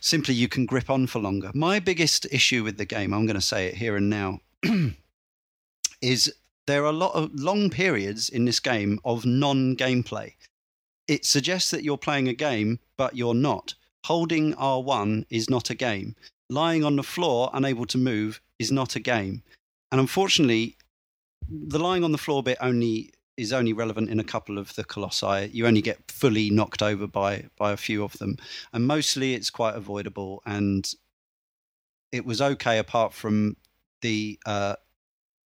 [0.00, 1.50] simply you can grip on for longer.
[1.54, 4.40] My biggest issue with the game, I'm going to say it here and now,
[6.00, 6.32] is
[6.66, 10.34] there are a lot of long periods in this game of non-gameplay.
[11.08, 13.74] It suggests that you're playing a game, but you're not.
[14.04, 16.16] Holding R1 is not a game.
[16.48, 19.42] Lying on the floor, unable to move, is not a game.
[19.90, 20.76] And unfortunately,
[21.48, 24.84] the lying on the floor bit only is only relevant in a couple of the
[24.84, 25.50] colossi.
[25.52, 28.36] You only get fully knocked over by by a few of them,
[28.72, 30.42] and mostly it's quite avoidable.
[30.46, 30.90] And
[32.12, 33.56] it was okay apart from
[34.02, 34.76] the uh,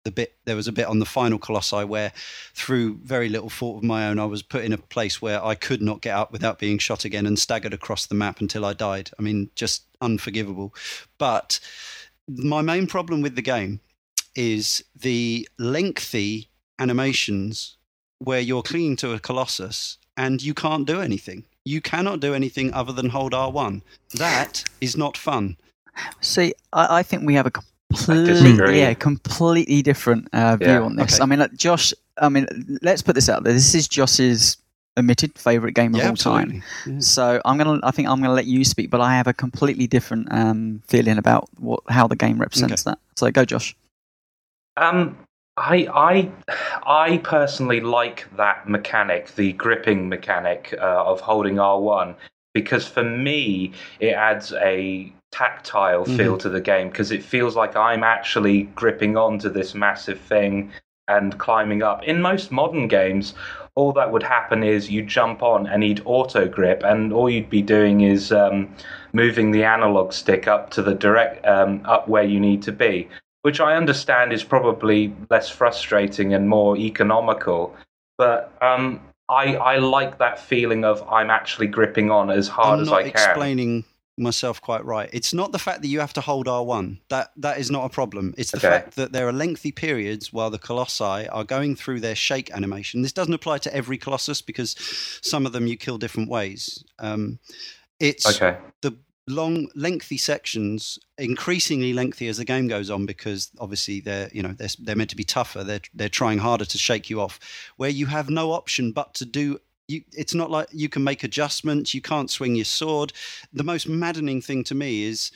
[0.04, 0.36] the bit.
[0.46, 2.12] There was a bit on the final colossi where,
[2.54, 5.56] through very little fault of my own, I was put in a place where I
[5.56, 8.74] could not get up without being shot again and staggered across the map until I
[8.74, 9.12] died.
[9.18, 10.74] I mean, just unforgivable.
[11.18, 11.60] But
[12.28, 13.82] my main problem with the game
[14.36, 17.78] is the lengthy animations
[18.20, 21.46] where you're clinging to a colossus and you can't do anything.
[21.66, 23.82] You cannot do anything other than hold R1.
[24.16, 25.58] That is not fun.
[26.22, 27.52] See, I, I think we have a
[28.06, 31.16] completely, yeah, completely different uh, view Yeah, on this.
[31.16, 31.24] okay.
[31.24, 31.94] I mean, like, Josh.
[32.18, 32.48] I mean,
[32.82, 33.54] let's put this out there.
[33.54, 34.58] This is Josh's
[34.98, 36.62] admitted favorite game of Yeah, all time.
[36.86, 37.00] Yeah.
[37.00, 37.80] So I'm gonna.
[37.84, 41.18] I think I'm gonna let you speak, but I have a completely different um, feeling
[41.18, 43.00] about what how the game represents that.
[43.16, 43.76] So go, Josh.
[44.78, 45.18] Um,
[45.58, 46.32] I, I,
[46.86, 52.16] I personally like that mechanic, the gripping mechanic uh, of holding R1,
[52.62, 57.76] because for me it adds a tactile feel to the game because it feels like
[57.76, 60.72] I'm actually gripping onto this massive thing
[61.08, 62.04] and climbing up.
[62.04, 63.34] In most modern games,
[63.76, 67.50] all that would happen is you jump on and he'd auto grip, and all you'd
[67.50, 68.74] be doing is um,
[69.14, 73.08] moving the analog stick up to the direct um, up where you need to be
[73.42, 77.76] which I understand is probably less frustrating and more economical.
[78.18, 79.00] But um,
[79.30, 82.88] I, I like that feeling of I'm actually gripping on as hard as I'm as
[82.88, 83.10] not I can.
[83.10, 83.86] explaining
[84.18, 85.10] myself quite right.
[85.14, 87.00] It's not the fact that you have to hold R1.
[87.10, 88.34] That that is not a problem.
[88.38, 88.68] It's the Okay.
[88.68, 93.02] fact that there are lengthy periods while the colossi are going through their shake animation.
[93.02, 94.76] This doesn't apply to every colossus because
[95.22, 96.84] some of them you kill different ways.
[97.00, 97.40] Um,
[98.00, 98.58] it's Okay.
[98.82, 98.98] the
[99.30, 104.54] long, lengthy sections, increasingly lengthy as the game goes on, because obviously they're you know
[104.54, 105.64] they're, they're meant to be tougher.
[105.64, 107.40] They're they're trying harder to shake you off,
[107.78, 109.60] where you have no option but to do.
[109.88, 111.94] You, it's not like you can make adjustments.
[111.94, 113.12] You can't swing your sword.
[113.52, 115.32] The most maddening thing to me is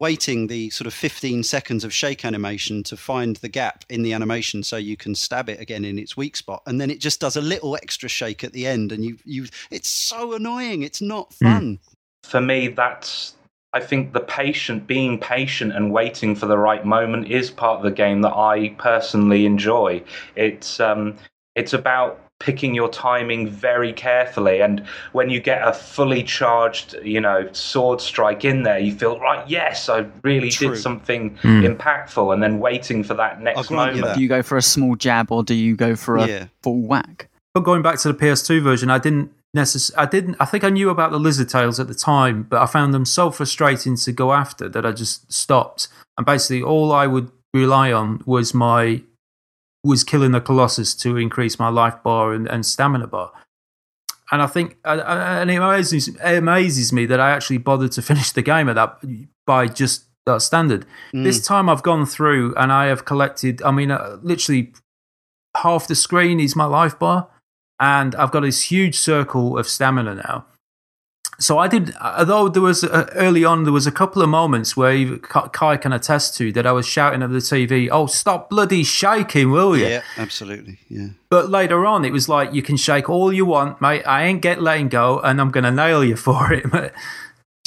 [0.00, 4.12] waiting the sort of 15 seconds of shake animation to find the gap in the
[4.12, 7.20] animation so you can stab it again in its weak spot and then it just
[7.20, 11.02] does a little extra shake at the end and you you it's so annoying it's
[11.02, 11.46] not hmm.
[11.46, 11.78] fun
[12.22, 13.34] For me, that's.
[13.74, 17.82] I think the patient, being patient and waiting for the right moment is part of
[17.82, 20.02] the game that I personally enjoy.
[20.36, 21.16] It's um,
[21.54, 27.20] it's about picking your timing very carefully and when you get a fully charged you
[27.20, 30.68] know sword strike in there you feel right yes i really True.
[30.70, 31.62] did something Hmm.
[31.64, 34.62] impactful and then waiting for that next grant you moment Do you go for a
[34.62, 37.28] small jab or do you go for a yeah full whack?
[37.54, 40.06] But going back to the PS2 version, I didn't necessarily.
[40.06, 40.36] I didn't.
[40.40, 43.04] I think I knew about the lizard tails at the time, but I found them
[43.04, 45.88] so frustrating to go after that I just stopped.
[46.16, 49.02] And basically, all I would rely on was my
[49.84, 53.32] was killing the colossus to increase my life bar and, and stamina bar.
[54.30, 58.32] And I think, and it amazes, it amazes me that I actually bothered to finish
[58.32, 58.98] the game at that
[59.46, 60.84] by just that standard.
[61.14, 61.24] Mm.
[61.24, 63.62] This time I've gone through and I have collected.
[63.62, 64.72] I mean, uh, literally
[65.56, 67.28] half the screen is my life bar,
[67.80, 70.46] and I've got this huge circle of stamina now.
[71.40, 74.76] So I did, although there was uh, early on, there was a couple of moments
[74.76, 78.50] where Kai Kai can attest to that I was shouting at the TV, "Oh, stop
[78.50, 82.76] bloody shaking, will you?" yeah absolutely yeah But later on, it was like, "You can
[82.76, 84.02] shake all you want, mate.
[84.02, 86.64] I ain't get letting go, and I'm going to nail you for it."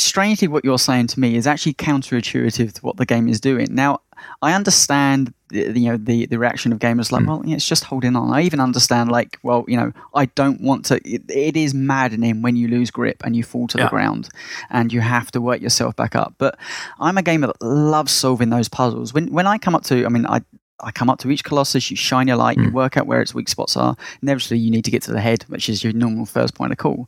[0.01, 3.67] Strangely, what you're saying to me is actually counterintuitive to what the game is doing.
[3.69, 4.01] Now,
[4.41, 7.27] I understand, the, you know, the, the reaction of gamers like, hmm.
[7.27, 8.33] well, yeah, it's just holding on.
[8.33, 10.95] I even understand, like, well, you know, I don't want to.
[11.05, 13.85] It, it is maddening when you lose grip and you fall to Yeah.
[13.85, 14.29] the ground,
[14.71, 16.33] and you have to work yourself back up.
[16.39, 16.57] But
[16.99, 19.13] I'm a gamer that loves solving those puzzles.
[19.13, 20.41] When when I come up to, I mean, I.
[20.83, 22.75] I come up to each colossus, you shine your light, you hmm.
[22.75, 23.95] work out where its weak spots are.
[24.23, 26.79] Inevitably, you need to get to the head, which is your normal first point of
[26.79, 27.07] call.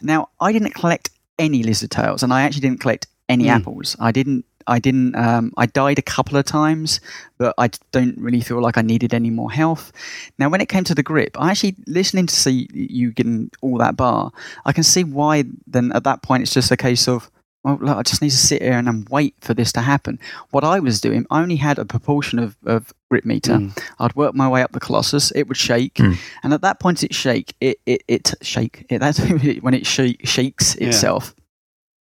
[0.00, 1.10] Now, I didn't collect
[1.40, 3.56] any lizard tails, and I actually didn't collect any Mm.
[3.56, 3.96] apples.
[3.98, 4.44] I didn't.
[4.66, 5.16] I didn't.
[5.16, 7.00] Um, I died a couple of times,
[7.38, 9.90] but I don't really feel like I needed any more health.
[10.38, 13.78] Now, when it came to the grip, I actually listening to see you getting all
[13.78, 14.30] that bar.
[14.66, 15.44] I can see why.
[15.66, 17.30] Then at that point, it's just a case of.
[17.62, 20.18] Well, look, I just need to sit here and wait for this to happen.
[20.50, 23.52] What I was doing, I only had a proportion of, of grip meter.
[23.52, 23.78] Mm.
[23.98, 25.30] I'd work my way up the Colossus.
[25.32, 26.16] It would shake, Mm.
[26.42, 27.54] and at that point, it shake.
[27.60, 28.86] It it, it shake.
[28.88, 29.18] It, that's
[29.60, 30.88] when it shake, shakes Yeah.
[30.88, 31.34] itself.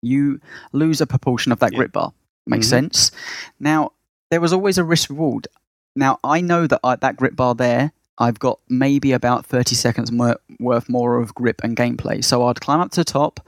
[0.03, 0.39] You
[0.73, 1.77] lose a proportion of that Yeah.
[1.79, 2.13] grip bar.
[2.45, 2.69] Makes Mhm.
[2.69, 3.11] sense.
[3.59, 3.93] Now
[4.29, 5.47] there was always a risk reward.
[5.95, 7.91] Now I know that I, that grip bar there.
[8.19, 12.23] I've got maybe about 30 seconds more, worth more of grip and gameplay.
[12.23, 13.39] So I'd climb up to the top.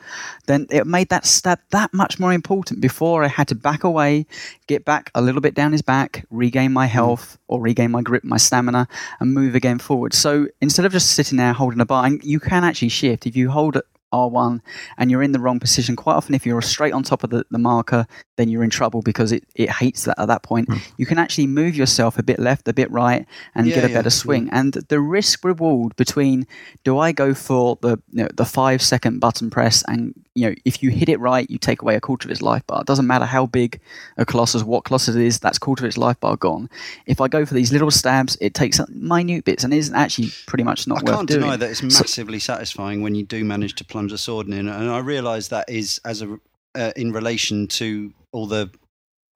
[0.45, 2.81] Then it made that stab that much more important.
[2.81, 4.25] Before I had to back away,
[4.67, 6.93] get back a little bit down his back, regain my mm-hmm.
[6.93, 8.87] health or regain my grip, my stamina,
[9.19, 10.13] and move again forward.
[10.13, 13.49] So instead of just sitting there holding a bar, you can actually shift if you
[13.49, 13.77] hold
[14.13, 14.61] R1
[14.97, 15.95] and you're in the wrong position.
[15.95, 18.05] Quite often, if you're straight on top of the, the marker,
[18.37, 20.67] then you're in trouble because it, it hates that at that point.
[20.69, 20.77] Hmm.
[20.97, 23.89] You can actually move yourself a bit left, a bit right, and Yeah, get a
[23.89, 24.49] yeah, better swing.
[24.51, 26.47] And the risk reward between
[26.83, 30.55] do I go for the you know, the five second button press and you know
[30.65, 32.81] if you hit it right, you take away a quarter of its life bar.
[32.81, 33.79] It doesn't matter how big
[34.17, 36.69] a colossus, what colossus it is, that's quarter of its life bar gone.
[37.05, 40.63] If I go for these little stabs, it takes minute bits and isn't actually pretty
[40.63, 41.41] much not I worth can't doing.
[41.41, 44.53] deny that it's So- massively satisfying when you do manage to plunge a sword in,
[44.53, 46.39] and I realise that is as a
[46.73, 48.69] uh, in relation to all the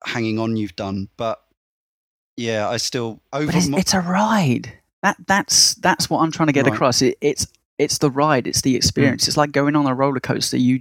[0.06, 1.08] hanging on you've done.
[1.18, 1.42] But
[2.38, 3.52] yeah, I still over.
[3.54, 4.72] It's, it's a ride.
[5.02, 6.74] That that's that's what I'm trying to get Right.
[6.74, 7.02] across.
[7.02, 7.46] It, it's
[7.78, 8.46] it's the ride.
[8.46, 9.28] It's the experience.
[9.28, 10.56] It's like going on a roller coaster.
[10.56, 10.80] You,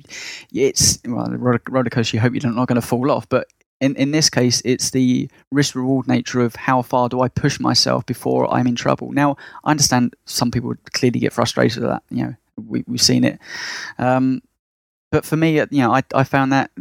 [0.53, 2.15] it's well, the roller, roller coaster.
[2.15, 3.47] You hope you're not going to fall off, but.
[3.81, 7.60] In, in this case, it's the risk reward nature of how far do I push
[7.60, 9.11] myself before I'm in trouble.
[9.11, 9.35] Now,
[9.65, 12.03] I understand some people would clearly get frustrated at that.
[12.10, 13.39] You know, we, we've seen it.
[13.97, 14.41] Um,
[15.11, 16.71] but for me, uh, you know, I, I found that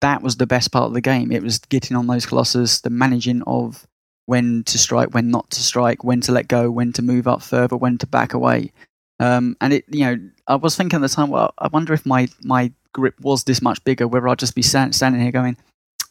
[0.00, 1.30] that was the best part of the game.
[1.32, 3.86] It was getting on those colossus, the managing of
[4.26, 7.42] when to strike, when not to strike, when to let go, when to move up
[7.42, 8.72] further, when to back away.
[9.20, 10.16] Um, and it, you know,
[10.48, 13.62] I was thinking at the time, well, I wonder if my my grip was this
[13.62, 15.56] much bigger, whether I'd just be stand, standing here going,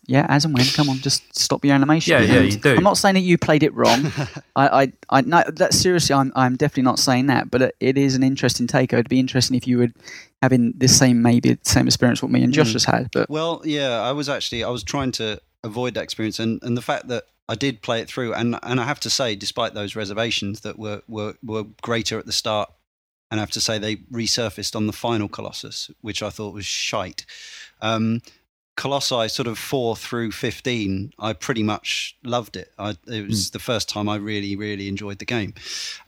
[0.07, 2.11] yeah, as and when, come on, just stop your animation.
[2.14, 2.76] Yeah, yeah, you do.
[2.76, 4.11] I'm not saying that you played it wrong.
[4.56, 7.98] I, I, I no, that seriously, I'm, I'm definitely not saying that, but it, it
[7.98, 8.94] is an interesting take.
[8.94, 9.94] It'd be interesting if you would
[10.41, 12.73] having this same, maybe same experience what me and Josh Mm.
[12.73, 13.10] has had.
[13.14, 16.76] But Well, yeah, I was actually I was trying to avoid that experience, and, and
[16.76, 19.73] the fact that I did play it through, and and I have to say, despite
[19.73, 22.72] those reservations that were were, were greater at the start
[23.30, 26.65] and I have to say they resurfaced on the final Colossus, which I thought was
[26.65, 27.26] shite.
[27.82, 28.22] Um,
[28.77, 32.72] Colossi sort of four through fifteen, I pretty much loved it.
[32.80, 33.52] I, it was mm.
[33.52, 35.53] the first time I really, really enjoyed the game,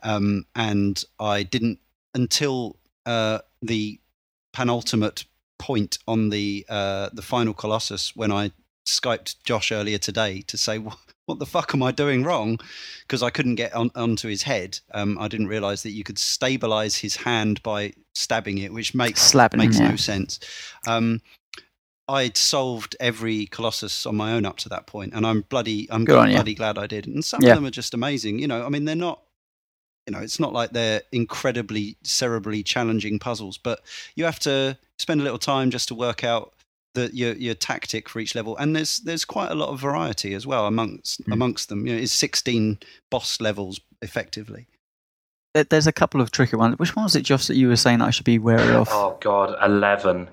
[0.02, 1.80] um, and I didn't
[2.14, 4.00] until uh, the
[4.54, 5.26] penultimate
[5.60, 8.52] point on the uh, the final Colossus when I
[8.86, 10.78] skyped Josh earlier today to say
[11.26, 12.60] what the fuck am I doing wrong?
[13.02, 14.80] Because I couldn't get on, onto his head.
[14.94, 19.22] Um, I didn't realize that you could stabilize his hand by stabbing it, which makes
[19.22, 20.40] Slapping makes no sense.
[20.88, 21.22] Um,
[22.08, 26.04] I'd solved every Colossus on my own up to that point, and I'm bloody I'm
[26.06, 26.36] Good on you.
[26.36, 27.08] bloody glad I did.
[27.08, 27.52] And some Yeah.
[27.52, 28.40] of them are just amazing.
[28.40, 29.22] You know, I mean, they're not.
[30.06, 33.80] You know, it's not like they're incredibly cerebrally challenging puzzles, but
[34.18, 36.54] you have to spend a little time just to work out
[36.94, 40.34] the, your your tactic for each level, and there's there's quite a lot of variety
[40.34, 41.32] as well amongst Mm.
[41.34, 41.88] amongst them.
[41.88, 44.68] You know, it's 16 boss levels effectively.
[45.54, 46.78] There's a couple of tricky ones.
[46.80, 48.90] Which one was it, Josh, that you were saying I should be wary of?
[48.92, 50.28] Oh God, eleven.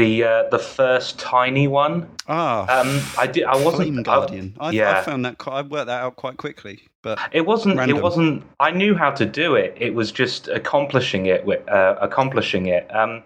[0.00, 2.08] The uh, the first tiny one.
[2.26, 3.44] Ah, Um, I did.
[3.44, 3.88] I wasn't.
[3.88, 4.56] Flame I- Guardian.
[4.58, 7.76] I, I found that quite, I worked that out quite quickly, but It wasn't.
[7.76, 7.98] Random.
[7.98, 8.44] It wasn't.
[8.60, 9.76] I knew how to do it.
[9.76, 11.46] It was just accomplishing it.
[11.68, 12.84] Uh, accomplishing it.
[12.96, 13.22] Um,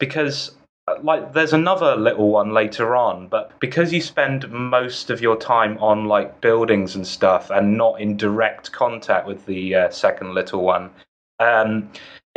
[0.00, 0.56] because
[0.88, 5.36] uh, like there's another little one later on, but because you spend most of your
[5.36, 10.34] time on like buildings and stuff, and not in direct contact with the uh, second
[10.34, 10.90] little one.
[11.40, 11.90] Um,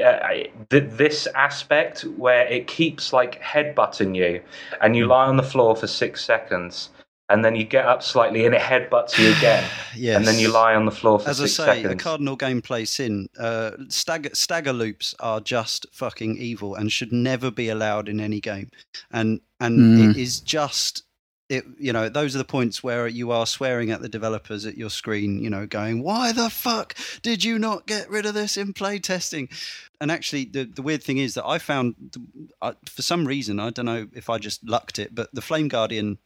[0.04, 0.30] uh,
[0.70, 4.42] th- this aspect where it keeps like headbutting you,
[4.82, 6.90] and you lie on the floor for six seconds,
[7.30, 9.64] and then you get up slightly and it headbutts you again
[9.96, 10.16] yes.
[10.18, 12.02] and then you lie on the floor for As I say, a seconds.
[12.02, 13.28] cardinal gameplay sin.
[13.38, 18.40] Uh, stagger, stagger loops are just fucking evil and should never be allowed in any
[18.42, 18.70] game.
[19.12, 20.12] And and Mm.
[20.12, 21.04] it is just
[21.50, 21.66] it.
[21.78, 24.90] You know, those are the points where you are swearing at the developers at your
[24.90, 25.44] screen.
[25.44, 29.00] You know, going, "Why the fuck did you not get rid of this in play
[29.00, 29.50] testing?"
[30.00, 32.18] And actually, the the weird thing is that I found,
[32.62, 35.68] uh, for some reason, I don't know if I just lucked it, but the Flame
[35.68, 36.20] Guardian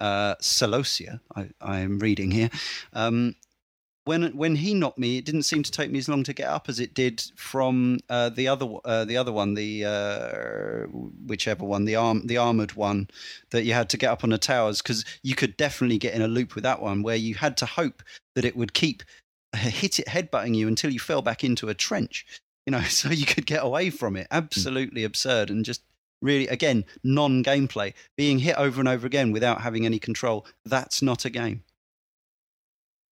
[0.00, 2.50] uh, Celosia, I, I am reading here.
[2.92, 3.34] Um,
[4.08, 6.48] when when he knocked me, it didn't seem to take me as long to get
[6.48, 10.86] up as it did from uh, the other uh, the other one, the uh,
[11.26, 13.08] whichever one, the arm the armored one
[13.50, 16.22] that you had to get up on the towers because you could definitely get in
[16.22, 18.02] a loop with that one where you had to hope
[18.34, 19.02] that it would keep
[19.54, 22.24] hit it headbutting you until you fell back into a trench,
[22.64, 24.26] you know, so you could get away from it.
[24.30, 25.82] Absolutely absurd and just
[26.22, 30.46] really again non gameplay being hit over and over again without having any control.
[30.64, 31.62] That's not a game.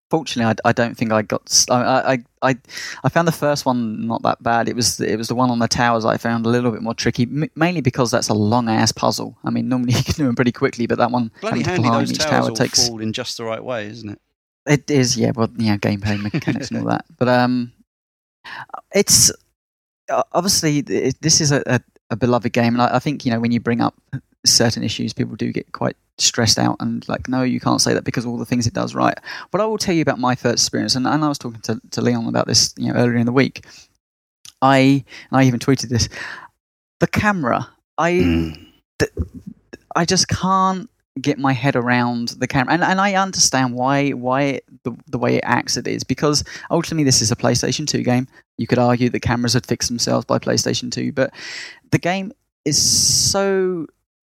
[0.09, 1.65] Fortunately, I, I don't think I got.
[1.69, 4.69] I I found the first one not that bad.
[4.69, 6.93] It was it was the one on the towers I found a little bit more
[6.93, 9.37] tricky, m- mainly because that's a long ass puzzle.
[9.43, 12.11] I mean, normally you can do them pretty quickly, but that one Bloody handy those
[12.11, 12.87] each towers tower all takes.
[12.87, 14.21] fall in just the right way, isn't it?
[14.65, 15.31] It is, yeah.
[15.35, 17.05] Well, yeah, gameplay mechanics and all that.
[17.17, 17.73] But um,
[18.93, 19.31] it's
[20.33, 21.81] obviously it, this is a, a,
[22.11, 23.95] a beloved game, and I, I think you know when you bring up
[24.45, 28.03] certain issues, people do get quite stressed out and like, no, you can't say that
[28.03, 29.17] because all the things it does right.
[29.51, 31.79] But I will tell you about my first experience, and, and I was talking to,
[31.91, 33.65] to Leon about this, you know, earlier in the week.
[34.61, 36.09] I I even tweeted this.
[36.99, 38.51] The camera, I hmm.
[38.99, 39.11] th-
[39.95, 40.89] I just can't
[41.21, 45.19] get my head around the camera, and and I understand why why it, the the
[45.19, 48.27] way it acts it is because ultimately this is a PlayStation Two game.
[48.57, 51.31] You could argue the cameras had fixed themselves by PlayStation Two, but
[51.91, 52.31] the game
[52.65, 53.85] is so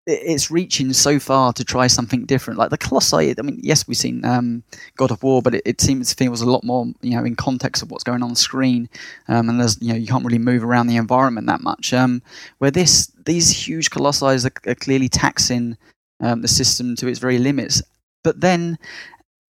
[0.10, 2.60] it's reaching so far to try something different.
[2.60, 4.64] Like the Colossi, I mean, yes, we've seen um,
[4.98, 7.84] God of War, but it, it seems feels a lot more, you know, in context
[7.84, 8.90] of what's going on the screen,
[9.27, 11.94] um, and there's, you know, you can't really move around the environment that much.
[11.94, 12.22] Um,
[12.57, 15.77] where this, these huge Colossi are, are clearly taxing
[16.19, 17.81] um, the system to its very limits,
[18.23, 18.77] but then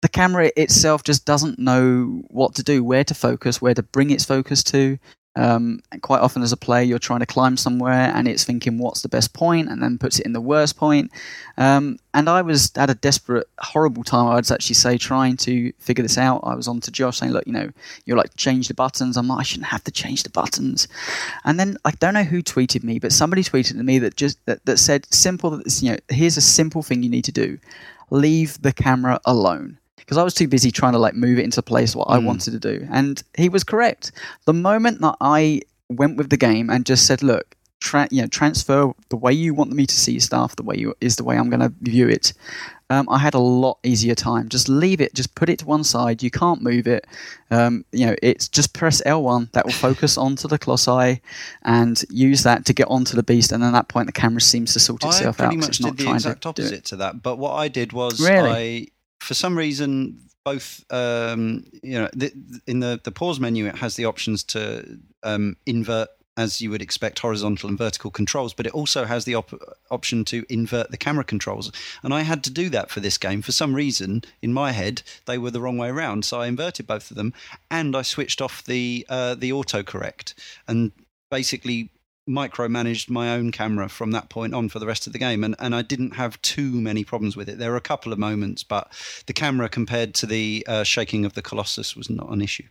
[0.00, 4.10] the camera itself just doesn't know what to do, where to focus, where to bring
[4.10, 4.98] its focus to.
[5.38, 9.02] Um, quite often, as a player, you're trying to climb somewhere, and it's thinking, "What's
[9.02, 11.12] the best point?" and then puts it in the worst point.
[11.56, 14.26] Um, and I was at a desperate, horrible time.
[14.26, 16.40] I'd actually say trying to figure this out.
[16.42, 17.70] I was on to Josh saying, "Look, you know,
[18.04, 20.88] you're like change the buttons." I'm like, I shouldn't have to change the buttons.
[21.44, 24.44] And then I don't know who tweeted me, but somebody tweeted to me that just
[24.46, 25.62] that, that said, "Simple.
[25.80, 27.58] You know, here's a simple thing you need to do:
[28.10, 29.78] leave the camera alone."
[30.08, 32.24] Because I was too busy trying to like move it into place what I Mm.
[32.24, 34.10] wanted to do, and he was correct.
[34.46, 35.60] The moment that I
[35.90, 39.52] went with the game and just said, "Look, tra- you know, transfer the way you
[39.52, 42.08] want me to see stuff, the way you is the way I'm going to view
[42.08, 42.32] it."
[42.90, 44.48] Um, I had a lot easier time.
[44.48, 45.12] Just leave it.
[45.14, 46.22] Just put it to one side.
[46.22, 47.06] You can't move it.
[47.50, 49.52] Um, you know, it's just press L1.
[49.52, 51.20] That will focus onto the Colossi,
[51.64, 53.52] and use that to get onto the beast.
[53.52, 55.48] And then at that point, the camera seems to sort I itself out.
[55.48, 57.22] pretty 'cause much it's not did the exact opposite to that.
[57.22, 58.50] But what I did was Really?
[58.50, 58.86] I,
[59.20, 62.32] for some reason, both um, you know, the,
[62.66, 66.08] in the the pause menu, it has the options to um, invert
[66.38, 70.24] as you would expect, horizontal and vertical controls, but it also has the op- option
[70.24, 71.72] to invert the camera controls.
[72.04, 73.42] And I had to do that for this game.
[73.42, 76.24] For some reason, in my head, they were the wrong way around.
[76.24, 77.34] So I inverted both of them
[77.72, 80.34] and I switched off the, uh, the autocorrect
[80.68, 80.92] and
[81.28, 81.90] basically
[82.28, 85.56] micromanaged my own camera from that point on for the rest of the game and,
[85.58, 87.58] and I didn't have too many problems with it.
[87.58, 88.92] There were a couple of moments, but
[89.26, 92.64] the camera compared to the uh, shaking of the Colossus was not an issue.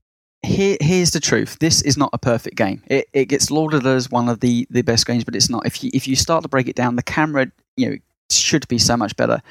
[0.44, 1.58] Here, here's the truth.
[1.60, 2.84] This is not a perfect game.
[2.88, 5.66] It, it gets lauded as one of the, the best games, but it's not.
[5.66, 7.98] If you if you start to break it down, the camera you know
[8.30, 9.42] should be so much better.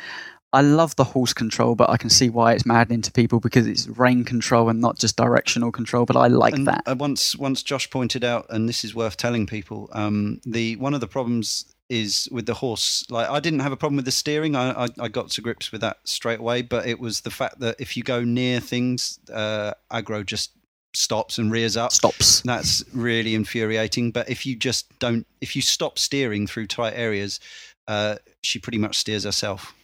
[0.57, 3.67] I love the horse control, but I can see why it's maddening to people because
[3.67, 6.07] it's rein control and not just directional control.
[6.07, 6.83] But I like and, that.
[6.87, 10.95] Uh, once once Josh pointed out, and this is worth telling people, um, the one
[10.95, 13.05] of the problems is with the horse.
[13.11, 14.57] Like I didn't have a problem with the steering.
[14.57, 16.63] I, I, I got to grips with that straight away.
[16.63, 20.53] But it was the fact that if you go near things, uh, Agro just
[20.95, 21.93] stops and rears up.
[21.93, 22.41] Stops.
[22.41, 24.11] That's really infuriating.
[24.11, 27.41] But if you just don't, if you stop steering through tight areas,
[27.89, 29.75] uh, she pretty much steers herself.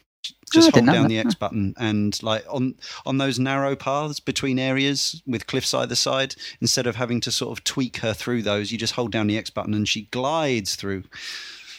[0.52, 2.74] Just didn't hold down the X button and like on
[3.06, 7.56] on those narrow paths between areas with cliffs either side, instead of having to sort
[7.56, 10.76] of tweak her through those, you just hold down the X button and she glides
[10.76, 11.04] through.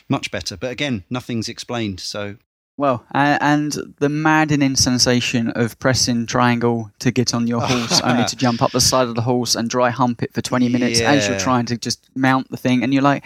[0.10, 0.58] Much better.
[0.58, 2.00] But again, nothing's explained.
[2.00, 2.38] So
[2.78, 8.26] Well, uh, and the maddening sensation of pressing triangle to get on your horse, only
[8.26, 11.00] to jump up the side of the horse and dry hump it for 20 minutes
[11.00, 12.84] as you're trying to just mount the thing.
[12.84, 13.24] And you're like,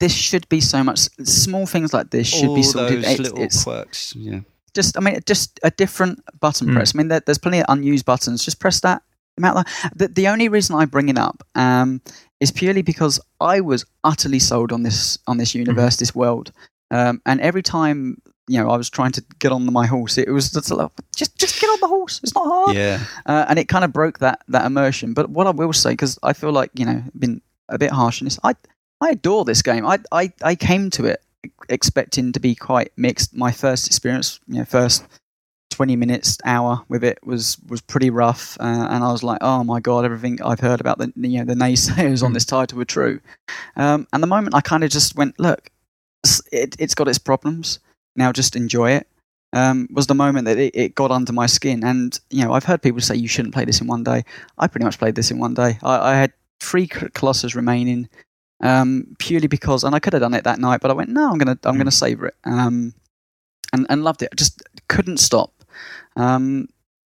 [0.00, 0.98] this should be so much.
[1.24, 2.98] Small things like this should all be sorted.
[3.02, 4.14] those It's, little it's quirks.
[4.16, 4.40] Yeah.
[4.74, 6.74] just, I mean, just a different button Mm.
[6.74, 6.94] press.
[6.94, 8.44] I mean, there, there's plenty of unused buttons.
[8.44, 9.02] Just press that.
[9.38, 9.64] amount of-
[9.98, 12.00] The, the only reason I bring it up um,
[12.40, 16.52] is purely because I was utterly sold on this on this universe, this world,
[16.90, 20.28] um, and every time you know I was trying to get on my horse, it
[20.28, 22.20] was just like, just just get on the horse.
[22.22, 22.98] It's not hard, Yeah.
[23.26, 25.14] uh, and it kind of broke that that immersion.
[25.14, 28.20] But what I will say, because I feel like you know been a bit harsh
[28.22, 28.54] on this, I
[29.00, 29.86] I adore this game.
[29.86, 31.22] I I, I came to it
[31.68, 33.34] expecting to be quite mixed.
[33.34, 35.04] My first experience, you know, first
[35.70, 39.64] 20 minutes hour with it was was pretty rough uh, and i was like oh
[39.64, 42.34] my god everything i've heard about the you know the naysayers on Mm.
[42.34, 43.20] this title were true.
[43.76, 45.70] Um, and the moment i kind of just went look
[46.52, 47.78] it, it's got its problems.
[48.16, 49.06] Now just enjoy it.
[49.54, 51.82] Um, was the moment that it, it got under my skin.
[51.82, 54.24] And you know i've heard people say you shouldn't play this in one day.
[54.58, 55.78] I pretty much played this in one day.
[55.82, 58.08] I, I had three colossus remaining
[58.62, 61.30] um, purely because and i could have done it that night but i went no
[61.30, 61.78] i'm gonna i'm Mm.
[61.78, 62.92] gonna savor it um,
[63.72, 65.52] and, and loved it I just couldn't stop
[66.16, 66.68] um,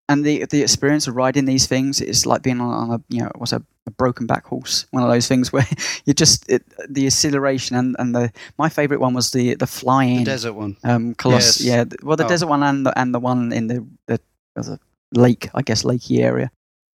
[0.09, 3.23] and the the experience of riding these things is like being on, on a you
[3.23, 5.66] know what's a, a broken back horse, one of those things where
[6.05, 10.18] you just it, the acceleration and, and the my favorite one was the the flying
[10.24, 10.77] The desert one.
[10.85, 11.60] um Colossus.
[11.60, 11.90] Yes.
[11.90, 12.28] Yeah, well the Oh.
[12.28, 14.20] desert one and the and the one in the the,
[14.55, 14.78] the
[15.12, 16.51] lake, I guess, lakey area.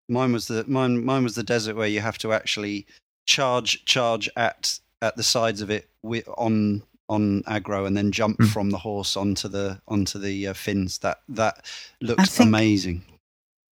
[0.09, 1.05] Mine was the mine.
[1.05, 2.87] Mine was the desert where you have to actually
[3.27, 5.89] charge charge at at the sides of it
[6.37, 8.49] on on Agro and then jump Mm.
[8.53, 10.99] from the horse onto the onto the uh, fins.
[10.99, 11.65] That that
[12.01, 13.03] looks think- amazing.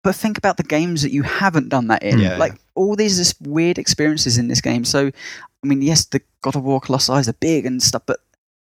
[0.05, 2.21] But think about the games that you haven't done that in.
[2.21, 2.37] Yeah.
[2.37, 4.85] Like all these weird experiences in this game.
[4.85, 8.21] So, I mean, yes, the God of War Colossi are big and stuff, but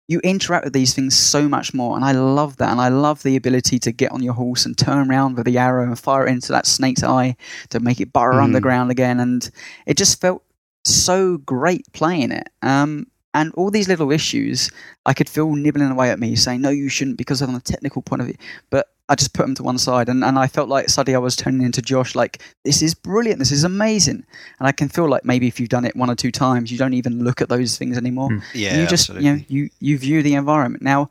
[0.08, 2.70] you interact with these things so much more, and I love that.
[2.70, 5.58] And I love the ability to get on your horse and turn around with the
[5.58, 7.36] arrow and fire it into that snake's eye
[7.70, 8.44] to make it burrow Mm.
[8.44, 9.20] underground again.
[9.20, 9.50] And
[9.88, 10.44] it just felt
[10.86, 12.50] so great playing it.
[12.62, 14.70] Um, and all these little issues,
[15.06, 18.02] I could feel nibbling away at me, saying, "No, you shouldn't," because on a technical
[18.02, 18.38] point of view.
[18.70, 21.20] But I just put them to one side, and, and I felt like suddenly I
[21.20, 24.24] was turning into Josh, like, this is brilliant, this is amazing.
[24.60, 26.78] And I can feel like maybe if you've done it one or two times, you
[26.78, 28.30] don't even look at those things anymore.
[28.30, 28.44] Mm.
[28.54, 29.28] Yeah, you just, absolutely.
[29.28, 30.84] you know, you, you view the environment.
[30.84, 31.10] Now,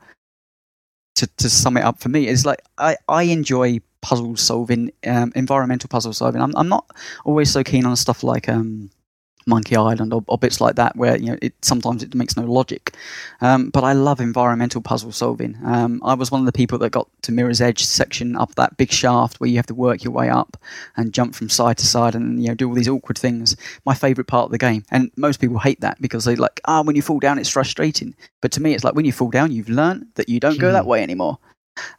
[1.15, 5.31] to, to sum it up for me, it's like I, I enjoy puzzle solving, um,
[5.35, 6.41] environmental puzzle solving.
[6.41, 6.89] I'm, I'm not
[7.25, 8.89] always so keen on stuff like um,
[9.47, 12.43] Monkey Island or, or bits like that, where you know it sometimes it makes no
[12.43, 12.95] logic.
[13.41, 15.57] Um, but I love environmental puzzle solving.
[15.65, 18.77] Um, I was one of the people that got to Mirror's Edge section up that
[18.77, 20.57] big shaft where you have to work your way up
[20.97, 23.55] and jump from side to side and you know do all these awkward things.
[23.85, 26.81] My favourite part of the game, and most people hate that because they like ah
[26.81, 28.15] when you fall down it's frustrating.
[28.41, 30.71] But to me it's like when you fall down you've learned that you don't go
[30.71, 30.89] that Hmm.
[30.89, 31.37] way anymore.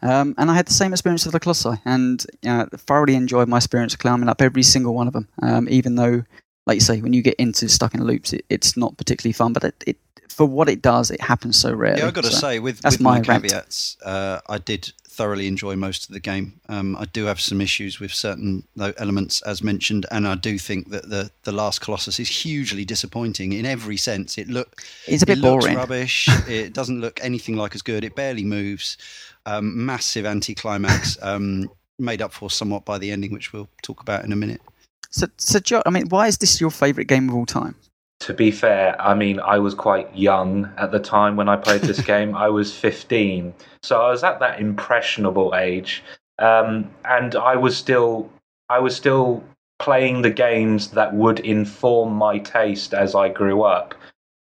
[0.02, 3.56] Um, and I had the same experience with the Colossi, and uh, thoroughly enjoyed my
[3.56, 5.26] experience of climbing up every single one of them.
[5.42, 6.22] Um, even though,
[6.66, 9.52] like you say, when you get into stuck in loops, it, it's not particularly fun.
[9.52, 9.96] But it, it,
[10.28, 12.00] for what it does, it happens so rarely.
[12.00, 15.46] Yeah, I've got to so- say, with, with my, my caveats, uh, I did thoroughly
[15.46, 16.60] enjoy most of the game.
[16.68, 18.64] Um, I do have some issues with certain
[18.98, 23.52] elements, as mentioned, and I do think that the, the last Colossus is hugely disappointing
[23.52, 24.36] in every sense.
[24.38, 25.76] It look it's a bit it looks boring.
[25.76, 26.28] rubbish.
[26.48, 28.02] it doesn't look anything like as good.
[28.02, 28.98] It barely moves.
[29.46, 34.24] Um, massive anticlimax, um, made up for somewhat by the ending, which we'll talk about
[34.24, 34.62] in a minute.
[35.10, 37.76] So, so Joe, I mean, why is this your favourite game of all time?
[38.24, 41.82] to be fair, I mean, I was quite young at the time when I played
[41.82, 42.34] this game.
[42.34, 43.52] I was 15.
[43.82, 46.02] So I was at that impressionable age.
[46.38, 48.30] Um, and I was still,
[48.70, 49.44] I was still
[49.78, 53.94] playing the games that would inform my taste as I grew up.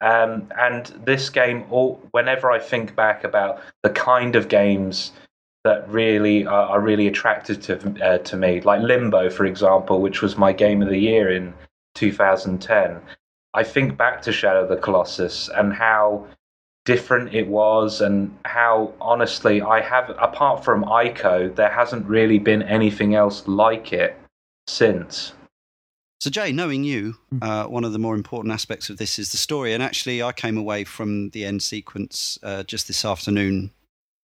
[0.02, 5.12] Um, and this game, all, whenever I think back about the kind of games
[5.64, 10.22] that really are, are really attracted to uh, to me, like Limbo, for example, which
[10.22, 11.52] was my game of the year in
[11.94, 13.00] 2010.
[13.52, 16.26] I think back to Shadow of the Colossus and how
[16.86, 22.62] different it was, and how honestly, I have apart from Ico, there hasn't really been
[22.62, 24.16] anything else like it
[24.66, 25.34] since.
[26.20, 27.42] So, Jay, knowing you, hmm.
[27.42, 29.72] uh, one of the more important aspects of this is the story.
[29.72, 33.70] And actually, I came away from the end sequence uh, just this afternoon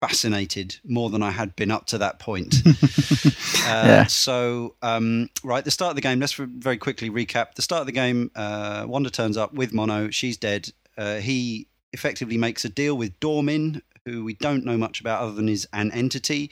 [0.08, 2.56] fascinated more than I had been up to that point.
[2.66, 3.30] uh,
[3.66, 4.06] yeah.
[4.06, 7.56] So, um, right, the start of the game, let's very quickly recap.
[7.56, 10.12] The start of the game, uh, Wander turns up with Mono.
[10.12, 10.72] She's dead.
[10.96, 15.34] Uh, he effectively makes a deal with Dormin, who we don't know much about other
[15.34, 16.52] than he's an entity.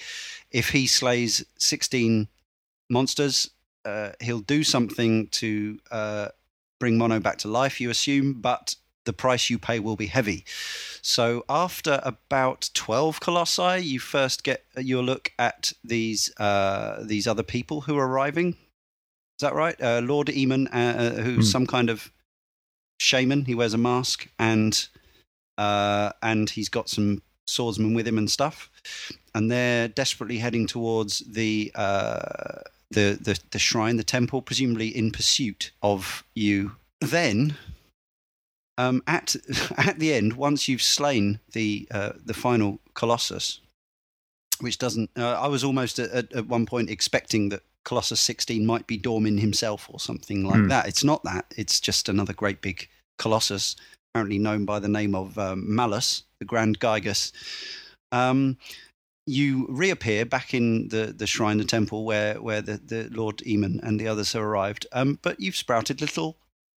[0.50, 2.28] If he slays 16
[2.90, 3.52] monsters,
[3.86, 6.30] uh, he'll do something to uh,
[6.80, 8.76] bring Mono back to life, you assume, but
[9.06, 10.46] the price you pay will be heavy.
[11.02, 17.44] So after about 12 colossi, you first get your look at these uh, these other
[17.44, 18.50] people who are arriving.
[18.50, 19.80] Is that right?
[19.82, 21.52] Uh, Lord Emon, uh, uh who's mm.
[21.52, 22.12] some kind of
[23.00, 23.46] shaman.
[23.46, 24.88] He wears a mask and
[25.58, 28.70] uh, and he's got some swordsmen with him and stuff.
[29.36, 32.62] And they're desperately heading towards the uh,
[32.92, 36.74] the, the, the shrine, the temple, presumably in pursuit of you.
[37.02, 37.58] Then,
[38.78, 39.36] um, at
[39.78, 43.60] at the end, once you've slain the uh, the final colossus,
[44.60, 48.88] which doesn't, uh, I was almost at, at, one point expecting that Colossus 16 might
[48.88, 50.70] be Dormin himself or something like mm.
[50.70, 50.88] that.
[50.88, 51.46] It's not that.
[51.58, 52.88] It's just another great big
[53.18, 53.76] colossus,
[54.12, 57.32] apparently known by the name of um, Malus, the Grand Gigas.
[58.12, 58.58] Um,
[59.26, 63.82] you reappear back in the, the shrine, the temple where, where the, the Lord Emon
[63.84, 64.86] and the others have arrived.
[64.92, 66.38] Um, but you've sprouted little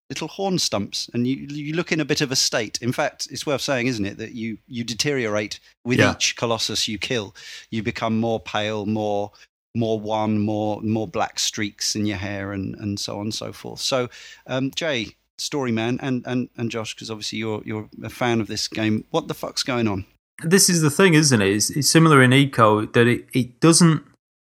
[0.08, 2.78] little horn stumps and you you look in a bit of a state.
[2.82, 6.12] In fact, it's worth saying, isn't it, that you you deteriorate with yeah.
[6.12, 7.34] each colossus you kill.
[7.70, 9.32] You become more pale, more
[9.74, 13.52] more wan, more more black streaks in your hair and, and so on and so
[13.52, 13.80] forth.
[13.80, 14.08] So
[14.46, 18.46] um, Jay, story man and, and, and Josh, because obviously you're you're a fan of
[18.46, 20.06] this game, what the fuck's going on?
[20.42, 21.48] this is the thing, isn't it?
[21.48, 24.02] It's, it's similar in Ico that it, it doesn't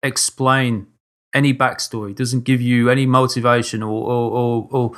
[0.03, 0.87] explain
[1.33, 4.91] any backstory, doesn't give you any motivation or, or, or, or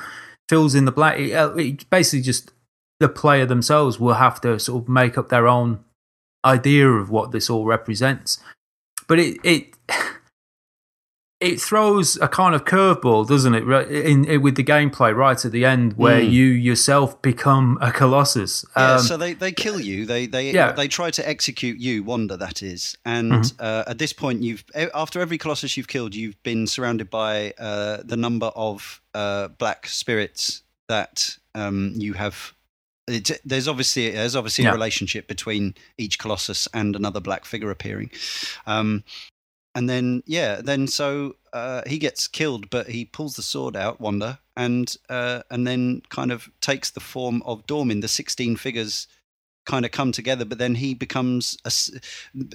[0.52, 1.18] fills in the blank.
[1.18, 2.52] It, uh, it basically just
[3.00, 5.80] the player themselves will have to sort of make up their own
[6.44, 8.38] idea of what this all represents.
[9.08, 9.81] But it, it
[11.42, 13.64] it throws a kind of curveball, doesn't it?
[13.90, 16.32] In, in, with the gameplay right at the end, where mm.
[16.32, 18.64] you yourself become a colossus.
[18.78, 20.06] Yeah, um, so they, they kill you.
[20.06, 20.72] They they yeah.
[20.72, 22.38] they try to execute you, Wander.
[22.38, 23.58] That is, and mm-hmm.
[23.60, 24.64] uh, at this point, you've
[24.94, 29.88] after every colossus you've killed, you've been surrounded by uh, the number of uh, black
[29.88, 32.54] spirits that um, you have.
[33.44, 34.70] there's obviously there's obviously yeah.
[34.70, 38.12] a relationship between each colossus and another black figure appearing.
[38.68, 39.04] Um,
[39.76, 44.02] and then yeah, then so uh, he gets killed, but he pulls the sword out,
[44.02, 48.02] Wander, and uh, and then kind of takes the form of Dormin.
[48.02, 49.08] The sixteen figures
[49.66, 51.72] kind of come together, but then he becomes a.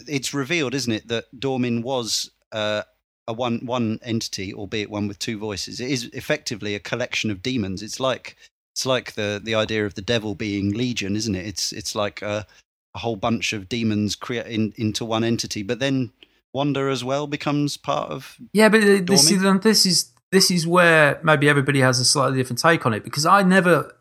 [0.07, 2.83] It's revealed, isn't it, that Dormin was uh,
[3.27, 5.81] a one one entity, albeit one with two voices.
[5.81, 7.83] It is effectively a collection of demons.
[7.83, 8.37] It's like
[8.75, 11.47] it's like the the idea of the devil being legion, isn't it?
[11.47, 12.47] It's it's like a,
[12.95, 16.13] a whole bunch of demons create in, into one entity, but then
[16.57, 18.39] Wander as well becomes part of.
[18.55, 22.39] Yeah, but this is, um, this is this is where maybe everybody has a slightly
[22.39, 23.95] different take on it because I never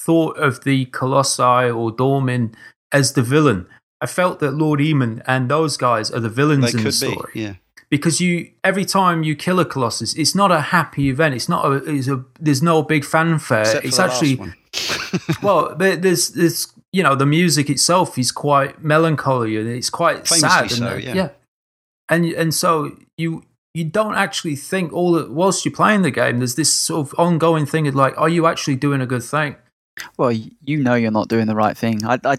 [0.00, 2.54] thought of the Colossi or Dormin
[2.92, 3.66] as the villain.
[4.00, 7.30] I felt that Lord Emon and those guys are the villains they in the story.
[7.34, 7.54] Be, yeah.
[7.90, 11.34] Because you every time you kill a colossus, it's not a happy event.
[11.34, 11.72] It's not a.
[11.84, 13.60] It's a there's no big fanfare.
[13.60, 14.40] Except it's actually
[15.42, 20.38] well, there's there's you know the music itself is quite melancholy and it's quite Famously
[20.38, 20.70] sad.
[20.70, 21.14] So, yeah.
[21.14, 21.28] yeah
[22.08, 26.38] and and so you you don't actually think all that whilst you're playing the game.
[26.38, 29.56] There's this sort of ongoing thing of like, are you actually doing a good thing?
[30.16, 32.04] Well, you know you're not doing the right thing.
[32.04, 32.36] I, I,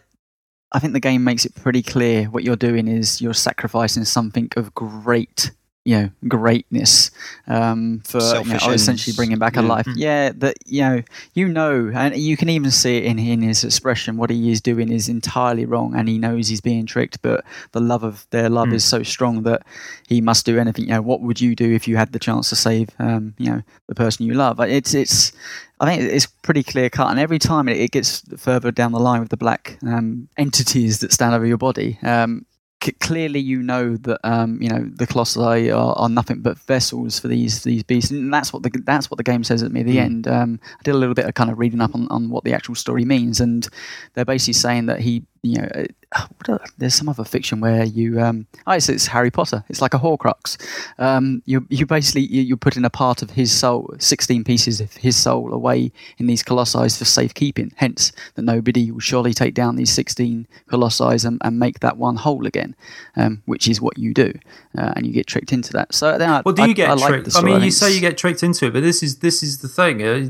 [0.72, 4.50] I think the game makes it pretty clear what you're doing is you're sacrificing something
[4.56, 5.52] of great
[5.88, 7.12] you know greatness
[7.48, 9.68] um, for you know, essentially bringing back a Yeah.
[9.76, 9.88] life.
[9.96, 11.02] Yeah, that you know
[11.34, 14.18] you know, and you can even see it in in his expression.
[14.18, 17.22] What he is doing is entirely wrong, and he knows he's being tricked.
[17.22, 19.62] But the love of their love is so strong that
[20.08, 20.86] he must do anything.
[20.86, 23.50] You know, what would you do if you had the chance to save um, you
[23.52, 24.60] know the person you love?
[24.60, 25.32] It's it's.
[25.80, 29.00] I think it's pretty clear cut, and every time it, it gets further down the
[29.00, 32.47] line with the black um, entities that stand over your body, um,
[32.88, 37.20] c- clearly you know that um, you know the colossi are, are nothing but vessels
[37.20, 39.82] for these these beasts, and that's what the that's what the game says at me
[39.82, 40.28] at the end.
[40.28, 42.54] Um, I did a little bit of kind of reading up on, on what the
[42.54, 43.68] actual story means, and
[44.14, 45.70] they're basically saying that he, you know,
[46.12, 49.64] uh, what are- there's some other fiction where you, um, oh, it's, it's Harry Potter.
[49.70, 50.58] It's like a Horcrux.
[51.00, 54.94] Um, you you basically you, you're putting a part of his soul, sixteen pieces of
[54.94, 57.72] his soul, away in these colossi for safekeeping.
[57.76, 62.16] Hence, that nobody will surely take down these sixteen colossi and, and make that one
[62.16, 62.76] whole again,
[63.16, 64.32] um, which is what you do,
[64.78, 65.94] uh, and you get tricked into that.
[65.94, 67.32] So then, I, Well, do you I, get I like tricked?
[67.32, 69.60] the I mean, you say you get tricked into it, but this is this is
[69.60, 70.02] the thing.
[70.04, 70.30] Uh,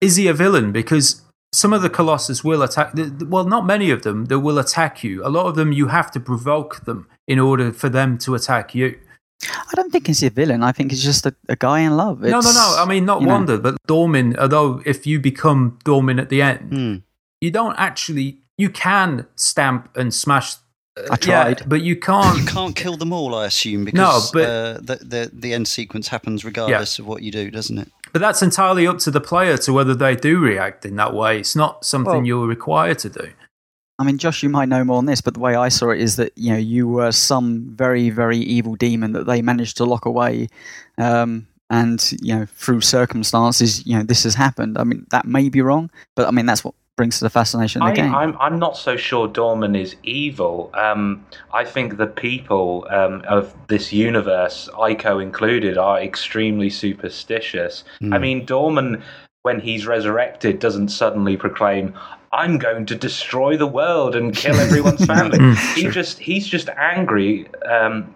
[0.00, 0.72] is he a villain?
[0.72, 1.22] Because
[1.52, 2.94] some of the Colossus will attack.
[2.94, 4.26] th- th- Well, not many of them.
[4.26, 5.24] They will attack you.
[5.26, 8.74] A lot of them, you have to provoke them in order for them to attack
[8.74, 8.98] you.
[9.44, 10.62] I don't think he's a villain.
[10.62, 12.20] I think he's just a, a guy in love.
[12.20, 12.76] no, no, no.
[12.78, 13.58] I mean, not you know.
[13.58, 14.36] But Dormin.
[14.38, 16.94] Although, if you become Dormin at the end, Hmm.
[17.40, 18.38] you don't actually.
[18.58, 20.54] You can stamp and smash.
[20.96, 21.16] uh, I yeah,
[21.54, 21.68] tried.
[21.68, 22.38] but you can't.
[22.38, 26.08] You can't kill them all, I assume, because but- uh, the, the the end sequence
[26.08, 27.90] happens regardless of what you do, doesn't it?
[28.12, 31.38] But that's entirely up to the player to whether they do react in that way.
[31.40, 33.30] It's not something Well- you're required to do.
[33.98, 36.00] I mean, Josh, you might know more on this, but the way I saw it
[36.00, 39.84] is that you know you were some very, very evil demon that they managed to
[39.84, 40.48] lock away,
[40.98, 44.76] um, and you know through circumstances, you know this has happened.
[44.76, 47.82] I mean, that may be wrong, but I mean that's what brings to the fascination
[47.82, 48.14] of I, game.
[48.14, 50.70] I'm, I'm not so sure Dormin is evil.
[50.74, 57.84] Um, I think the people um, of this universe, Ico included, are extremely superstitious.
[58.12, 59.02] I mean, Dormin,
[59.42, 61.94] when he's resurrected, doesn't suddenly proclaim,
[62.32, 66.68] "I'm going to destroy the world and kill everyone's family." Mm, he just he's just
[66.70, 68.14] angry um,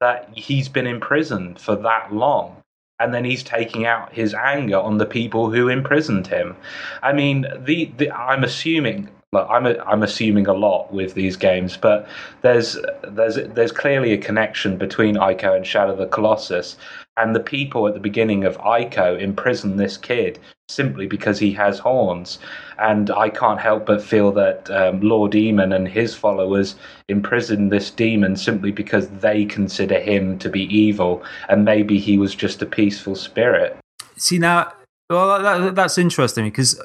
[0.00, 2.56] that he's been imprisoned for that long.
[3.00, 6.56] And then he's taking out his anger on the people who imprisoned him.
[7.02, 11.36] I mean, the, the I'm assuming, look, I'm a, I'm assuming a lot with these
[11.36, 12.08] games, but
[12.42, 16.76] there's there's there's clearly a connection between Ico and Shadow the Colossus,
[17.16, 20.38] and the people at the beginning of Ico imprison this kid
[20.68, 22.38] simply because he has horns,
[22.78, 26.76] and I can't help but feel that um, Lord Demon and his followers
[27.08, 32.34] imprison this demon simply because they consider him to be evil, and maybe he was
[32.34, 33.76] just a peaceful spirit.
[34.16, 34.72] See now,
[35.10, 36.80] well, that, that's interesting because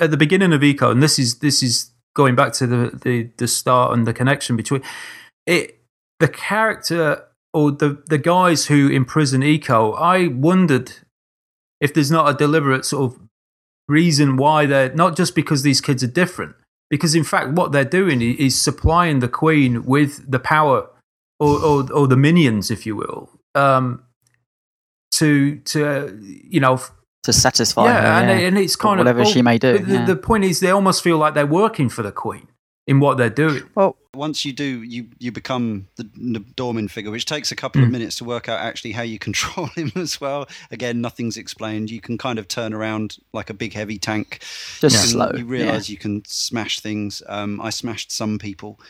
[0.00, 3.30] at the beginning of Ico, and this is this is going back to the the,
[3.36, 4.82] the start and the connection between
[5.46, 5.78] it,
[6.18, 9.96] the character or the the guys who imprison Ico.
[9.98, 10.92] I wondered
[11.80, 13.20] if there's not a deliberate sort of
[13.88, 16.54] reason why they're not just because these kids are different,
[16.88, 20.88] because in fact what they're doing is supplying the queen with the power
[21.38, 23.30] or or, or the minions, if you will.
[23.54, 24.04] Um,
[25.12, 26.80] to to you know
[27.24, 29.78] to satisfy yeah, her, and, yeah, and it's kind whatever of whatever she may do.
[29.78, 30.04] The, yeah.
[30.04, 32.48] the point is, they almost feel like they're working for the queen
[32.90, 33.62] in what they're doing.
[33.76, 36.02] well, Once you do, you you become the,
[36.34, 37.92] the Dormin figure, which takes a couple of Mm.
[37.92, 40.48] minutes to work out actually how you control him as well.
[40.72, 41.90] Again, nothing's explained.
[41.90, 44.28] You can kind of turn around like a big heavy tank.
[44.80, 45.30] just and slow.
[45.36, 47.22] You realise you can smash things.
[47.28, 48.80] Um, I smashed some people.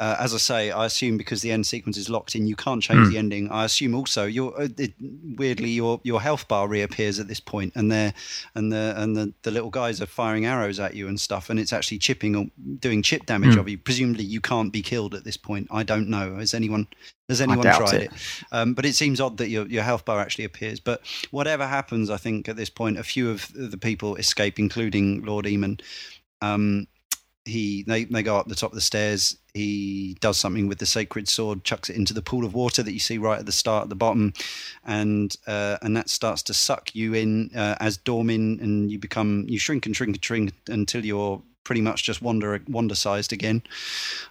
[0.00, 2.82] Uh, as I say, I assume because the end sequence is locked in, you can't
[2.82, 3.12] change Hmm.
[3.12, 3.50] the ending.
[3.50, 4.94] I assume also your uh, it,
[5.38, 8.14] weirdly your your health bar reappears at this point, and they
[8.54, 11.60] and the and the, the little guys are firing arrows at you and stuff, and
[11.60, 12.46] it's actually chipping or
[12.78, 13.60] doing chip damage Hmm.
[13.60, 13.76] of you.
[13.76, 15.68] Presumably, you can't be killed at this point.
[15.70, 16.36] I don't know.
[16.36, 16.86] Has anyone
[17.28, 18.02] has anyone tried it.
[18.04, 18.12] it?
[18.52, 20.80] Um, but it seems odd that your your health bar actually appears.
[20.80, 25.24] But whatever happens, I think at this point, a few of the people escape, including
[25.26, 25.78] Lord Emon.
[26.40, 26.86] Um,
[27.44, 29.36] he they, they go up the top of the stairs.
[29.54, 32.92] He does something with the sacred sword, chucks it into the pool of water that
[32.92, 34.32] you see right at the start, at the bottom,
[34.84, 39.46] and uh, and that starts to suck you in uh, as Dormin, and you become
[39.48, 43.62] you shrink and shrink and shrink until you're pretty much just wander wander sized again.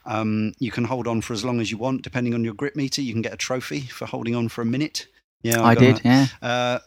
[0.06, 2.76] Um, you can hold on for as long as you want, depending on your grip
[2.76, 3.02] meter.
[3.02, 5.08] You can get a trophy for holding on for a minute.
[5.42, 6.06] Yeah, I got did, that.
[6.06, 6.48] yeah.
[6.48, 6.80] Uh,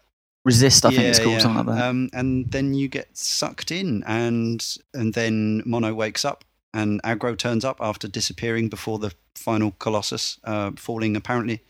[0.44, 1.38] Resist, I think it's called yeah.
[1.38, 1.86] something like that.
[1.86, 6.44] Um, and then you get sucked in, and and then Mono wakes up,
[6.74, 11.62] and Agro turns up after disappearing before the final Colossus, uh, falling apparently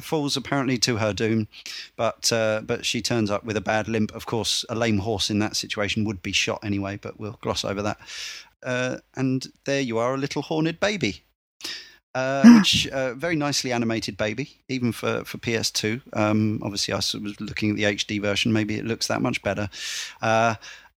[0.00, 1.48] falls apparently to her doom,
[1.96, 4.12] but uh, but she turns up with a bad limp.
[4.14, 7.64] Of course, a lame horse in that situation would be shot anyway, but we'll gloss
[7.64, 7.98] over that.
[8.62, 11.22] Uh, and there you are, a little horned baby.
[12.16, 16.00] Uh, which uh, very nicely animated baby, even for for PS2.
[16.14, 18.54] Um, obviously, I was looking at the HD version.
[18.54, 19.68] Maybe it looks that much better.
[20.22, 20.54] Uh,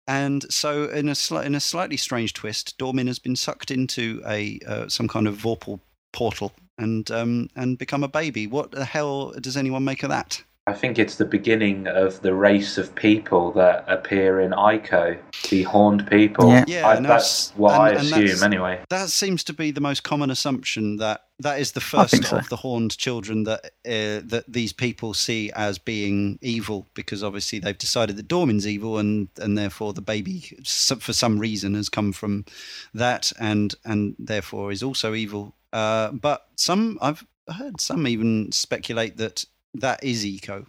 [0.08, 4.22] and so, in a sli- in a slightly strange twist, Dormin has been sucked into
[4.26, 5.82] a uh, some kind of Vorpal
[6.14, 8.48] portal and um, and become a baby.
[8.48, 10.42] What the hell does anyone make of that?
[10.70, 15.18] I think it's the beginning of the race of people that appear in Ico,
[15.50, 16.50] the horned people.
[16.52, 16.64] Yeah.
[16.68, 18.82] Yeah, I, and that's that's- what and- I assume anyway.
[18.90, 22.30] That seems to be the most common assumption that that is the I think first
[22.30, 22.38] so.
[22.38, 27.58] of the horned children that uh, that these people see as being evil because obviously
[27.60, 32.12] they've decided that Dormin's evil and and therefore the baby for some reason has come
[32.12, 32.46] from
[32.94, 35.56] that and and therefore is also evil.
[35.74, 37.26] Uh, but some I've
[37.58, 40.66] heard some even speculate that that is Ico.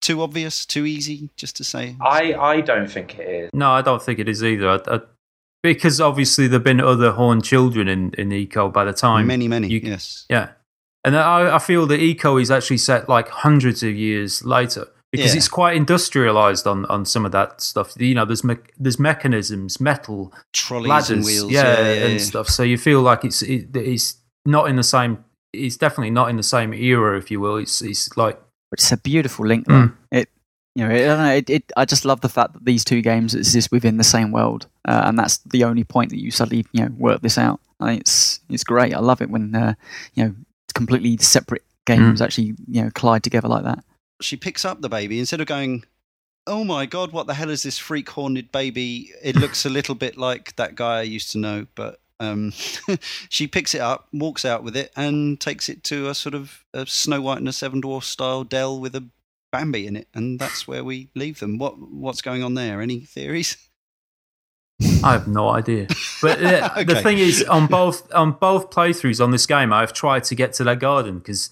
[0.00, 1.96] Too obvious, too easy, just to say.
[2.00, 3.50] I, I don't think it is.
[3.54, 4.68] No, I don't think it is either.
[4.68, 5.00] I, I,
[5.62, 9.28] because obviously there've been other horn children in, in Ico by the time.
[9.28, 10.26] many, many, you- yes.
[10.28, 10.48] Yeah.
[11.04, 15.32] And I, I feel that Ico is actually set like hundreds of years later because
[15.34, 15.36] Yeah.
[15.38, 17.94] it's quite industrialized on, on some of that stuff.
[17.96, 22.20] You know, there's me- there's mechanisms, metal, Trolleys ladders, and wheels, yeah, yeah, yeah, and
[22.20, 22.48] stuff.
[22.48, 25.24] So you feel like it's it, it's not in the same.
[25.52, 27.56] It's definitely not in the same era, if you will.
[27.56, 28.40] It's it's like
[28.72, 29.66] it's a beautiful link.
[29.66, 29.94] Mm.
[30.10, 30.28] It,
[30.74, 31.34] you know, it, I don't know.
[31.34, 34.32] It, it, I just love the fact that these two games exist within the same
[34.32, 37.60] world, uh, and that's the only point that you suddenly, you know, work this out.
[37.80, 38.94] I think it's it's great.
[38.94, 39.74] I love it when uh,
[40.14, 40.34] you know
[40.74, 43.84] completely separate games actually you know collide together like that.
[44.20, 45.84] she picks up the baby instead of going,
[46.46, 49.94] "Oh my god, what the hell is this freak horned baby?" It looks a little
[49.94, 52.52] bit like that guy I used to know, but um,
[53.28, 56.64] she picks it up, walks out with it, and takes it to a sort of
[56.72, 59.08] a Snow White and the Seven Dwarfs style dell with a
[59.50, 61.58] Bambi in it, and that's where we leave them.
[61.58, 62.80] What what's going on there?
[62.80, 63.56] Any theories?
[65.04, 65.88] I have no idea.
[66.20, 70.24] But uh, the thing is, on both on both playthroughs on this game, I've tried
[70.24, 71.50] to get to that garden because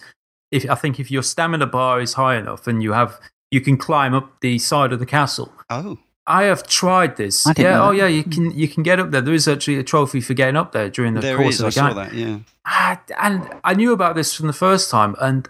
[0.51, 3.21] if I think if your stamina bar is high enough and you have
[3.51, 5.53] you can climb up the side of the castle.
[5.69, 5.99] Oh,
[6.31, 7.45] I have tried this.
[7.45, 7.97] I didn't yeah, know oh that.
[7.99, 9.21] yeah, you can you can get up there.
[9.21, 11.61] There is actually a trophy for getting up there during the there course is.
[11.61, 11.97] of I the saw game.
[11.97, 12.15] that.
[12.15, 12.39] Yeah.
[12.65, 15.49] Ah, and I knew about this from the first time, and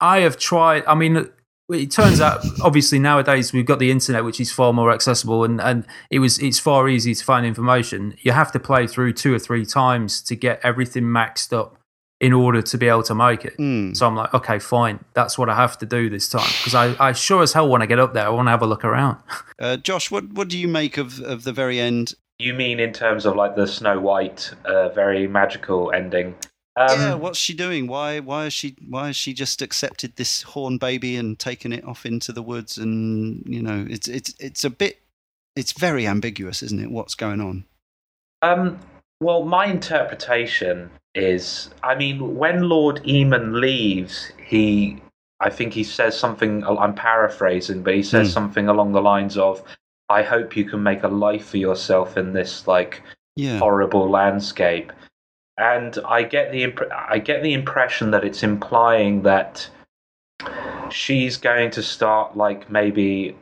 [0.00, 0.84] I have tried.
[0.86, 1.28] I mean,
[1.68, 5.60] it turns out obviously nowadays we've got the internet, which is far more accessible, and,
[5.60, 8.16] and it was it's far easier to find information.
[8.20, 11.76] You have to play through two or three times to get everything maxed up
[12.20, 13.54] in order to be able to make it.
[13.54, 13.94] Hmm.
[13.94, 16.94] So I'm like, okay, fine, that's what I have to do this time because I,
[17.08, 18.26] I sure as hell want to get up there.
[18.26, 19.18] I want to have a look around.
[19.60, 22.14] Uh, Josh, what what do you make of of the very end?
[22.38, 26.34] You mean in terms of like the Snow White, uh, very magical ending?
[26.76, 27.86] Um, yeah, what's she doing?
[27.86, 31.84] Why why is she why has she just accepted this horn baby and taken it
[31.84, 32.78] off into the woods?
[32.78, 35.02] And you know, it's it's it's a bit
[35.56, 36.90] it's very ambiguous, isn't it?
[36.90, 37.66] What's going on?
[38.40, 38.78] Um,
[39.20, 45.00] well, my interpretation is, I mean, when Lord Emon leaves, he,
[45.40, 46.64] I think he says something.
[46.64, 48.32] I'm paraphrasing, but he says Hmm.
[48.32, 49.62] something along the lines of,
[50.08, 53.02] "I hope you can make a life for yourself in this like
[53.36, 54.92] Yeah, horrible landscape."
[55.58, 59.68] And I get the imp- I get the impression that it's implying that
[60.90, 63.36] she's going to start like maybe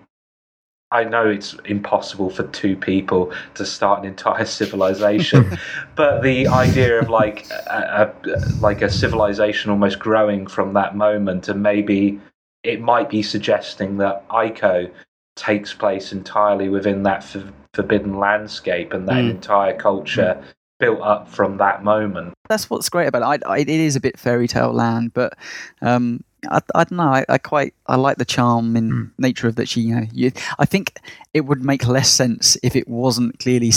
[0.91, 5.59] I know it's impossible for two people to start an entire civilization,
[5.97, 11.49] but the idea of like a, a, like a civilization almost growing from that moment,
[11.49, 12.19] and maybe
[12.63, 14.91] it might be suggesting that Ico
[15.37, 17.45] takes place entirely within that for,
[17.75, 19.31] forbidden landscape and that Mm.
[19.31, 20.43] entire culture
[20.81, 22.33] built up from that moment.
[22.49, 23.45] That's what's great about it.
[23.47, 25.37] I, I, it is a bit fairy tale land, but
[25.83, 27.03] um, I, I don't know.
[27.05, 29.11] I, I quite I like the charm in Mm.
[29.19, 29.69] nature of that.
[29.69, 30.99] She, you know, you, I think
[31.35, 33.73] it would make less sense if it wasn't clearly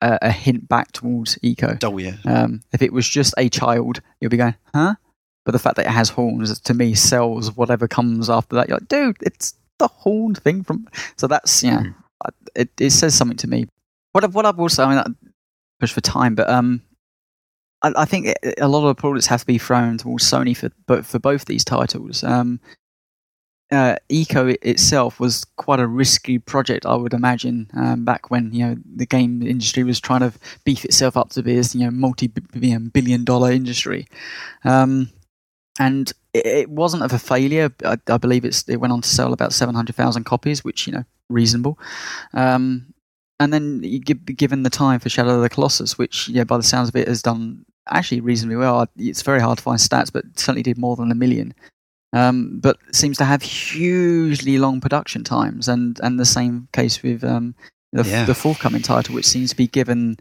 [0.00, 1.82] a hint back towards Ico.
[1.84, 4.94] oh yeah, Um, if it was just a child, you'll be going, huh?
[5.44, 8.68] But the fact that it has horns to me sells whatever comes after that.
[8.68, 10.86] You're like, dude, it's the horn thing from.
[11.16, 11.82] So that's yeah.
[12.24, 13.66] I- it, it says something to me.
[14.12, 15.06] What I- what I've also I mean, I
[15.80, 16.82] push for time, but um,
[17.82, 20.70] I, I think a lot of the products have to be thrown towards Sony for
[20.86, 22.24] but for both these titles.
[22.24, 22.60] Um,
[23.70, 28.66] uh, Ico itself was quite a risky project, I would imagine, um, back when you
[28.66, 30.32] know the game industry was trying to
[30.64, 34.06] beef itself up to be this you know multi-billion dollar industry,
[34.64, 35.10] um,
[35.78, 37.70] and it, wasn't of a failure.
[37.84, 40.86] I, I believe it's it went on to sell about seven hundred thousand copies, which
[40.86, 41.78] you know reasonable.
[42.32, 42.94] Um,
[43.40, 46.88] and then given the time for Shadow of the Colossus, which yeah, by the sounds
[46.88, 48.86] of it, has done actually reasonably well.
[48.96, 51.54] It's very hard to find stats, but certainly did more than a million.
[52.12, 57.22] Um, but seems to have hugely long production times, and and the same case with
[57.22, 57.54] um,
[57.92, 58.24] the, Yeah.
[58.24, 60.18] the forthcoming title, which seems to be given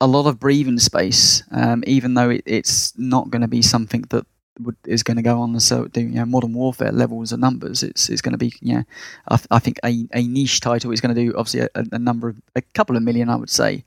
[0.00, 4.02] a lot of breathing space, um, even though it, it's not going to be something
[4.10, 4.26] that
[4.60, 7.40] would, is going to go on and so do you know modern warfare levels of
[7.40, 7.82] numbers.
[7.82, 8.84] It's it's going to be know
[9.28, 12.28] I, I think a, a niche title is going to do obviously a, a, number
[12.28, 13.84] of a couple of million I would say,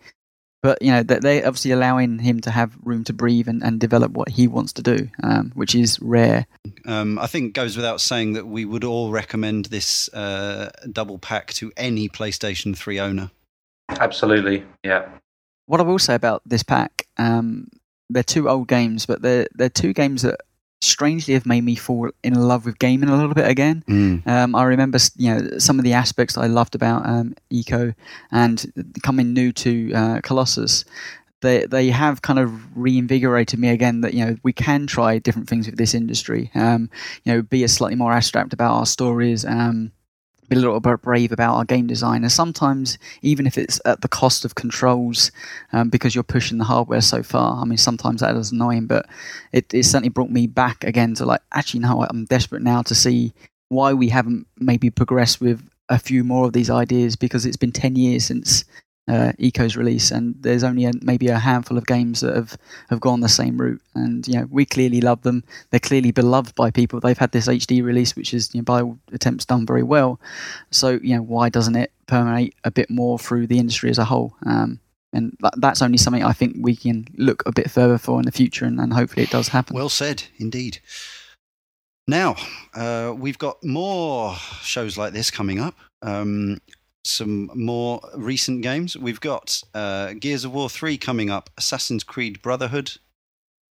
[0.61, 4.11] but you know they're obviously allowing him to have room to breathe and, and develop
[4.11, 6.45] what he wants to do, um, which is rare.
[6.85, 11.53] Um, I think goes without saying that we would all recommend this uh, double pack
[11.53, 13.31] to any PlayStation Three owner.
[13.89, 15.09] Absolutely, yeah.
[15.65, 17.67] What I will say about this pack, um,
[18.09, 20.41] they're two old games, but they're they're two games that
[20.81, 23.83] strangely have made me fall in love with gaming a little bit again.
[23.87, 24.25] Mm.
[24.27, 27.93] Um, I remember, you know, some of the aspects I loved about um, Ico
[28.31, 30.85] and coming new to uh, Colossus.
[31.41, 35.47] They they have kind of reinvigorated me again that you know we can try different
[35.47, 36.51] things with this industry.
[36.53, 36.89] Um,
[37.23, 39.45] you know, be a slightly more abstract about our stories.
[39.45, 39.93] Um,
[40.49, 42.23] be a little bit brave about our game design.
[42.23, 45.31] And sometimes, even if it's at the cost of controls,
[45.71, 49.05] um, because you're pushing the hardware so far, I mean, sometimes that is annoying, but
[49.51, 52.95] it, it certainly brought me back again to like, actually, no, I'm desperate now to
[52.95, 53.33] see
[53.69, 57.71] why we haven't maybe progressed with a few more of these ideas because it's been
[57.71, 58.65] 10 years since
[59.09, 62.57] uh, Ico's release, and there's only a, maybe a handful of games that have,
[62.89, 63.81] have gone the same route.
[63.95, 65.43] And you know, we clearly love them.
[65.71, 66.99] They're clearly beloved by people.
[66.99, 70.19] They've had this HD release, which is you know, by all attempts done very well.
[70.71, 74.05] So you know, why doesn't it permeate a bit more through the industry as a
[74.05, 74.35] whole?
[74.45, 74.79] Um,
[75.11, 78.31] and that's only something I think we can look a bit further for in the
[78.31, 79.75] future, and, and hopefully it does happen.
[79.75, 80.79] Well said, indeed.
[82.07, 82.35] Now,
[82.75, 85.75] uh, we've got more shows like this coming up.
[86.01, 86.59] Um,
[87.03, 88.97] some more recent games.
[88.97, 92.97] We've got uh, Gears of War 3 coming up, Assassin's Creed Brotherhood,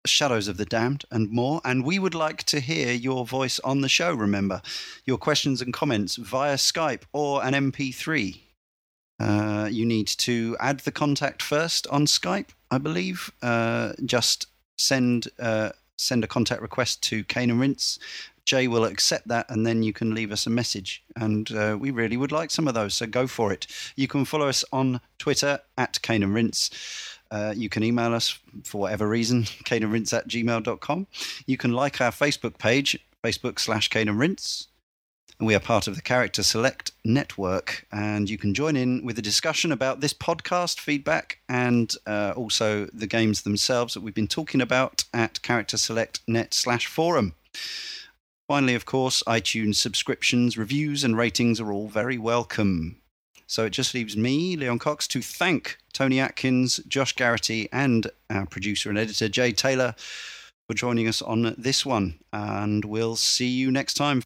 [0.05, 1.61] Shadows of the Damned, and more.
[1.65, 4.61] And we would like to hear your voice on the show, remember.
[5.05, 8.39] Your questions and comments via Skype or an MP3.
[9.19, 13.31] Uh, you need to add the contact first on Skype, I believe.
[13.41, 14.47] Uh, just
[14.77, 17.97] send uh, send a contact request to Cane and Rinse
[18.47, 21.03] Jay will accept that, and then you can leave us a message.
[21.17, 23.67] And uh, we really would like some of those, so go for it.
[23.97, 26.71] You can follow us on Twitter at Cane and Rinse.
[27.29, 31.07] Uh, you can email us for whatever reason, caneandrinse at gmail.com.
[31.45, 34.67] You can like our Facebook page, Facebook slash Rinse.
[35.39, 37.85] And we are part of the Character Select Network.
[37.91, 42.85] And you can join in with a discussion about this podcast, feedback, and uh, also
[42.93, 47.33] the games themselves that we've been talking about at Character Select Net slash forum.
[48.47, 52.95] Finally, of course, iTunes subscriptions, reviews, and ratings are all very welcome.
[53.45, 58.45] So it just leaves me, Leon Cox, to thank Tony Atkins, Josh Garrity, and our
[58.45, 59.95] producer and editor, Jay Taylor,
[60.67, 62.19] for joining us on this one.
[62.31, 64.23] And we'll see you next time.